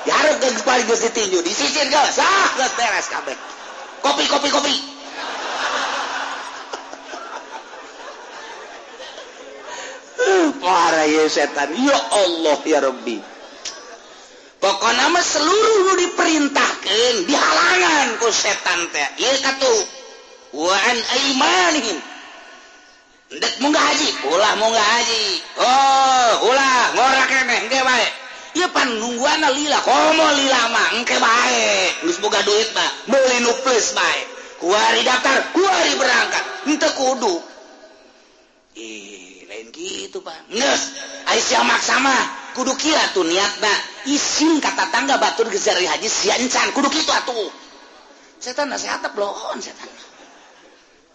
Diharap 0.10 0.40
geus 0.42 0.58
kepala 0.64 0.82
geus 0.88 1.06
ditinju. 1.06 1.40
Disisir 1.46 1.86
geus 1.92 2.18
sah 2.18 2.50
geus 2.58 2.74
beres 2.74 3.08
kabeh. 3.14 3.38
Kopi 4.02 4.24
kopi 4.26 4.50
kopi. 4.50 4.76
Parah 10.64 11.06
ya 11.06 11.30
setan. 11.30 11.76
Ya 11.78 11.94
Allah 11.94 12.58
ya 12.66 12.80
Rabbi. 12.82 13.37
pokok 14.58 14.94
nama 14.98 15.20
seluruh 15.22 15.96
diperintahkan 15.98 17.14
di 17.26 17.36
halangan 17.36 18.18
ku 18.22 18.30
setan 18.34 18.90
teh. 18.90 19.08
Ieu 19.22 19.36
katuh 19.42 19.80
wa 20.58 20.74
an 20.74 20.98
aimanihim 20.98 21.98
dek 23.28 23.54
mau 23.60 23.70
nggak 23.70 23.86
haji 23.92 24.10
ulah 24.32 24.54
mau 24.58 24.72
nggak 24.72 24.90
haji. 24.98 25.24
Oh 25.60 26.32
ulah 26.48 26.96
ngorak 26.96 27.28
keneh 27.28 27.60
engke 27.68 27.80
bae. 27.84 28.08
Ieu 28.58 28.68
pan 28.74 28.90
nungguanna 28.90 29.54
lila 29.54 29.80
komo 29.84 30.28
lila 30.34 30.62
mah 30.72 30.88
engke 30.98 31.18
bae. 31.20 31.94
Geus 32.08 32.18
boga 32.24 32.42
duit 32.48 32.72
mah 32.74 32.90
meuli 33.12 33.44
nu 33.44 33.54
plus 33.62 33.94
bae. 33.94 34.22
Kuari 34.58 35.06
daftar 35.06 35.54
kuari 35.54 35.94
berangkat 36.02 36.44
henteu 36.66 36.90
kudu. 36.98 37.36
Ih. 38.74 39.27
lain 39.58 39.74
gitu 39.74 40.22
Aisyah 41.26 41.66
sama. 41.82 42.18
Kudu 42.54 42.74
kira 42.78 43.14
tuh 43.14 43.26
niat 43.26 43.58
isin 44.10 44.62
kata 44.62 44.90
tangga 44.94 45.18
Batur 45.18 45.50
Gezari 45.50 45.86
Haji 45.86 46.06
Siancan 46.06 46.74
kudu 46.74 46.90
gitu 46.94 47.10
atuh. 47.10 47.50
Setan 48.38 48.70
sehat 48.78 49.02
bloon 49.18 49.58
setan. 49.58 49.90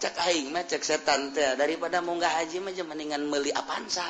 Cek 0.02 0.14
aing 0.26 0.50
mah 0.50 0.66
cek 0.66 0.82
setan 0.82 1.30
teh. 1.30 1.54
Daripada 1.54 2.02
munggah 2.02 2.30
haji 2.42 2.58
mah 2.58 2.74
mendingan 2.74 3.22
meuli 3.30 3.54
apansa 3.54 4.06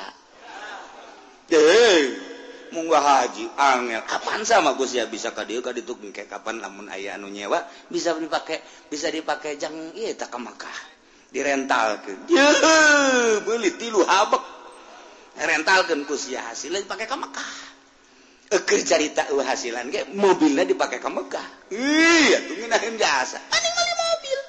Deh 1.49 2.33
munggah 2.73 3.01
haji 3.01 3.45
angel. 3.53 4.01
Kapan 4.05 4.41
mah 4.65 4.73
Gus 4.77 4.97
ya 4.97 5.05
bisa 5.09 5.33
ka 5.33 5.45
dieu 5.45 5.61
ka 5.61 5.73
ditu 5.73 5.93
kapan 6.13 6.61
lamun 6.61 6.89
aya 6.89 7.17
anu 7.17 7.29
nyewa 7.29 7.65
bisa 7.89 8.17
dipakai 8.17 8.61
bisa 8.89 9.09
dipakai 9.09 9.57
jang 9.61 9.93
ieu 9.93 10.13
tak 10.13 10.33
ka 10.33 10.37
Makkah. 10.37 10.92
direntalkan 11.33 12.29
beli 13.43 13.71
tilu 13.75 14.05
habek. 14.05 14.53
Rentalkan 15.33 16.05
kusia 16.05 16.45
hasil 16.45 16.77
dipakai 16.85 17.09
ke 17.09 17.17
Mekah. 17.17 17.51
Eker 18.53 18.79
cerita 18.85 19.25
hasilan 19.25 19.89
ge 19.89 20.05
mobilnya 20.13 20.61
dipakai 20.61 21.01
ke 21.01 21.09
Mekah. 21.09 21.73
Iya 21.73 22.37
tuh 22.45 22.55
nginahin 22.61 23.01
jasa 23.01 23.41
paling 23.49 23.73
mali 23.73 23.93
mobil. 23.97 24.39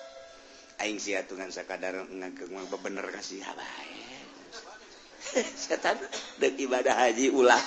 Aing 0.85 1.01
sih 1.01 1.17
atungan 1.17 1.49
sakadar 1.49 2.05
ngageng 2.05 2.53
bebener 2.69 3.09
kasih 3.09 3.41
bae. 3.41 3.97
Setan 5.65 5.97
dek 6.37 6.53
ibadah 6.61 7.01
haji 7.01 7.33
ulah 7.33 7.65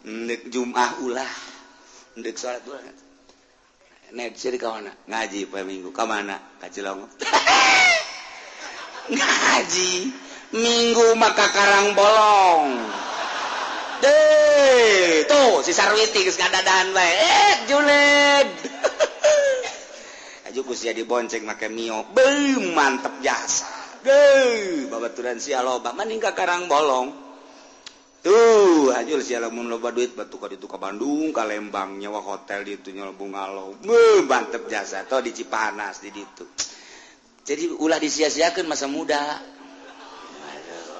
dek 0.00 0.48
jumah 0.48 1.04
ulah 1.04 1.32
dek 2.16 2.40
salat 2.40 2.64
ulah. 2.64 2.80
Net 4.16 4.32
sih 4.40 4.48
kawana 4.56 4.96
ngaji 5.12 5.44
per 5.44 5.68
minggu. 5.68 5.92
Kamana 5.92 6.40
kacilongo 6.56 7.04
ngaji 9.10 9.92
minggu 10.54 11.18
maka 11.18 11.46
Karang 11.50 11.92
bolong. 11.92 12.68
De 14.00 14.20
tuh 15.24 15.64
si 15.64 15.72
Sarwiti 15.72 16.24
geus 16.24 16.36
ngadadahan 16.36 16.92
bae 16.92 17.08
eh 17.08 17.54
julid 17.70 18.48
aju 20.50 20.60
geus 20.70 20.84
jadi 20.84 21.02
bonceng 21.04 21.44
make 21.44 21.68
mio. 21.72 22.06
Beuh 22.12 22.60
mantep 22.72 23.20
jasa. 23.24 23.66
Geuh 24.04 24.92
babaturan 24.92 25.40
si 25.40 25.56
loba. 25.56 25.96
Maning 25.96 26.20
ka 26.20 26.36
Karang 26.36 26.68
bolong. 26.68 27.10
Tuh 28.24 28.88
hajul 28.92 29.20
si 29.20 29.36
mun 29.36 29.68
loba 29.68 29.92
duit. 29.92 30.12
Batu 30.16 30.36
ka 30.40 30.48
ditu 30.48 30.68
ka 30.68 30.76
Bandung 30.80 31.32
ka 31.32 31.44
Lembang 31.48 31.96
nyawa 32.00 32.20
hotel 32.20 32.64
ditu 32.64 32.92
nyawa 32.92 33.12
bungalow. 33.16 33.72
Beuh 33.80 34.24
mantep 34.28 34.68
jasa. 34.68 35.04
Tuh 35.08 35.24
di 35.24 35.32
Cipanas 35.32 36.04
di 36.04 36.12
ditu. 36.12 36.44
Jadi 37.44 37.76
ulah 37.76 38.00
disia-siakeun 38.00 38.64
masa 38.64 38.88
muda. 38.88 39.20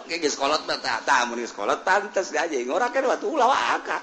Kayak 0.05 0.36
sekolot 0.36 0.68
bata 0.68 1.01
tamu 1.09 1.32
di 1.32 1.49
pantas 1.80 2.28
gak 2.28 2.53
aja. 2.53 2.57
Orang 2.68 2.92
kan 2.92 3.09
waktu 3.09 3.24
ulah 3.24 3.49
waka 3.49 3.99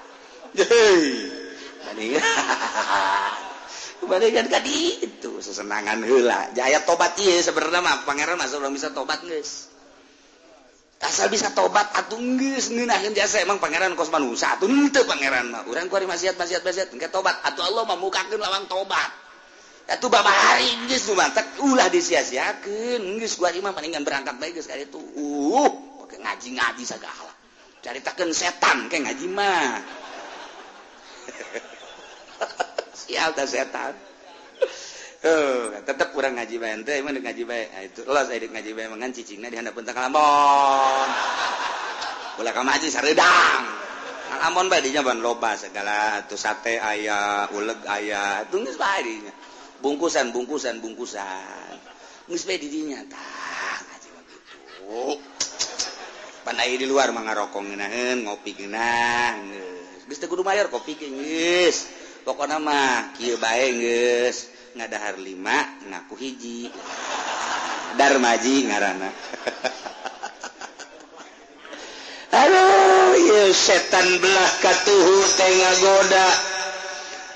kembalikan 4.02 4.50
tadi 4.52 5.00
itu 5.00 5.32
sesenangan 5.40 6.04
hula 6.04 6.52
jaya 6.52 6.84
tobat 6.84 7.16
iya 7.22 7.40
sebenarnya 7.40 7.80
mah 7.80 8.04
pangeran 8.04 8.36
masa 8.36 8.60
belum 8.60 8.76
bisa 8.76 8.92
tobat 8.92 9.24
guys 9.24 9.72
asal 11.02 11.32
bisa 11.32 11.56
tobat 11.56 11.88
atuh 11.98 12.22
geus 12.38 12.70
ngeunaheun 12.70 13.18
jasa. 13.18 13.42
Emang 13.42 13.58
pangeran 13.58 13.98
kos 13.98 14.14
manusia 14.14 14.54
atuh 14.54 14.70
henteu 14.70 15.02
pangeran 15.10 15.50
mah. 15.50 15.66
Urang 15.66 15.90
kuari 15.90 16.06
maksiat 16.06 16.38
maksiat 16.38 16.62
maksiat 16.62 16.94
engke 16.94 17.10
tobat. 17.10 17.42
Atuh 17.42 17.66
Allah 17.66 17.90
memukakeun 17.90 18.38
lawang 18.38 18.70
tobat 18.70 19.21
Itu 19.90 20.08
bapak 20.08 20.36
hari 20.36 20.70
geus 20.86 21.10
lumantek 21.10 21.62
ulah 21.66 21.90
disia-siakeun. 21.90 23.02
Geus 23.18 23.36
gua 23.42 23.50
imah 23.50 23.74
palingan 23.74 24.06
berangkat 24.06 24.38
bae 24.38 24.54
geus 24.54 24.70
kali 24.70 24.86
itu. 24.86 25.02
Uh, 25.18 25.70
pake 26.06 26.22
ngaji-ngaji 26.22 26.84
segala. 26.86 27.32
Caritakeun 27.82 28.30
setan 28.32 28.88
ke 28.88 29.02
ngaji 29.02 29.26
mah. 29.34 29.82
Sial 33.02 33.34
dah 33.34 33.48
setan. 33.50 33.94
Oh, 35.22 35.70
tetap 35.86 36.18
kurang 36.18 36.34
ngaji 36.34 36.58
bae 36.58 36.74
ente, 36.82 36.98
emang 36.98 37.14
ngaji 37.14 37.46
bae. 37.46 37.70
Nah, 37.70 37.82
itu 37.86 38.02
los 38.10 38.30
edit 38.34 38.50
ngaji 38.50 38.74
bae 38.74 38.90
mangan 38.90 39.14
cicingna 39.14 39.54
di 39.54 39.58
handap 39.58 39.78
teh 39.78 39.94
kalambon. 39.94 41.10
Ulah 42.42 42.54
ka 42.54 42.62
maji 42.66 42.90
sareudang. 42.90 43.62
Kalambon 44.34 44.66
bae 44.72 44.82
di 44.82 44.90
jaban 44.90 45.22
loba 45.22 45.54
segala 45.54 46.26
tuh 46.26 46.42
sate 46.42 46.82
aya 46.82 47.46
uleg 47.54 47.86
ayah, 47.86 48.50
tunggu 48.50 48.74
bae 48.74 49.41
bungkusan 49.82 50.30
bungkusan 50.32 50.80
bungkusan. 50.80 51.76
Misbe 52.30 52.56
didinya 52.62 53.02
tah 53.10 53.78
begitu 54.16 55.20
panai 56.46 56.78
di 56.78 56.86
luar 56.90 57.12
mangarokong 57.14 57.70
ngeunaheun 57.70 58.26
ngopi 58.26 58.58
geunah 58.58 59.38
geus 60.08 60.18
teu 60.22 60.30
kudu 60.30 60.42
mayor 60.46 60.70
kopi 60.74 60.98
geus 60.98 61.90
pokona 62.24 62.58
mah 62.62 63.14
kieu 63.18 63.38
bae 63.42 63.68
geus 63.76 64.48
ngadahar 64.78 65.20
lima 65.20 65.84
ngaku 65.90 66.16
hiji. 66.16 66.72
Darmaji 67.92 68.72
ngarana. 68.72 69.10
Halo, 72.32 72.68
setan 73.52 74.08
belah 74.24 74.52
katuhu 74.64 75.16
tengah 75.36 75.76
goda 75.84 76.51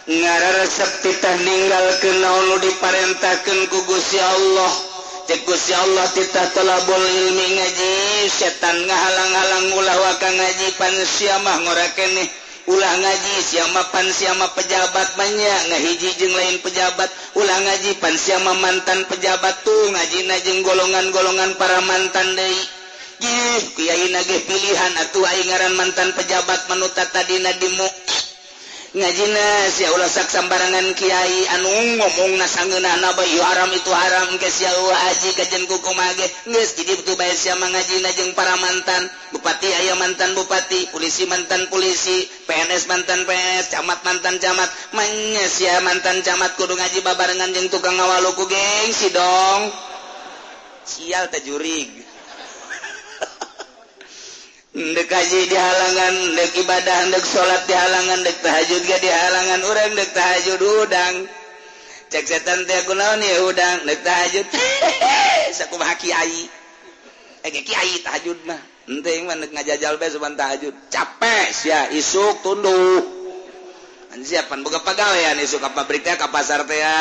ngaresepita 0.05 1.41
meninggal 1.41 1.81
ninggalkeun 1.81 2.17
naulu 2.21 2.55
diparentakan 2.61 3.59
ku 3.73 3.79
Gusti 3.89 4.21
Allah. 4.21 4.73
Cegus 5.25 5.73
ya 5.73 5.81
Allah 5.81 6.05
kita 6.13 6.53
talabul 6.53 7.01
ilmi 7.01 7.57
ngaji 7.57 7.93
setan 8.29 8.77
ngahalang-halang 8.85 9.73
ulah 9.73 9.97
waka 9.97 10.29
ngaji 10.29 10.77
pansiamah 10.77 11.65
ngora 11.65 11.89
nih. 11.97 12.29
Ulah 12.69 12.93
ngaji 13.01 13.33
siama 13.41 13.89
pansiama 13.89 14.45
pejabat 14.53 15.17
banyak 15.17 15.59
ngahiji 15.73 16.13
jeung 16.21 16.33
lain 16.37 16.61
pejabat. 16.61 17.09
Ulah 17.33 17.57
ngaji 17.57 17.97
pan 17.97 18.13
pansiama 18.13 18.53
mantan 18.61 19.01
pejabat 19.09 19.65
tuh 19.65 19.89
ngaji 19.89 20.29
najeng 20.29 20.61
golongan-golongan 20.61 21.57
para 21.57 21.81
mantan 21.89 22.37
Dei 22.37 22.57
Kiai 23.73 24.11
nagih 24.11 24.43
pilihan 24.43 24.93
atuh 25.01 25.23
ngaran 25.23 25.73
mantan 25.79 26.11
pejabat 26.13 26.67
menuta 26.67 27.01
tadi 27.09 27.39
nadimu 27.39 27.87
ngajina 28.95 29.67
si 29.67 29.83
ulasak 29.91 30.31
sambarangan 30.31 30.95
Kyai 30.95 31.51
anu 31.59 31.99
ngomong 31.99 32.39
nasangenana 32.39 33.11
Bayu 33.11 33.43
haram 33.43 33.67
itu 33.75 33.91
haram 33.91 34.39
ke 34.39 34.47
Haji 34.47 35.29
kajen 35.35 35.67
kuku 35.67 35.91
mage 35.91 36.23
jadi 36.47 36.95
betul 36.95 37.19
bay 37.19 37.35
ngajina 37.35 38.09
jeung 38.15 38.31
para 38.39 38.55
mantan 38.55 39.03
Bupati 39.35 39.67
ayam 39.67 39.99
mantan 39.99 40.31
Bupati 40.31 40.87
polisi 40.95 41.27
mantan 41.27 41.67
polisi 41.67 42.23
PNS 42.47 42.87
mantan 42.87 43.27
PS 43.27 43.75
camat 43.75 43.99
mantan 44.07 44.39
camat 44.39 44.69
menyesia 44.95 45.83
mantan 45.83 46.23
camat 46.23 46.55
kudu 46.55 46.79
ngaji 46.79 47.03
babarengan 47.03 47.51
jeung 47.51 47.67
tukang 47.67 47.99
ngawaluku 47.99 48.47
gengsi 48.47 49.11
dong. 49.11 49.75
Sial 50.87 51.27
tajurig 51.33 52.04
dekaji 54.75 55.47
di 55.47 55.55
halangan 55.55 56.35
dek 56.35 56.51
ibadah 56.59 57.07
dek 57.07 57.23
salat 57.23 57.63
di 57.63 57.71
halangan 57.71 58.19
dek 58.27 58.43
tahajud 58.43 58.83
ga 58.83 58.97
di 58.99 59.07
halangan 59.07 59.61
orang 59.63 59.91
dek 59.95 60.11
tahajud 60.11 60.59
udang. 60.83 61.15
Cek 62.11 62.23
setan 62.27 62.67
teh 62.67 62.83
kunaon 62.83 63.23
ya 63.23 63.39
udang 63.47 63.87
dek 63.87 64.03
tahajud. 64.03 64.43
Sakumaha 65.57 65.95
kiai. 65.95 66.51
Eh 67.47 67.51
kiai 67.63 68.03
tahajud 68.03 68.43
mah. 68.43 68.59
Ente 68.91 69.15
mah 69.23 69.39
dek 69.39 69.55
ngajajal 69.55 69.95
bae 69.95 70.11
sabana 70.11 70.35
tahajud. 70.35 70.75
Capek 70.91 71.55
ya 71.63 71.87
isuk 71.95 72.43
tunduk. 72.43 73.24
siapan 74.23 74.63
buka 74.63 74.79
pegawaian 74.85 75.35
ka 75.35 75.73
pabrik 75.75 76.05
pabriknya 76.05 76.15
ke 76.15 76.27
pasar 76.31 76.63
teh 76.63 76.79
ya. 76.79 76.95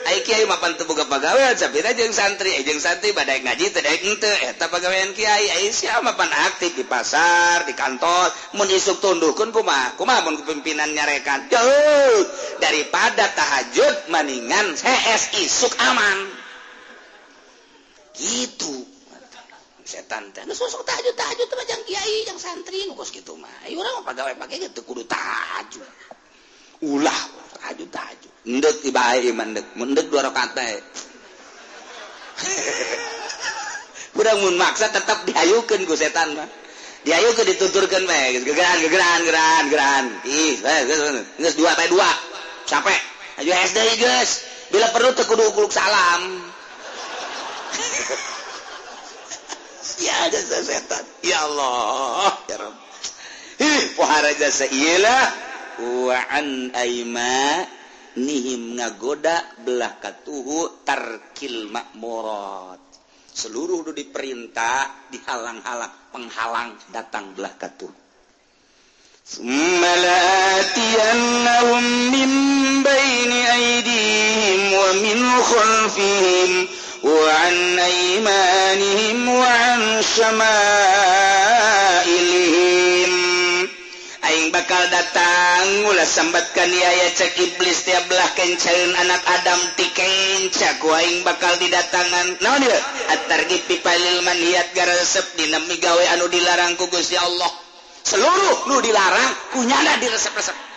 Ai 0.00 0.24
kiai 0.24 0.48
mapan 0.48 0.74
teu 0.80 0.88
boga 0.88 1.04
pegawaian 1.04 1.52
sapira 1.60 1.92
jeung 1.92 2.10
santri 2.10 2.56
eh 2.56 2.64
jeung 2.64 2.80
santri 2.80 3.12
badai 3.12 3.44
ngaji 3.44 3.68
teu 3.68 3.84
daek 3.84 4.00
henteu 4.00 4.32
eh, 4.32 4.48
eta 4.56 4.72
pegawaian 4.72 5.12
kiai 5.12 5.46
ai 5.60 5.68
sia 5.76 6.00
mapan 6.00 6.32
aktif 6.50 6.72
di 6.72 6.88
pasar 6.88 7.68
di 7.68 7.76
kantor 7.76 8.32
mun 8.56 8.66
isuk 8.72 8.96
tunduhkeun 9.04 9.52
kumaha 9.52 10.00
kumaha 10.00 10.24
mun 10.24 10.40
kepimpinan 10.40 10.88
nyarekan. 10.96 11.52
Jauh 11.52 12.18
daripada 12.64 13.28
tahajud 13.28 14.08
maningan 14.08 14.72
CS 14.72 15.36
isuk 15.36 15.76
aman. 15.78 16.18
Gitu. 18.16 18.89
setan 19.90 20.30
teh. 20.30 20.46
Sosok 20.46 20.86
tahajud 20.86 21.14
tahajud 21.18 21.46
teh 21.50 21.66
jang 21.66 21.82
kiai 21.82 22.22
jang 22.22 22.38
santri 22.38 22.86
nu 22.86 22.94
geus 22.94 23.10
kitu 23.10 23.34
mah. 23.34 23.50
Ayo 23.66 23.82
urang 23.82 24.06
pagawe 24.06 24.30
pake 24.38 24.70
teu 24.70 24.86
kudu 24.86 25.02
tahajud. 25.10 25.82
Ulah 26.86 27.20
tahajud 27.58 27.90
tahajud. 27.90 28.32
Endek 28.46 28.86
di 28.86 28.94
bae 28.94 29.34
mendek 29.34 30.06
dua 30.06 30.30
rakaat 30.30 30.54
bae 30.54 30.78
urang 34.20 34.38
mun 34.40 34.56
maksa 34.56 34.88
tetap 34.88 35.26
dihayukeun 35.26 35.82
ku 35.84 35.98
setan 35.98 36.38
mah. 36.38 36.48
Dihayukeun 37.02 37.46
dituturkeun 37.50 38.06
bae 38.06 38.38
gegeran 38.38 38.78
gegeran 38.86 39.18
gegeran 39.26 39.62
gegeran. 39.66 40.04
Ih 40.24 40.54
eh, 40.54 40.62
bae 40.62 40.80
geus 41.42 41.58
dua 41.58 41.74
bae 41.74 41.90
dua. 41.90 42.06
Capek 42.70 43.00
aju 43.42 43.50
SD 43.50 43.78
geus. 43.98 44.30
Bila 44.70 44.86
perlu 44.94 45.10
teu 45.18 45.26
kudu 45.26 45.50
kuluk 45.50 45.74
salam. 45.74 46.46
ya 50.00 50.14
ada 50.26 50.40
setan. 50.40 51.04
Ya 51.22 51.44
Allah 51.44 52.34
ya 52.48 52.56
Rabb. 52.56 52.76
Ih 53.60 53.82
pohara 53.92 54.32
jasa 54.34 54.64
iyalah 54.64 55.24
wa 55.80 56.16
an 56.32 56.72
aima 56.72 57.68
nihim 58.16 58.80
ngagoda 58.80 59.60
belah 59.60 60.00
katuhu 60.00 60.82
tarkil 60.82 61.68
makmurat 61.68 62.80
seluruh 63.30 63.86
itu 63.86 63.92
diperintah 63.94 65.08
dihalang-halang 65.14 65.94
penghalang 66.10 66.76
datang 66.90 67.32
belah 67.36 67.54
katuh. 67.56 67.92
ثم 69.30 69.82
min 72.10 72.30
baini 72.82 73.40
aidihim 73.46 74.60
wa 74.74 74.90
min 74.98 75.18
khalfihim 75.22 76.50
وعن 77.04 77.78
أيمانهم 77.78 79.28
وعن 79.28 80.02
شمائلهم. 80.16 81.40
Aing 84.20 84.54
bakal 84.54 84.78
datang 84.94 85.90
ulah 85.90 86.06
sambatkan 86.06 86.70
aya 86.70 87.10
cek 87.18 87.34
iblis 87.40 87.82
tiap 87.82 88.06
belah 88.06 88.30
kencain 88.38 88.94
anak 89.00 89.26
Adam 89.26 89.58
ti 89.74 89.90
kencak. 89.90 90.78
Aing 90.78 91.26
bakal 91.26 91.50
didatangan. 91.58 92.38
Naon 92.38 92.62
dia? 92.62 92.78
Atargi 93.10 93.58
pipalil 93.66 94.22
manhiat 94.22 94.70
garesep 94.76 95.34
dina 95.34 95.58
gawe 95.58 96.04
anu 96.14 96.30
dilarang 96.30 96.78
ku 96.78 96.86
Gusti 96.92 97.18
Allah. 97.18 97.50
Seluruh 98.06 98.70
nu 98.70 98.78
dilarang 98.78 99.32
kunyana 99.56 99.98
diresep-resep. 99.98 100.69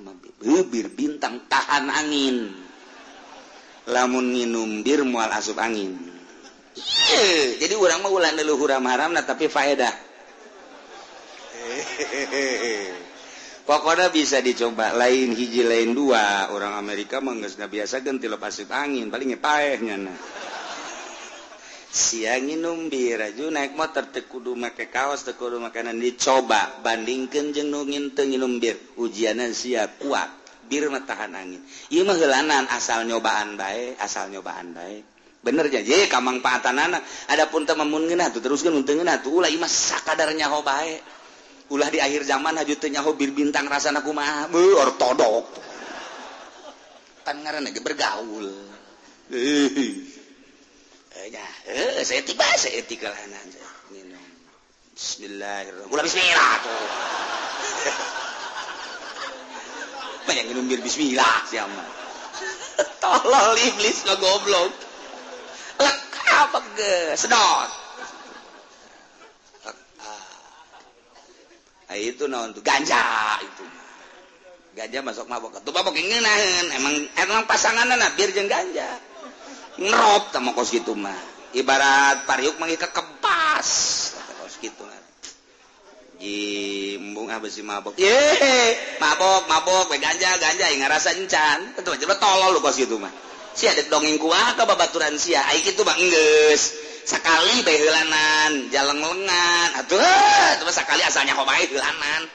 bibir 0.00 0.86
eh, 0.86 0.92
bintang 0.92 1.48
tahan 1.48 1.88
angin. 1.88 2.52
Lamun 3.86 4.34
minum 4.34 4.82
bir 4.82 5.06
mual 5.06 5.30
asup 5.30 5.62
angin. 5.62 5.94
Iye, 6.76 7.56
jadi 7.56 7.72
orang 7.78 8.04
mau 8.04 8.12
ulan 8.12 8.36
dulu 8.36 8.66
huram 8.66 8.84
haram 8.84 9.14
nah 9.14 9.24
tapi 9.24 9.48
faedah. 9.48 9.94
Pokoknya 13.66 14.14
bisa 14.14 14.38
dicoba. 14.38 14.94
Lain 14.94 15.34
hiji 15.34 15.66
lain 15.66 15.96
dua. 15.96 16.54
Orang 16.54 16.78
Amerika 16.78 17.18
mah 17.18 17.34
nggak 17.34 17.66
biasa 17.66 17.98
ganti 18.04 18.30
lepas 18.30 18.54
asup 18.54 18.70
angin. 18.70 19.10
Palingnya 19.10 19.40
paehnya 19.40 19.96
nah. 19.98 20.14
siang 21.96 22.52
numbira 22.60 23.32
naik 23.32 23.72
motor 23.72 24.12
tekudu 24.12 24.52
make 24.52 24.92
kaos 24.92 25.24
tekudu 25.24 25.56
makanan 25.56 25.96
dicoba 25.96 26.84
bandingkan 26.84 27.56
jeng 27.56 27.72
nungin 27.72 28.12
tenginumbir 28.12 28.76
ujianan 29.00 29.56
siap 29.56 29.96
kuat. 29.96 30.28
Bir 30.66 30.90
matahan 30.90 31.30
angin. 31.30 31.62
Ieu 31.94 32.02
mah 32.02 32.18
heulanan 32.18 32.66
asal 32.68 33.06
nyobaan 33.06 33.54
baik 33.54 34.02
asal 34.02 34.28
nyobaan 34.34 34.74
baik 34.74 35.06
bener 35.46 35.70
ja 35.70 35.78
ye 35.78 36.10
kamang 36.10 36.42
paatan 36.42 36.74
anak 36.74 37.06
adapun 37.30 37.62
teu 37.62 37.78
mamun 37.78 38.10
tuh 38.10 38.42
teruskeun 38.42 38.82
unteu 38.82 38.98
tuh 39.22 39.30
ulah 39.30 39.46
ieu 39.46 39.62
mah 39.62 39.70
sakadar 39.70 40.34
nyaho 40.34 40.60
bae. 40.66 40.98
Ulah 41.66 41.90
di 41.90 41.98
akhir 42.02 42.26
zaman 42.26 42.58
haju 42.58 42.74
teu 42.78 42.90
nyaho 42.90 43.14
bir 43.14 43.30
bintang 43.30 43.70
rasana 43.70 44.02
kumaha. 44.02 44.50
Beuh 44.50 44.74
ortodok. 44.74 45.46
Kan 47.22 47.42
ngaranna 47.42 47.70
bergaul. 47.78 48.50
Ya 51.26 51.46
eh 51.66 52.06
saya 52.06 52.22
tiba 52.22 52.46
saya 52.54 52.82
lah 52.86 53.18
minum. 53.90 54.22
Bismillahirrahmanirrahim. 54.94 55.92
Ulah 55.92 56.04
Bismillah 56.06 56.52
tuh 56.62 56.80
yang 60.38 60.46
minum 60.52 60.64
bir 60.70 60.80
Bismillah 60.84 61.48
siapa 61.50 61.82
tolol 63.02 63.56
iblis 63.58 64.06
lo 64.06 64.14
goblok. 64.20 64.72
Apa 66.36 66.58
sedot. 67.16 67.70
Ah, 71.86 71.96
itu 71.96 72.26
non 72.26 72.52
tuh 72.52 72.60
ganja 72.60 73.40
itu. 73.40 73.64
Ganja 74.76 75.00
masuk 75.00 75.24
mabok. 75.30 75.56
Itu 75.56 75.70
mabok 75.72 75.96
ngenahan 75.96 76.66
emang 76.76 76.94
emang 77.16 77.40
pasangan 77.48 77.88
anak 77.88 78.18
bir 78.20 78.34
jeng 78.36 78.50
ganja 78.50 79.00
ngerop 79.80 80.32
sama 80.32 80.50
kos 80.52 80.72
gitu 80.72 80.92
mah. 80.96 81.16
Ibarat 81.56 82.28
pariuk 82.28 82.60
mangi 82.60 82.76
kekepas 82.76 83.68
kos 84.42 84.54
gitu 84.60 84.84
lah 84.84 85.06
jimbung 86.16 87.28
apa 87.28 87.46
sih 87.48 87.60
mabok. 87.60 87.96
Ye 88.00 88.16
mabok 88.96 89.48
mabok 89.48 89.92
we 89.92 90.00
ganja 90.00 90.32
ganja 90.40 90.66
yang 90.72 90.88
ngerasa 90.88 91.12
encan. 91.16 91.76
Betul 91.76 92.00
betul 92.00 92.16
tolol 92.16 92.56
lu 92.56 92.60
kos 92.64 92.80
gitu 92.80 92.96
mah. 92.96 93.12
Si 93.56 93.64
ada 93.64 93.80
dongeng 93.88 94.20
kuah 94.20 94.52
ke 94.52 94.64
babaturan 94.68 95.16
sia 95.16 95.44
aik 95.52 95.76
itu 95.76 95.80
bang 95.84 95.96
enggeus. 95.96 96.76
Sekali 97.06 97.62
behelanan 97.62 98.72
jalan 98.72 98.98
lengan. 98.98 99.68
Aduh 99.84 100.50
cuma 100.60 100.72
sekali 100.72 101.04
asalnya 101.04 101.36
kok 101.36 101.48
baik 101.48 101.72
behelanan 101.72 102.28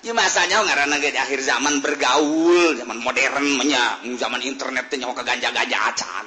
ya 0.00 0.16
masanya 0.16 0.64
ngarana 0.64 0.96
di 0.96 1.12
akhir 1.12 1.44
zaman 1.44 1.84
bergaul 1.84 2.72
zaman 2.72 3.04
modern 3.04 3.44
menya 3.60 4.00
zaman 4.16 4.40
internetnya 4.40 5.06
kok 5.06 5.24
ganja 5.24 5.48
ganja 5.52 5.78
acan. 5.92 6.26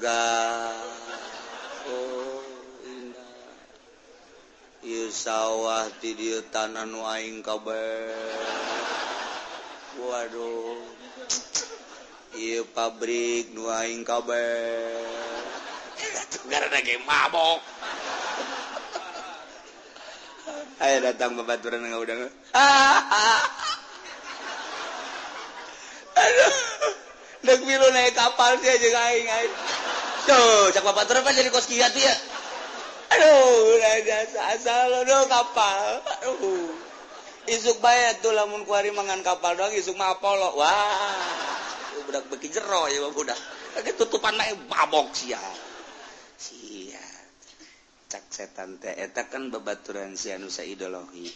surga. 0.00 0.72
Oh, 1.92 2.40
sawah 5.12 5.92
ti 6.00 6.16
tanan 6.48 6.96
waing 6.96 7.44
kabar. 7.44 7.76
Waduh. 10.00 10.80
I 12.30 12.64
pabrik 12.72 13.52
nuaing 13.52 14.00
kabar. 14.08 15.04
Mabok. 17.04 17.60
Ayo 20.80 20.96
datang 21.04 21.36
babaturan 21.36 21.84
nggak 21.84 22.00
udah 22.00 22.16
Aduh, 26.20 26.56
dek 27.44 27.60
milu 27.68 27.88
naik 27.92 28.16
kapal 28.16 28.56
dia 28.64 28.76
aja 28.76 28.88
aing 29.12 29.28
aing. 29.28 29.69
Tuh, 30.28 30.72
cak 30.74 30.84
bapak 30.84 31.04
terus 31.08 31.24
jadi 31.24 31.48
kos 31.48 31.68
kiat 31.70 31.94
ya. 31.96 32.14
Aduh, 33.10 33.76
raga 33.80 34.18
asal 34.54 35.04
lo 35.04 35.18
kapal. 35.26 36.00
Aduh. 36.22 36.70
Isuk 37.50 37.82
bae 37.82 38.14
tuh 38.22 38.30
lamun 38.30 38.62
kuari 38.62 38.94
mangan 38.94 39.24
kapal 39.26 39.58
doang 39.58 39.74
isuk 39.74 39.98
mah 39.98 40.14
apolo 40.14 40.54
Wah. 40.54 41.58
Budak 42.06 42.30
beki 42.30 42.52
jero 42.52 42.86
ya 42.86 43.10
budak. 43.10 43.38
kaget 43.74 43.94
tutupan 43.98 44.34
naik 44.34 44.58
babok 44.66 45.14
sia. 45.14 45.40
Sia. 46.38 47.02
Cak 48.10 48.26
setan 48.30 48.78
teh 48.82 48.90
eta 48.90 49.30
kan 49.30 49.50
babaturan 49.54 50.18
si 50.18 50.34
anu 50.34 50.50
ideologi 50.50 51.30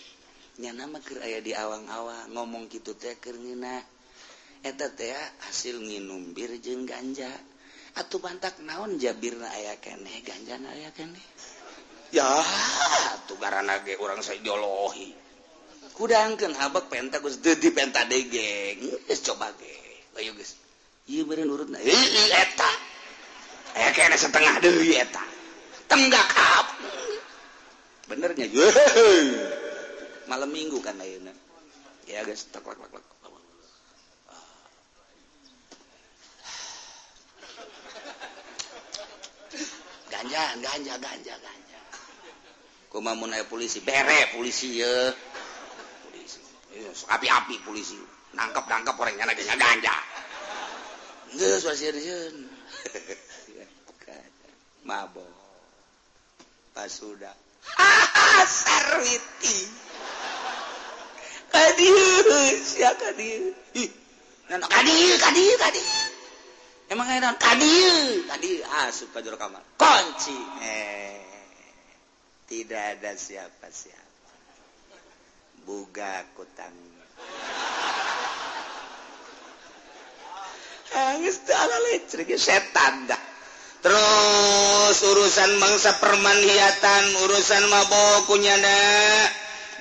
Nyana 0.58 0.86
mah 0.86 1.02
keur 1.02 1.22
aya 1.22 1.42
di 1.42 1.50
awang-awang 1.50 2.30
ngomong 2.30 2.70
kitu 2.70 2.94
teh 2.94 3.18
keur 3.18 3.34
ngina. 3.34 3.82
Eta 4.62 4.90
teh 4.94 5.10
hasil 5.46 5.82
nginum 5.82 6.30
bir 6.30 6.54
jeung 6.62 6.86
ganja. 6.86 7.30
atau 7.94 8.18
bantak 8.18 8.58
naon 8.66 8.98
Jabir 8.98 9.38
aya 9.38 9.78
kene 9.78 10.10
ganjan 10.26 10.66
aya 10.66 10.90
kene 10.90 11.20
ya. 12.10 12.26
Ah, 12.26 13.14
Tuh 13.26 13.38
karena 13.38 13.78
ge 13.86 13.94
orang 14.02 14.18
saya 14.22 14.42
kudangkeun 14.42 15.14
kudangkan 15.94 16.52
habak 16.58 16.90
penta 16.90 17.22
gus 17.22 17.38
dedi 17.38 17.70
penta 17.70 18.02
degeng 18.06 18.82
geus 19.06 19.20
coba 19.22 19.54
ge. 19.54 19.74
Ayo 20.18 20.34
geus. 20.34 20.58
Ieu 21.06 21.22
beureun 21.22 21.50
urutna 21.50 21.78
heuh 21.78 22.30
eta. 22.34 22.70
Aya 23.78 23.90
kene 23.94 24.18
setengah 24.18 24.58
deui 24.58 24.98
eta. 24.98 25.22
Tenggak 25.86 26.26
kap 26.34 26.66
benernya 28.10 28.46
malam 30.26 30.50
minggu 30.50 30.82
kan 30.82 30.98
ayeuna. 30.98 31.30
Ya 32.10 32.26
guys 32.26 32.50
tak 32.50 32.66
lak 32.66 32.76
lak 32.76 32.90
lak. 32.90 33.13
ganja 40.24 40.56
ganja 40.64 40.94
ganja 40.96 41.34
ganja. 41.36 41.80
Kuma 42.88 43.12
mun 43.12 43.34
aya 43.34 43.44
polisi 43.44 43.84
bere 43.84 44.32
polisi 44.32 44.80
ya 44.80 45.12
polisi. 46.08 46.40
Api 47.12 47.26
api 47.28 47.54
polisi. 47.60 47.98
Nangkep 48.34 48.64
nangkep 48.66 48.96
orang 48.96 49.14
yang 49.20 49.28
nanya 49.28 49.56
ganja. 49.60 49.94
Nggak 51.34 51.60
suasirun 51.60 52.34
mabok. 54.88 55.28
Pas 56.74 56.90
sudah 56.90 57.34
sarwiti. 58.64 59.58
Kadieu 61.54 62.34
ya 62.82 62.90
kadius 62.98 63.94
kadieu 64.50 65.14
kadieu 65.22 65.54
kadieu. 65.54 66.03
emang 66.92 67.08
heran 67.08 67.36
tadi 67.36 67.72
tadi 68.28 68.50
asup 68.88 69.14
ah, 69.14 69.20
ke 69.20 69.36
kamar. 69.38 69.62
Kunci. 69.78 70.38
Eh 70.64 71.24
tidak 72.44 73.00
ada 73.00 73.12
siapa-siapa. 73.16 74.32
Buka 75.64 76.28
kutang. 76.36 76.76
Angis 80.94 81.42
ala 81.50 81.78
listrik 81.90 82.30
ya, 82.30 82.38
setan 82.38 83.10
dah. 83.10 83.22
Terus 83.82 84.96
urusan 85.02 85.58
mangsa 85.58 85.98
perman 85.98 86.38
hiatan, 86.38 87.04
urusan 87.26 87.64
mabok 87.66 88.30
kunyana, 88.30 88.80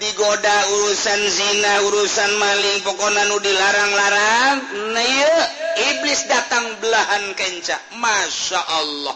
digoda 0.01 0.57
urusan 0.73 1.21
zina, 1.29 1.85
urusan 1.85 2.31
maling, 2.41 2.79
pokoknya 2.81 3.29
nu 3.29 3.37
dilarang-larang. 3.37 4.57
Nah, 4.91 5.05
yuk. 5.05 5.62
iblis 5.77 6.25
datang 6.29 6.65
belahan 6.81 7.33
kenca. 7.37 7.77
Masya 7.97 8.61
Allah. 8.61 9.15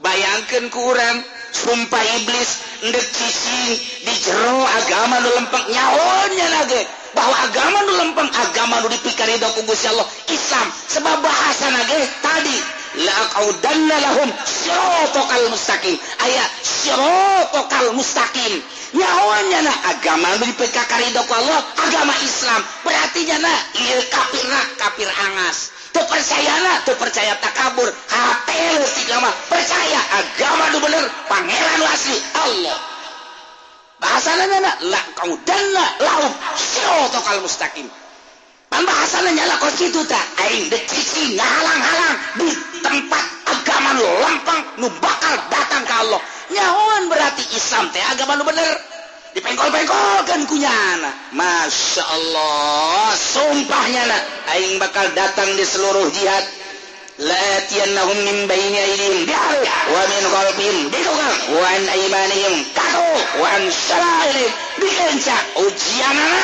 Bayangkan 0.00 0.70
kurang 0.70 1.20
sumpah 1.52 2.04
iblis 2.22 2.62
ndekisi 2.86 3.62
di 4.06 4.14
jero 4.22 4.64
agama 4.64 5.20
nu 5.20 5.28
lempeng. 5.34 5.66
Nyahonya 5.68 6.46
lagi 6.56 6.80
bahwa 7.12 7.36
agama 7.44 7.78
nu 7.84 7.92
lempeng 7.98 8.30
agama 8.32 8.80
nu 8.80 8.88
dipikari 8.88 9.36
ku 9.36 9.60
Gusti 9.66 9.90
Allah. 9.90 10.06
Islam 10.30 10.66
sebab 10.88 11.16
bahasa 11.20 11.68
nage 11.74 12.00
tadi. 12.22 12.58
La'aqaudanna 12.90 13.96
lahum 14.02 14.30
siratal 14.46 15.46
mustaqim. 15.52 15.98
Aya 16.22 16.44
siratal 16.64 17.90
mustaqim. 17.92 18.62
Nyawanya 18.94 19.68
na 19.68 19.72
agama 19.90 20.38
nu 20.38 20.48
dipikari 20.48 21.12
ku 21.12 21.34
Allah 21.34 21.60
agama 21.82 22.14
Islam. 22.22 22.62
Berarti 22.86 23.26
jana 23.26 23.52
ieu 23.74 24.00
kafir 24.06 24.48
kafir 24.78 25.10
angas. 25.28 25.79
kepercayaan 25.90 26.84
tuh 26.86 26.96
percaya 26.96 27.34
tak 27.38 27.54
kabur 27.54 27.90
mah 29.20 29.34
percaya 29.50 30.00
agama 30.16 30.64
lu 30.72 30.78
bener 30.80 31.04
Pangeran 31.28 31.80
asli. 31.86 32.16
Allah. 32.34 32.78
Bahasa 34.00 34.32
kau 35.12 35.32
dan 35.44 35.64
kalau 37.20 37.44
mustaqim. 37.44 37.86
Bahasanya 38.70 39.44
ngalang 41.36 41.80
halang 41.84 42.16
di 42.40 42.48
tempat 42.80 43.24
agama 43.44 43.90
lu 44.00 44.06
lampang 44.24 44.62
nu 44.80 44.88
bakal 45.04 45.34
datang 45.52 45.84
ke 45.84 45.94
Allah. 45.94 46.20
Nyawan 46.50 47.12
berarti 47.12 47.44
Islam 47.54 47.92
teh 47.92 48.00
agama 48.00 48.40
lu 48.40 48.44
bener. 48.48 48.89
dipengkol-pengkolkan 49.35 50.47
kunyana 50.47 51.11
Masya 51.35 52.03
Allah 52.07 53.11
sumpahnya 53.15 54.03
na 54.07 54.17
aing 54.55 54.79
bakal 54.79 55.07
datang 55.11 55.49
di 55.59 55.65
seluruh 55.67 56.07
jihad 56.11 56.45
لآتينهم 57.19 58.17
من 58.17 58.47
بين 58.47 58.75
أيديهم 58.75 59.27
ومن 59.93 60.23
خلفهم 60.35 60.91
وعن 61.55 61.89
أيمانهم 61.89 62.65
وعن 63.39 63.71
شمائلهم 63.89 64.51
بكنسا 64.77 65.37
ujianana 65.55 66.43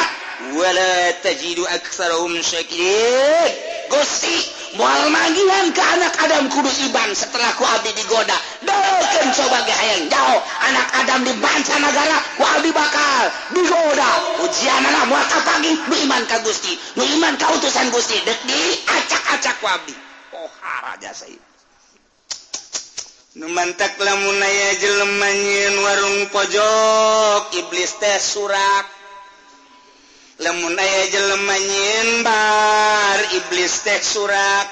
wala 0.55 1.13
tajidu 1.23 1.67
aktsarahum 1.67 2.39
syakirin 2.43 3.51
Gusti 3.91 4.47
mual 4.76 5.02
magian 5.10 5.72
ke 5.72 5.82
anak 5.82 6.14
Adam 6.22 6.52
kudu 6.52 6.70
Iban 6.88 7.10
setelah 7.16 7.52
ku 7.56 7.64
abdi 7.64 7.90
digoda. 7.96 8.36
Doken 8.62 9.28
coba 9.32 9.64
hayang. 9.64 10.06
Jauh 10.12 10.40
anak 10.68 10.86
Adam 11.02 11.20
di 11.24 11.32
banca 11.40 11.76
negara 11.80 12.16
ku 12.36 12.44
abdi 12.44 12.70
bakal 12.70 13.24
digoda. 13.56 14.10
Ujian 14.44 14.82
anak 14.84 15.04
mual 15.08 15.24
kapagi? 15.26 15.72
Nu 15.88 15.94
iman 16.06 16.22
ka 16.28 16.38
Gusti 16.44 16.76
nu 17.00 17.02
iman 17.18 17.34
ka 17.40 17.50
utusan 17.56 17.88
Gusti. 17.90 18.20
Dek 18.22 18.40
di 18.44 18.60
acak-acak 18.84 19.56
ku 19.58 19.66
abdi 19.66 19.94
pohara 20.30 20.92
oh, 20.92 20.96
jasa 21.00 21.24
itu 21.26 21.46
mantak 23.36 24.00
lamunaya 24.00 24.68
jelemanyin 24.80 25.74
warung 25.84 26.18
pojok 26.32 27.52
iblis 27.52 28.00
teh 28.00 28.16
surak. 28.16 28.95
Lemunaya 30.36 31.02
jelemanyin 31.08 32.20
bar 32.20 33.18
iblis 33.32 33.80
teh 33.84 34.00
surak. 34.00 34.68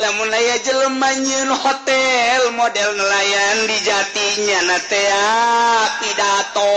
Lemunaya 0.00 0.56
jelemanyin 0.64 1.52
hotel 1.52 2.56
model 2.56 2.90
nelayan 2.96 3.68
di 3.68 3.78
jatinya 3.84 4.58
natea 4.72 5.28
pidato. 6.00 6.74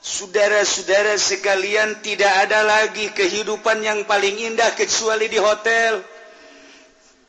Saudara-saudara 0.00 1.14
sekalian 1.20 2.02
tidak 2.02 2.32
ada 2.48 2.66
lagi 2.66 3.14
kehidupan 3.14 3.84
yang 3.84 4.02
paling 4.08 4.32
indah 4.42 4.74
kecuali 4.74 5.30
di 5.30 5.38
hotel. 5.38 6.02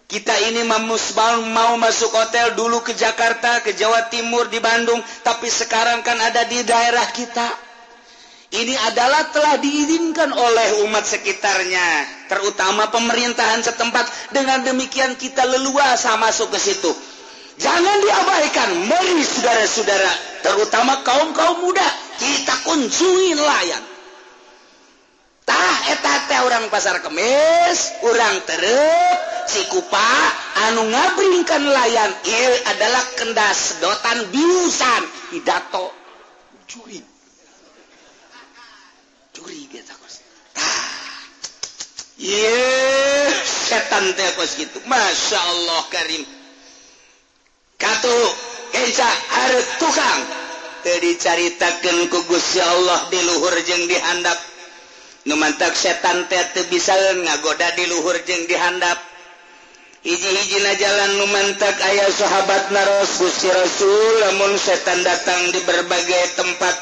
Kita 0.09 0.34
ini 0.49 0.65
memusbal 0.65 1.45
mau 1.51 1.77
masuk 1.77 2.11
hotel 2.11 2.57
dulu 2.57 2.81
ke 2.81 2.97
Jakarta, 2.97 3.61
ke 3.61 3.77
Jawa 3.77 4.09
Timur, 4.11 4.49
di 4.49 4.59
Bandung, 4.59 4.99
tapi 5.23 5.47
sekarang 5.47 6.01
kan 6.03 6.19
ada 6.19 6.41
di 6.47 6.59
daerah 6.68 7.05
kita. 7.15 7.70
Ini 8.52 8.76
adalah 8.76 9.32
telah 9.32 9.56
diizinkan 9.64 10.28
oleh 10.36 10.84
umat 10.84 11.07
sekitarnya 11.07 12.03
terutama 12.28 12.91
pemerintahan 12.91 13.64
setempat. 13.64 14.36
Dengan 14.36 14.68
demikian 14.68 15.15
kita 15.15 15.48
leluasa 15.48 16.19
masuk 16.19 16.52
ke 16.52 16.60
situ. 16.60 16.91
Jangan 17.56 17.98
diabaikan 18.03 18.69
meri 18.91 19.23
saudara-saudara 19.23 20.44
terutama 20.44 20.99
kaum-kaum 20.99 21.64
muda 21.64 21.88
kita 22.19 22.56
kunjungi 22.68 23.40
nelayan. 23.40 23.84
Tah 25.48 25.78
eta 25.95 26.11
orang 26.44 26.68
pasar 26.68 26.99
kemis 26.99 28.03
orang 28.03 28.36
terus 28.44 29.15
si 29.48 29.61
kupa 29.72 30.11
anu 30.68 30.91
ngabringkan 30.91 31.61
nelayan 31.64 32.11
ini 32.23 32.57
adalah 32.68 33.03
kendas 33.15 33.78
sedotan 33.78 34.28
biusan 34.32 35.03
hidato 35.36 35.91
jurid 36.65 37.10
Ah. 40.55 40.91
setan 43.65 44.05
gitu. 44.57 44.77
Masya 44.85 45.39
Allah 45.39 45.81
Karim 45.89 46.23
Harus 49.31 49.68
tukang. 49.81 50.22
Dicaritakan 50.81 52.09
kugusya 52.09 52.65
Allah 52.65 53.09
diluhur 53.13 53.53
jeng 53.65 53.85
dihandap. 53.85 54.38
Numantak 55.30 55.77
setan 55.77 56.26
tete 56.26 56.65
bisa 56.69 56.93
ngagoda 57.22 57.73
diluhur 57.77 58.18
jeng 58.26 58.49
dihandap. 58.49 58.97
Hiji-hijina 60.01 60.73
jalan 60.81 61.22
numantak 61.22 61.77
ayah 61.93 62.09
sahabat 62.09 62.73
naros 62.73 63.22
Gusti 63.22 63.53
Rasul 63.53 64.13
namun 64.26 64.57
setan 64.57 65.05
datang 65.05 65.53
di 65.53 65.61
berbagai 65.61 66.41
tempat 66.41 66.76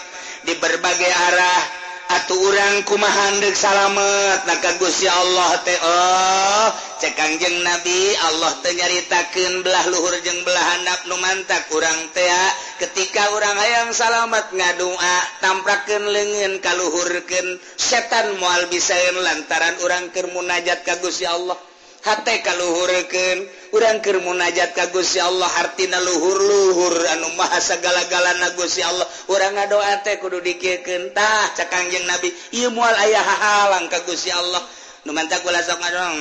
di 0.47 0.55
berbagai 0.55 1.11
arah 1.11 1.61
Atuh 2.09 2.41
urang 2.41 2.81
kumahandek 2.89 3.53
salamet. 3.53 4.41
Maka 4.49 4.81
Gusya 4.81 5.13
Allah 5.13 5.61
teh 5.61 5.77
oh, 5.77 6.67
cekangjeng 6.97 7.61
nabi 7.61 8.17
Allah 8.25 8.49
tenyaritakan 8.65 9.61
belah 9.61 9.85
luhur 9.93 10.17
jeng 10.25 10.41
belahan 10.41 10.89
nafnu 10.89 11.13
mantak 11.21 11.69
kurang 11.69 12.09
tea 12.17 12.45
ketika 12.81 13.29
orang 13.29 13.53
ayam 13.61 13.93
salamet 13.93 14.41
ngadua 14.49 15.15
tampakken 15.37 16.09
lengen 16.09 16.57
kalluhurken 16.65 17.61
setan 17.77 18.41
mual 18.41 18.65
bisain 18.73 19.13
lantaran 19.13 19.77
orang 19.85 20.09
kermunajat 20.09 20.81
ka 20.81 20.97
ya 21.21 21.37
Allah. 21.37 21.68
kaluhurken 21.99 23.43
urangker 23.75 24.23
munajat 24.23 24.71
kagusi 24.71 25.19
Allah 25.19 25.47
hartina 25.59 25.99
luhur-luhur 25.99 26.95
anu 27.15 27.35
maha 27.35 27.59
segala-gala 27.59 28.39
nagusi 28.39 28.81
Allah. 28.81 29.05
Orang 29.27 29.59
ngadoa 29.59 29.99
teh 30.03 30.15
kudu 30.17 30.39
dikirkentah 30.39 31.55
cakangjeng 31.59 32.07
nabi. 32.07 32.31
Ieu 32.55 32.71
moal 32.71 32.95
aya 32.95 33.19
hahalang 33.19 33.91
kagusi 33.91 34.31
Allah. 34.31 34.63
Nu 35.03 35.11
mantak 35.11 35.43
kula 35.43 35.59
sok 35.63 35.79
ngadong. 35.79 36.17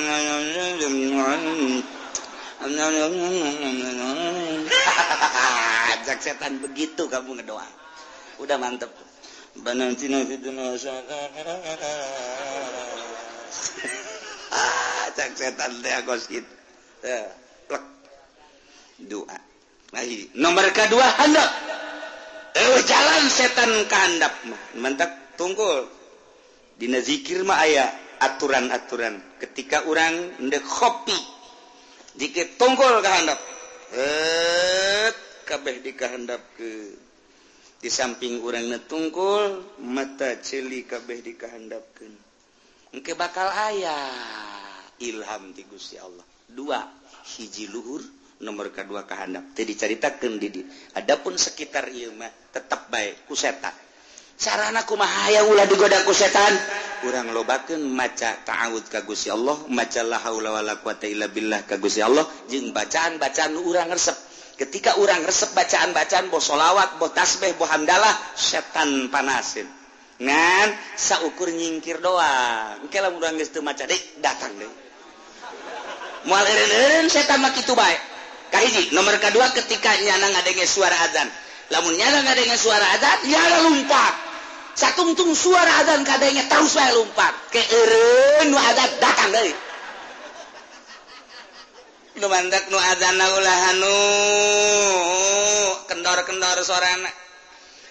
Setan 6.19 6.59
begitu 6.59 7.07
kamu 7.07 7.39
ngedoa. 7.39 7.63
Udah 8.43 8.59
mantep. 8.59 8.91
Banantina 9.63 10.19
nomor 20.43 20.65
kedua 20.73 21.05
handap 21.17 21.49
jalan 22.85 23.29
setan 23.29 23.87
kehandap 23.87 24.33
mantap 24.75 25.09
tunggul 25.37 25.99
Dina 26.79 27.03
zikir 27.03 27.43
mah 27.43 27.59
aya 27.59 27.91
aturan-aturan. 28.23 29.19
Ketika 29.35 29.83
orang 29.83 30.47
ndek 30.47 30.63
kopi 30.63 31.15
dikit 32.15 32.55
tunggul 32.55 33.03
kehandap 33.03 33.35
eh 33.99 35.11
kabeh 35.43 35.83
dikehendap 35.83 36.39
ke. 36.55 36.95
Di 37.79 37.87
samping 37.91 38.43
orang 38.43 38.71
netungkul 38.71 39.63
mata 39.83 40.39
celi 40.43 40.83
kabeh 40.83 41.23
dikahandapkeun 41.23 42.28
Engke 42.89 43.13
bakal 43.13 43.45
ayah 43.69 44.09
ilham 44.97 45.53
di 45.53 45.61
Gusti 45.69 46.01
Allah. 46.01 46.25
Dua, 46.49 46.81
hiji 47.37 47.69
luhur, 47.69 48.01
nomor 48.41 48.73
kedua 48.73 49.05
kehandap. 49.05 49.53
jadi 49.53 49.69
diceritakan 49.69 50.41
didi. 50.41 50.65
Adapun 50.97 51.37
sekitar 51.37 51.91
ieu 51.93 52.09
mah 52.17 52.31
tetap 52.49 52.89
baik 52.89 53.29
ku 53.29 53.37
setan. 53.37 53.71
Sarana 54.39 54.87
kumaha 54.87 55.29
hayang 55.29 55.51
ulah 55.51 55.67
digoda 55.67 56.01
ku 56.07 56.15
setan. 56.15 56.49
Urang 57.05 57.31
lobakeun 57.31 57.79
maca 57.93 58.41
ta'awud 58.43 58.87
ka 58.89 59.05
Gusti 59.05 59.29
Allah, 59.31 59.55
maca 59.71 60.03
la 60.03 60.19
haula 60.19 60.51
wala 60.51 60.79
quwata 60.81 61.07
illa 61.07 61.29
billah 61.31 61.63
ka 61.69 61.79
Gusti 61.79 62.03
Allah 62.03 62.27
jeung 62.49 62.73
bacaan-bacaan 62.73 63.53
urang 63.55 63.87
resep. 63.93 64.15
Ketika 64.59 64.99
urang 64.99 65.23
resep 65.23 65.55
bacaan-bacaan 65.55 66.27
boh 66.27 66.43
solawat, 66.43 66.99
boh 66.99 67.07
tasbih, 67.13 67.55
boh 67.55 67.69
hamdalah, 67.69 68.11
setan 68.35 69.07
panasin. 69.07 69.78
ngan 70.19 70.69
saukur 70.99 71.47
nyingkir 71.49 72.03
doang. 72.03 72.91
Ke 72.91 72.99
lah 72.99 73.09
mudah 73.09 73.31
geus 73.39 73.51
maca. 73.63 73.87
Deui 73.87 73.99
datang 74.19 74.51
deui 74.59 74.89
moal 76.27 76.43
eureun-eureun 76.43 77.07
setan 77.07 77.39
mah 77.39 77.55
kitu 77.55 77.71
bae. 77.77 77.95
Kahiji 78.49 78.91
nomor 78.91 79.15
kedua 79.21 79.53
ketika 79.55 79.93
nyana 80.03 80.27
ngadenge 80.35 80.65
suara 80.67 80.97
azan. 81.07 81.29
Lamun 81.71 81.95
nyana 81.95 82.25
ngadenge 82.25 82.57
suara 82.59 82.83
azan 82.97 83.17
nyana 83.29 83.57
lumpat. 83.69 84.13
Satungtung 84.75 85.31
suara 85.35 85.85
azan 85.85 86.03
kadenge 86.03 86.43
terus 86.51 86.75
wae 86.75 86.91
lompat 86.91 87.33
ke 87.53 87.61
eureun 87.61 88.51
nu 88.51 88.57
azan 88.59 88.89
datang 88.99 89.31
deui 89.31 89.53
nu 92.19 92.27
mandak 92.27 92.67
nu 92.67 92.75
azan 92.75 93.15
ulah 93.15 93.59
anu. 93.71 93.97
Kendor-kendor 95.87 96.59
sorana 96.67 97.09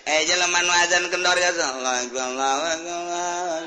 Eh 0.08 0.24
jeleman 0.24 0.64
azan 0.64 1.04
kendor 1.12 1.36
ya 1.36 1.52
Allah 1.52 2.00
Allah 2.16 2.64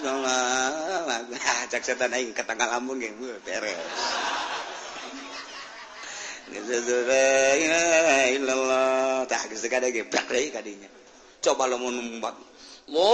Allah. 0.01 1.21
Cak 1.69 1.85
setan 1.85 2.09
aing 2.17 2.33
ketangkal 2.33 2.65
lambung 2.65 2.97
ge 2.97 3.13
beres. 3.45 3.77
illallah. 8.41 9.29
Tah 9.29 9.45
geus 9.53 9.69
kada 9.69 9.93
ge 9.93 10.01
brak 10.01 10.33
deui 10.33 10.49
kadinya. 10.49 10.89
Coba 11.45 11.69
lo 11.69 11.77
mun 11.77 11.93
numbat. 11.93 12.33
Allahu 12.89 13.13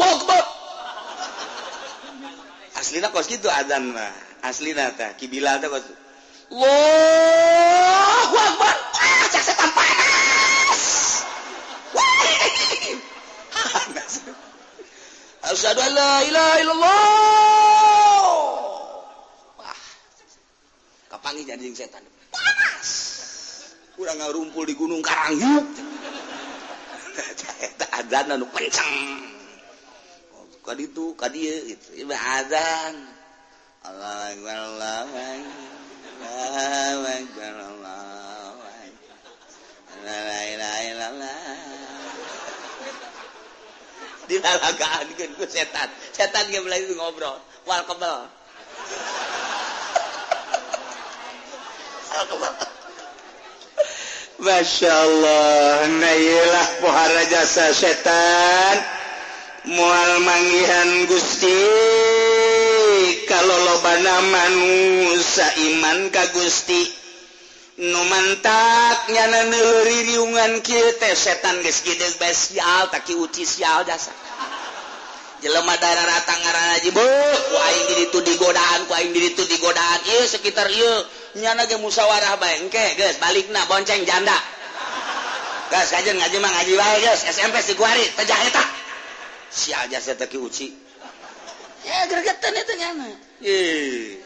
Akbar. 0.00 0.48
Aslina 2.80 3.12
kos 3.12 3.28
kitu 3.28 3.52
azan 3.52 3.92
mah. 3.92 4.16
Aslina 4.48 4.96
tah 4.96 5.12
kibilal 5.12 5.60
teh 5.60 5.68
kos. 5.68 5.84
Allahu 6.56 8.36
Akbar. 8.48 8.77
Asyhadu 15.48 15.80
an 15.80 15.92
la 15.96 16.12
ilaha 16.28 16.54
illallah. 16.60 17.00
Wah. 19.56 19.80
Kapangi 21.08 21.48
jadi 21.48 21.64
setan. 21.72 22.04
Panas. 22.28 22.90
Urang 23.96 24.20
ngarumpul 24.20 24.68
di 24.68 24.76
Gunung 24.76 25.00
Karangyuk. 25.00 25.64
Eta 27.64 27.86
adzan 28.04 28.28
anu 28.36 28.44
kencang. 28.52 29.24
Kaditu 30.68 31.00
oh, 31.00 31.16
kadi 31.16 31.72
itu 31.72 31.96
Ieu 31.96 32.12
adzan. 32.12 32.94
Allah 33.88 34.36
akbar 34.36 34.56
Allah 34.68 35.00
akbar. 35.08 35.40
Allahu 36.28 37.02
akbar 37.08 37.54
Allah 37.56 38.52
akbar. 38.52 38.88
La 40.04 40.40
ilaha 40.44 40.80
illallah. 40.92 41.67
dilalagaan 44.28 45.06
kan 45.16 45.30
ku 45.34 45.44
setan. 45.48 45.88
Setan 46.12 46.46
ge 46.52 46.60
mulai 46.60 46.84
ngobrol. 46.92 47.40
Wal 47.64 47.82
kebel. 47.88 48.18
Masya 54.38 54.92
Allah. 54.92 55.88
Nailah 55.98 56.68
pohara 56.84 57.24
jasa 57.26 57.74
setan. 57.74 58.76
Mual 59.66 60.12
mangihan 60.22 61.08
gusti. 61.10 61.60
Kalau 63.26 63.58
loba 63.66 63.94
nama 64.00 64.42
nusa 64.54 65.48
iman 65.72 66.08
ka 66.14 66.24
gusti. 66.32 67.07
numantaknya 67.78 69.24
riungan 69.86 70.58
kita 70.66 71.14
setan 71.14 71.62
guys 71.62 71.78
spesial 71.86 72.90
tak 72.90 73.06
ucial 73.06 73.86
jasa. 73.86 74.10
Jelema 75.38 75.78
darah 75.78 76.18
ngaran 76.26 76.64
ngaji 76.74 76.90
bu 76.90 77.06
diri 77.86 78.10
itu 78.10 78.18
digodaan 78.26 78.90
ku 78.90 78.94
diri 79.14 79.30
itu 79.30 79.46
digodaan. 79.46 79.98
Iya 80.10 80.26
sekitar 80.26 80.66
iya 80.66 81.06
nyana 81.38 81.70
ge 81.70 81.78
musawarah 81.78 82.34
bae 82.42 82.58
engke 82.58 82.98
geus 82.98 83.22
balikna 83.22 83.62
bonceng 83.70 84.02
janda. 84.02 84.34
Gas 85.70 85.94
aja 85.94 86.10
ngaji 86.10 86.36
mah 86.42 86.50
ngaji 86.50 86.74
bae 86.74 86.96
geus 87.06 87.22
SMP 87.30 87.54
dikuari 87.70 88.02
teh 88.18 88.26
eta. 88.26 88.64
Si 89.54 89.70
aja 89.70 90.02
saya 90.02 90.18
teki 90.18 90.42
uci. 90.42 90.74
Ya 91.86 92.10
gregetan 92.10 92.58
itu 92.58 92.74
nyana. 92.74 93.06
Ih 93.38 94.18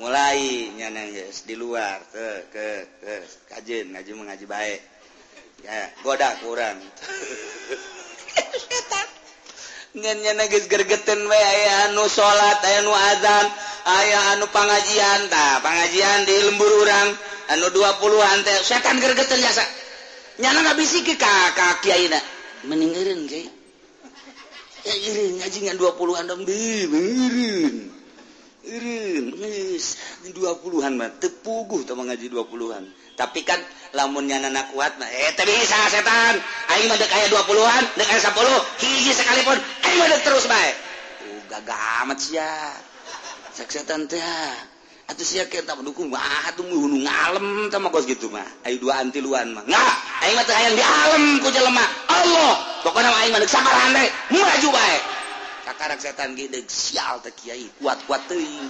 mulai 0.00 0.72
nyana 0.80 1.04
guys 1.12 1.44
di 1.44 1.52
luar 1.60 2.00
ke 2.08 2.48
ke 2.48 2.66
ke 3.04 3.12
kajen 3.52 3.92
ngaji 3.92 4.10
mengaji 4.16 4.48
baik 4.48 4.80
ya 5.60 5.92
goda 6.00 6.40
kurang. 6.40 6.80
Nyana 10.00 10.48
guys 10.48 10.72
gergeten 10.72 11.20
we 11.28 11.36
aya 11.36 11.92
anu 11.92 12.08
salat 12.08 12.64
aya 12.64 12.80
anu 12.80 12.96
azan 12.96 13.46
aya 13.84 14.18
anu 14.32 14.48
pangajian 14.48 15.28
tah 15.28 15.60
pangajian 15.60 16.24
di 16.24 16.48
lembur 16.48 16.72
urang 16.80 17.12
anu 17.52 17.68
20-an 17.68 18.38
teh 18.40 18.56
setan 18.64 18.96
gergeten 19.04 19.36
jasa 19.36 19.68
nyana 20.40 20.64
ngabisi 20.64 21.04
ke 21.04 21.20
ka 21.20 21.52
ka 21.52 21.84
kiai 21.84 22.08
na. 22.08 22.16
Meninggerin 22.64 23.28
kiai 23.28 23.52
ngaji 25.44 25.58
ngan 25.68 25.76
20-an 25.76 26.24
dong 26.24 26.48
bi 26.48 26.88
mengirin 26.88 27.99
20an 30.36 30.92
tepuguh 31.16 31.80
mengaji 31.96 32.28
20-an 32.28 32.84
tapi 33.16 33.44
kan 33.44 33.60
lamunnya 33.96 34.40
anak 34.40 34.72
kuat 34.72 34.96
nah, 34.96 35.08
eh, 35.08 35.32
setan. 35.34 36.34
Kayak 36.70 37.28
20-an 37.32 37.84
dengan 37.96 38.18
10 38.20 38.80
hiji 38.80 39.12
sekalipun 39.12 39.58
terus 40.24 40.44
baik 40.48 40.90
uh, 41.50 42.04
amat 42.06 42.18
setan 43.68 44.06
ah. 44.06 44.56
atau 45.10 45.24
si 45.26 45.42
kita 45.42 45.74
mendukung 45.74 46.06
mah 46.08 46.22
ah, 46.22 46.54
tuh 46.54 46.64
gunung 46.64 47.02
alam 47.02 47.66
sama 47.68 47.90
kos 47.90 48.06
gitu 48.06 48.30
mah. 48.30 48.46
Ayo 48.62 48.78
dua 48.78 49.02
anti 49.02 49.18
luan 49.18 49.50
mah. 49.52 49.66
Nggak 49.66 49.94
ayo 50.22 50.32
mah 50.38 50.44
yang 50.46 50.74
di 50.78 50.84
alam 50.86 51.24
ku 51.42 51.48
jelema. 51.50 51.84
Allah 52.06 52.52
pokoknya 52.86 53.10
ayo 53.10 53.28
mah 53.34 53.40
sama 53.50 53.68
randai 53.74 54.08
murah 54.30 54.56
juga 54.62 54.80
karak 55.80 55.96
setan 55.96 56.36
gede 56.36 56.60
sial 56.68 57.24
teh 57.24 57.32
kiai 57.32 57.64
kuat 57.80 57.96
kuat 58.04 58.20
teuing 58.28 58.68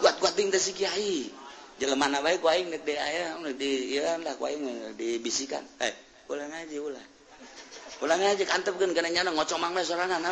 kuat 0.00 0.16
kuat 0.16 0.32
teuing 0.32 0.48
teh 0.48 0.56
si 0.56 0.72
kiai. 0.72 1.28
Jelema 1.76 2.08
na 2.08 2.24
bae 2.24 2.40
ku 2.40 2.48
aing 2.48 2.72
neuk 2.72 2.88
deui 2.88 2.96
aya 2.96 3.36
di 3.52 4.00
ieu 4.00 4.00
lah 4.24 4.32
ku 4.40 4.48
aing 4.48 4.64
eh, 4.64 4.92
dibisikan. 4.96 5.60
Eh 5.76 5.92
ulang 6.32 6.48
aja 6.48 6.76
ulah 6.80 7.04
ulang 8.00 8.16
aja 8.16 8.44
kantepkeun 8.48 8.96
kana 8.96 9.12
nyana 9.12 9.28
ngocomang 9.36 9.76
we 9.76 9.84
sorangan 9.84 10.24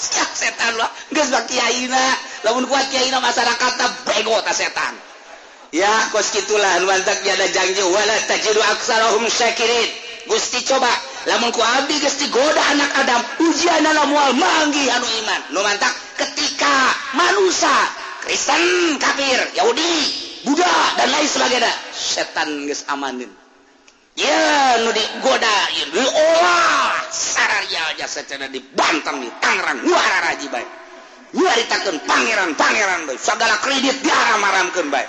sial 0.00 0.30
setan 0.32 0.80
lah 0.80 0.88
geus 1.12 1.28
bak 1.28 1.44
kiaina 1.52 2.00
lamun 2.48 2.64
kuat 2.64 2.88
kiaina 2.88 3.20
masyarakat 3.20 3.72
teh 3.76 3.90
bego 4.08 4.40
ta 4.40 4.56
setan. 4.56 4.96
Ya 5.70 5.92
kos 6.16 6.32
kitulah 6.32 6.80
mantak 6.88 7.20
ada 7.28 7.46
janji 7.52 7.84
wala 7.84 8.16
tajidu 8.24 8.58
aksarahum 8.72 9.28
syakirin. 9.28 9.90
Gusti 10.32 10.64
coba. 10.64 11.09
lamunku 11.28 11.60
Abdi 11.60 12.00
gestigoda 12.00 12.62
anak 12.72 12.90
Adam 13.04 13.20
ujian 13.44 13.84
dalam 13.84 14.08
mual 14.08 14.32
manggi 14.36 14.88
anu 14.88 15.04
iman. 15.04 15.40
Nu 15.52 15.60
mantak 15.60 15.92
ketika 16.16 16.94
manusia 17.16 17.72
Kristen 18.24 18.96
kafir 19.00 19.40
Yahudi 19.56 19.92
Buddha 20.44 20.76
dan 20.96 21.08
lain 21.12 21.28
sebagainya 21.28 21.72
setan 21.92 22.64
geus 22.64 22.88
amanin. 22.88 23.28
Ya 24.16 24.80
nu 24.84 24.90
digoda 24.92 25.56
ya 25.76 25.84
diolah 25.92 26.92
saraya 27.12 27.94
aja 27.96 28.06
secara 28.08 28.48
di 28.48 28.60
di 28.60 29.30
Tangerang 29.40 29.78
muara 29.84 30.18
raji 30.28 30.48
baik 30.50 30.68
nyaritakan 31.30 31.96
pangeran 32.10 32.50
pangeran 32.58 33.06
baik 33.06 33.20
segala 33.22 33.54
kredit 33.62 34.02
diaram 34.02 34.42
aramkan 34.42 34.90
baik 34.90 35.08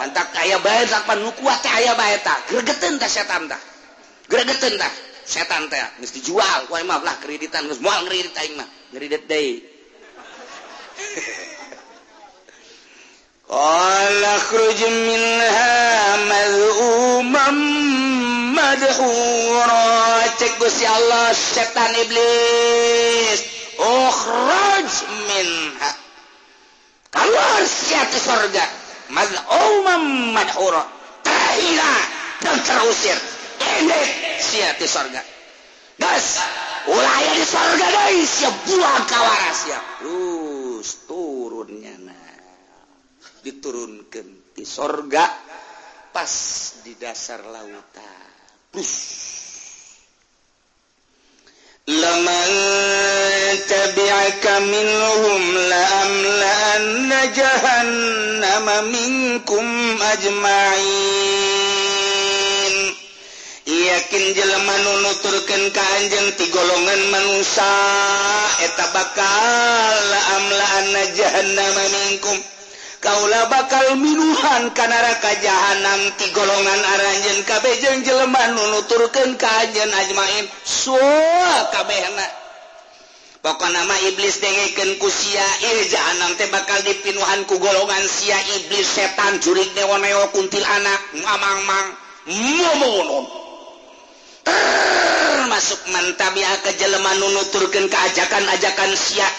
mantap 0.00 0.32
ayah 0.40 0.58
bae 0.64 0.82
sakpan 0.88 1.20
nu 1.20 1.30
kuat 1.38 1.60
ayah 1.76 1.92
bayar 1.92 2.24
tak 2.24 2.40
gergeten 2.48 2.96
tak 2.96 3.12
setan 3.12 3.44
tak 3.46 3.60
Gregetentah 4.24 4.92
setan 5.24 5.68
teh 5.68 5.80
geus 6.00 6.12
dijual. 6.16 6.68
Ku 6.68 6.76
mah 6.84 7.00
lah 7.04 7.16
kreditan 7.20 7.68
geus 7.68 7.80
moal 7.80 8.04
ngredit 8.08 8.32
aing 8.36 8.56
mah. 8.56 8.68
Ngredit 8.92 9.22
deui. 9.28 9.60
Qala 13.44 14.34
khruj 14.48 14.80
minha 14.88 15.76
madhuman 16.24 17.58
madhura. 18.56 19.84
Cek 20.40 20.52
Gusti 20.56 20.88
Allah 20.88 21.36
setan 21.36 21.92
iblis. 22.00 23.40
Ukhruj 23.76 24.90
minha. 25.28 25.90
Keluar 27.12 27.62
sia 27.68 28.08
ke 28.08 28.16
surga 28.16 28.64
madhuman 29.12 30.32
madhura. 30.32 30.88
Terhina 31.20 31.92
dan 32.40 32.56
terusir. 32.64 33.33
si 34.40 34.86
sorga. 34.86 35.22
Di 37.34 37.44
sorga 37.44 37.86
buah 38.66 39.00
kawara 39.08 39.52
siap. 39.54 39.84
Terus 40.02 40.88
turunnya 41.08 41.94
nah 42.02 42.34
diturunkan 43.42 44.54
di 44.54 44.64
sorga. 44.66 45.26
Pas 46.14 46.34
di 46.86 46.94
dasar 46.94 47.42
lautan. 47.42 48.30
Plus. 48.70 48.94
لمن 51.88 52.48
تبعك 53.68 54.46
منهم 54.46 55.58
لأملأن 55.58 57.32
جهنم 57.36 58.84
منكم 58.92 59.98
أجمعين 60.02 61.53
yakin 63.84 64.24
jelemah 64.32 64.78
ka 65.72 65.84
anjeun 66.00 66.28
ti 66.40 66.48
golongan 66.48 67.02
manusia 67.12 67.76
eta 68.64 68.84
bakal 68.96 70.08
amlaan 70.40 70.86
minkum 71.92 72.38
Kaula 73.04 73.52
bakal 73.52 74.00
minuhan 74.00 74.72
kanaraka 74.72 75.36
jahanam 75.44 76.08
ti 76.16 76.24
golongan 76.32 76.80
aranjen 76.96 77.44
nu 77.44 78.00
jelemah 78.00 78.48
ka 79.36 79.48
anjeun 79.60 79.92
ajmain. 79.92 80.48
Sua 80.64 81.68
kabehna. 81.68 82.24
Pokona 83.44 83.84
mah 83.84 84.00
iblis 84.08 84.40
dengekeun 84.40 84.96
ku 84.96 85.12
sia 85.12 85.44
ieu 85.68 85.84
jahanam 85.92 86.32
teh 86.40 86.48
bakal 86.48 86.80
dipinuhan 86.80 87.44
ku 87.44 87.60
golongan 87.60 88.08
sia 88.08 88.40
iblis 88.56 88.88
setan 88.88 89.36
jurik 89.36 89.68
dewa 89.76 90.00
neo 90.00 90.32
kuntil 90.32 90.64
anak 90.64 91.00
mamang 91.20 91.60
mang 91.68 91.88
momonon 92.24 93.43
termasuk 94.44 95.80
mantap 95.90 96.34
ya 96.36 96.52
ke 96.60 96.76
Jeleman 96.76 97.16
nuturkan 97.20 97.88
keajakan-ajakan 97.88 98.92
siap 98.92 99.32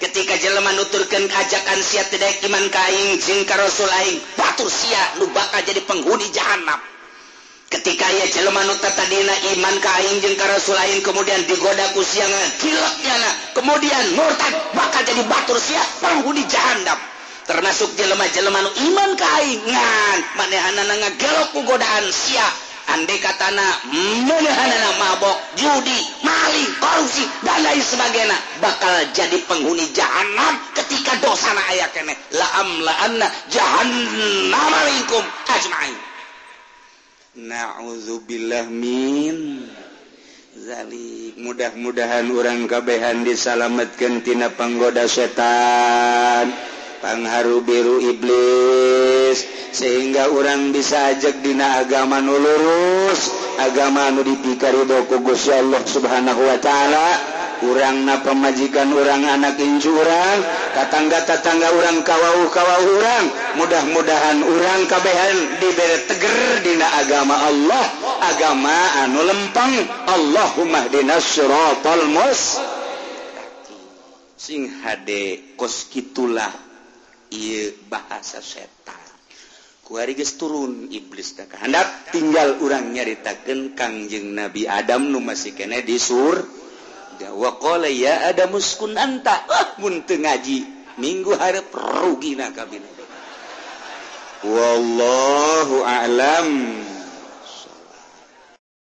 ketika 0.00 0.34
Jeleman 0.40 0.74
nuturkan 0.80 1.28
ajakan 1.28 1.78
siap 1.84 2.08
tidak 2.08 2.40
iman 2.48 2.64
kaing 2.72 3.20
jengka 3.20 3.54
Rasul 3.60 3.88
aing. 3.88 4.18
Batur 4.34 4.68
sia 4.72 5.20
nu 5.20 5.28
bakal 5.30 5.60
jadi 5.64 5.84
penghuni 5.84 6.26
jahanam. 6.32 6.80
Ketika 7.70 8.02
ya 8.10 8.26
Jeleman 8.32 8.66
tadina 8.80 9.34
iman 9.56 9.76
kaing 9.78 10.16
jengka 10.24 10.48
Rasul 10.48 10.74
aing 10.74 11.04
kemudian 11.04 11.44
digoda 11.46 11.92
ku 11.94 12.02
siangan 12.02 12.48
kiloknya 12.58 13.14
kemudian 13.54 14.04
murtad 14.16 14.54
bakal 14.74 15.04
jadi 15.04 15.22
batur 15.28 15.60
sia 15.60 15.80
penghuni 16.00 16.42
jahanam. 16.48 16.98
Termasuk 17.50 17.98
jelema-jelema 17.98 18.62
nu 18.62 18.70
iman 18.90 19.10
kaing 19.18 19.62
ngan. 19.66 20.18
Manehana 20.38 20.82
ngagelok 20.86 21.48
ku 21.50 21.60
godaan 21.66 22.06
sia. 22.14 22.46
andai 22.96 23.18
katana 23.22 23.66
menahan 24.26 24.72
mabok 24.98 25.36
judi 25.54 25.98
maling 26.26 26.70
korupsi 26.82 27.24
dan 27.46 27.62
lain 27.62 27.82
sebagainya 27.82 28.38
bakal 28.58 28.90
jadi 29.14 29.38
penghuni 29.46 29.86
jahanam 29.94 30.58
ketika 30.74 31.14
dosa 31.22 31.50
na 31.54 31.62
ayah 31.74 31.88
kene. 31.94 32.14
La 32.34 32.46
anna 33.06 33.26
jahannam 33.52 34.72
alaikum 34.74 35.24
ajma'in. 35.48 35.96
Na'udzubillah 37.30 38.66
min 38.66 39.64
zalik. 40.58 41.38
Mudah-mudahan 41.40 42.26
orang 42.34 42.66
kabehan 42.66 43.22
disalamatkan 43.22 44.20
tina 44.26 44.50
panggoda 44.50 45.06
setan. 45.06 46.50
pangharu 47.00 47.64
biru 47.64 47.96
iblis 48.04 49.48
sehingga 49.72 50.28
orang 50.28 50.70
bisa 50.70 51.16
ajak 51.16 51.40
dina 51.40 51.80
agama 51.80 52.20
nu 52.20 52.36
lurus 52.36 53.32
agama 53.56 54.12
nu 54.12 54.20
dipikari 54.20 54.84
ku 55.08 55.16
Gusti 55.24 55.52
Allah 55.52 55.80
subhanahu 55.84 56.42
Wa 56.44 56.58
ta'ala. 56.60 57.08
Urang 57.60 58.08
na 58.08 58.24
pemajikan 58.24 58.88
orang 58.96 59.20
anak 59.20 59.60
injurang 59.60 60.40
tetangga-tetangga 60.72 61.68
orang 61.76 62.00
kawaukawa 62.00 62.76
orang 62.88 63.24
mudah-mudahan 63.60 64.40
orang 64.40 64.88
kabehan 64.88 65.36
diberi 65.60 66.08
teger 66.08 66.64
dina 66.64 66.88
agama 67.04 67.36
Allah 67.36 67.84
agama 68.32 69.04
anu 69.04 69.20
lempang 69.28 69.76
Allahummahdinas 70.08 71.36
mus 72.08 72.64
sing 74.40 74.72
hade 74.80 75.52
koskilah 75.60 76.69
Iye 77.30 77.74
bahasa 77.86 78.42
setan. 78.42 78.98
Kuariges 79.86 80.38
turun 80.38 80.86
iblis 80.90 81.34
tak 81.34 81.54
kehendak. 81.54 82.14
Tinggal 82.14 82.62
orang 82.62 82.94
nyaritakan 82.94 83.74
kangjeng 83.74 84.34
Nabi 84.34 84.66
Adam 84.66 85.10
nu 85.10 85.18
masih 85.18 85.54
kene 85.54 85.82
di 85.82 85.98
sur. 85.98 86.38
Wa 87.20 87.58
qala 87.58 87.90
ya 87.90 88.30
ada 88.30 88.46
muskun 88.46 88.94
anta. 88.94 89.46
Ah 89.50 89.78
mun 89.82 90.02
teu 90.06 90.18
ngaji 90.18 90.80
minggu 90.98 91.34
harap 91.38 91.70
rugi 91.70 92.34
kabin 92.34 92.54
kabina 92.54 92.90
wallahu 94.46 95.84
a'lam. 95.84 96.48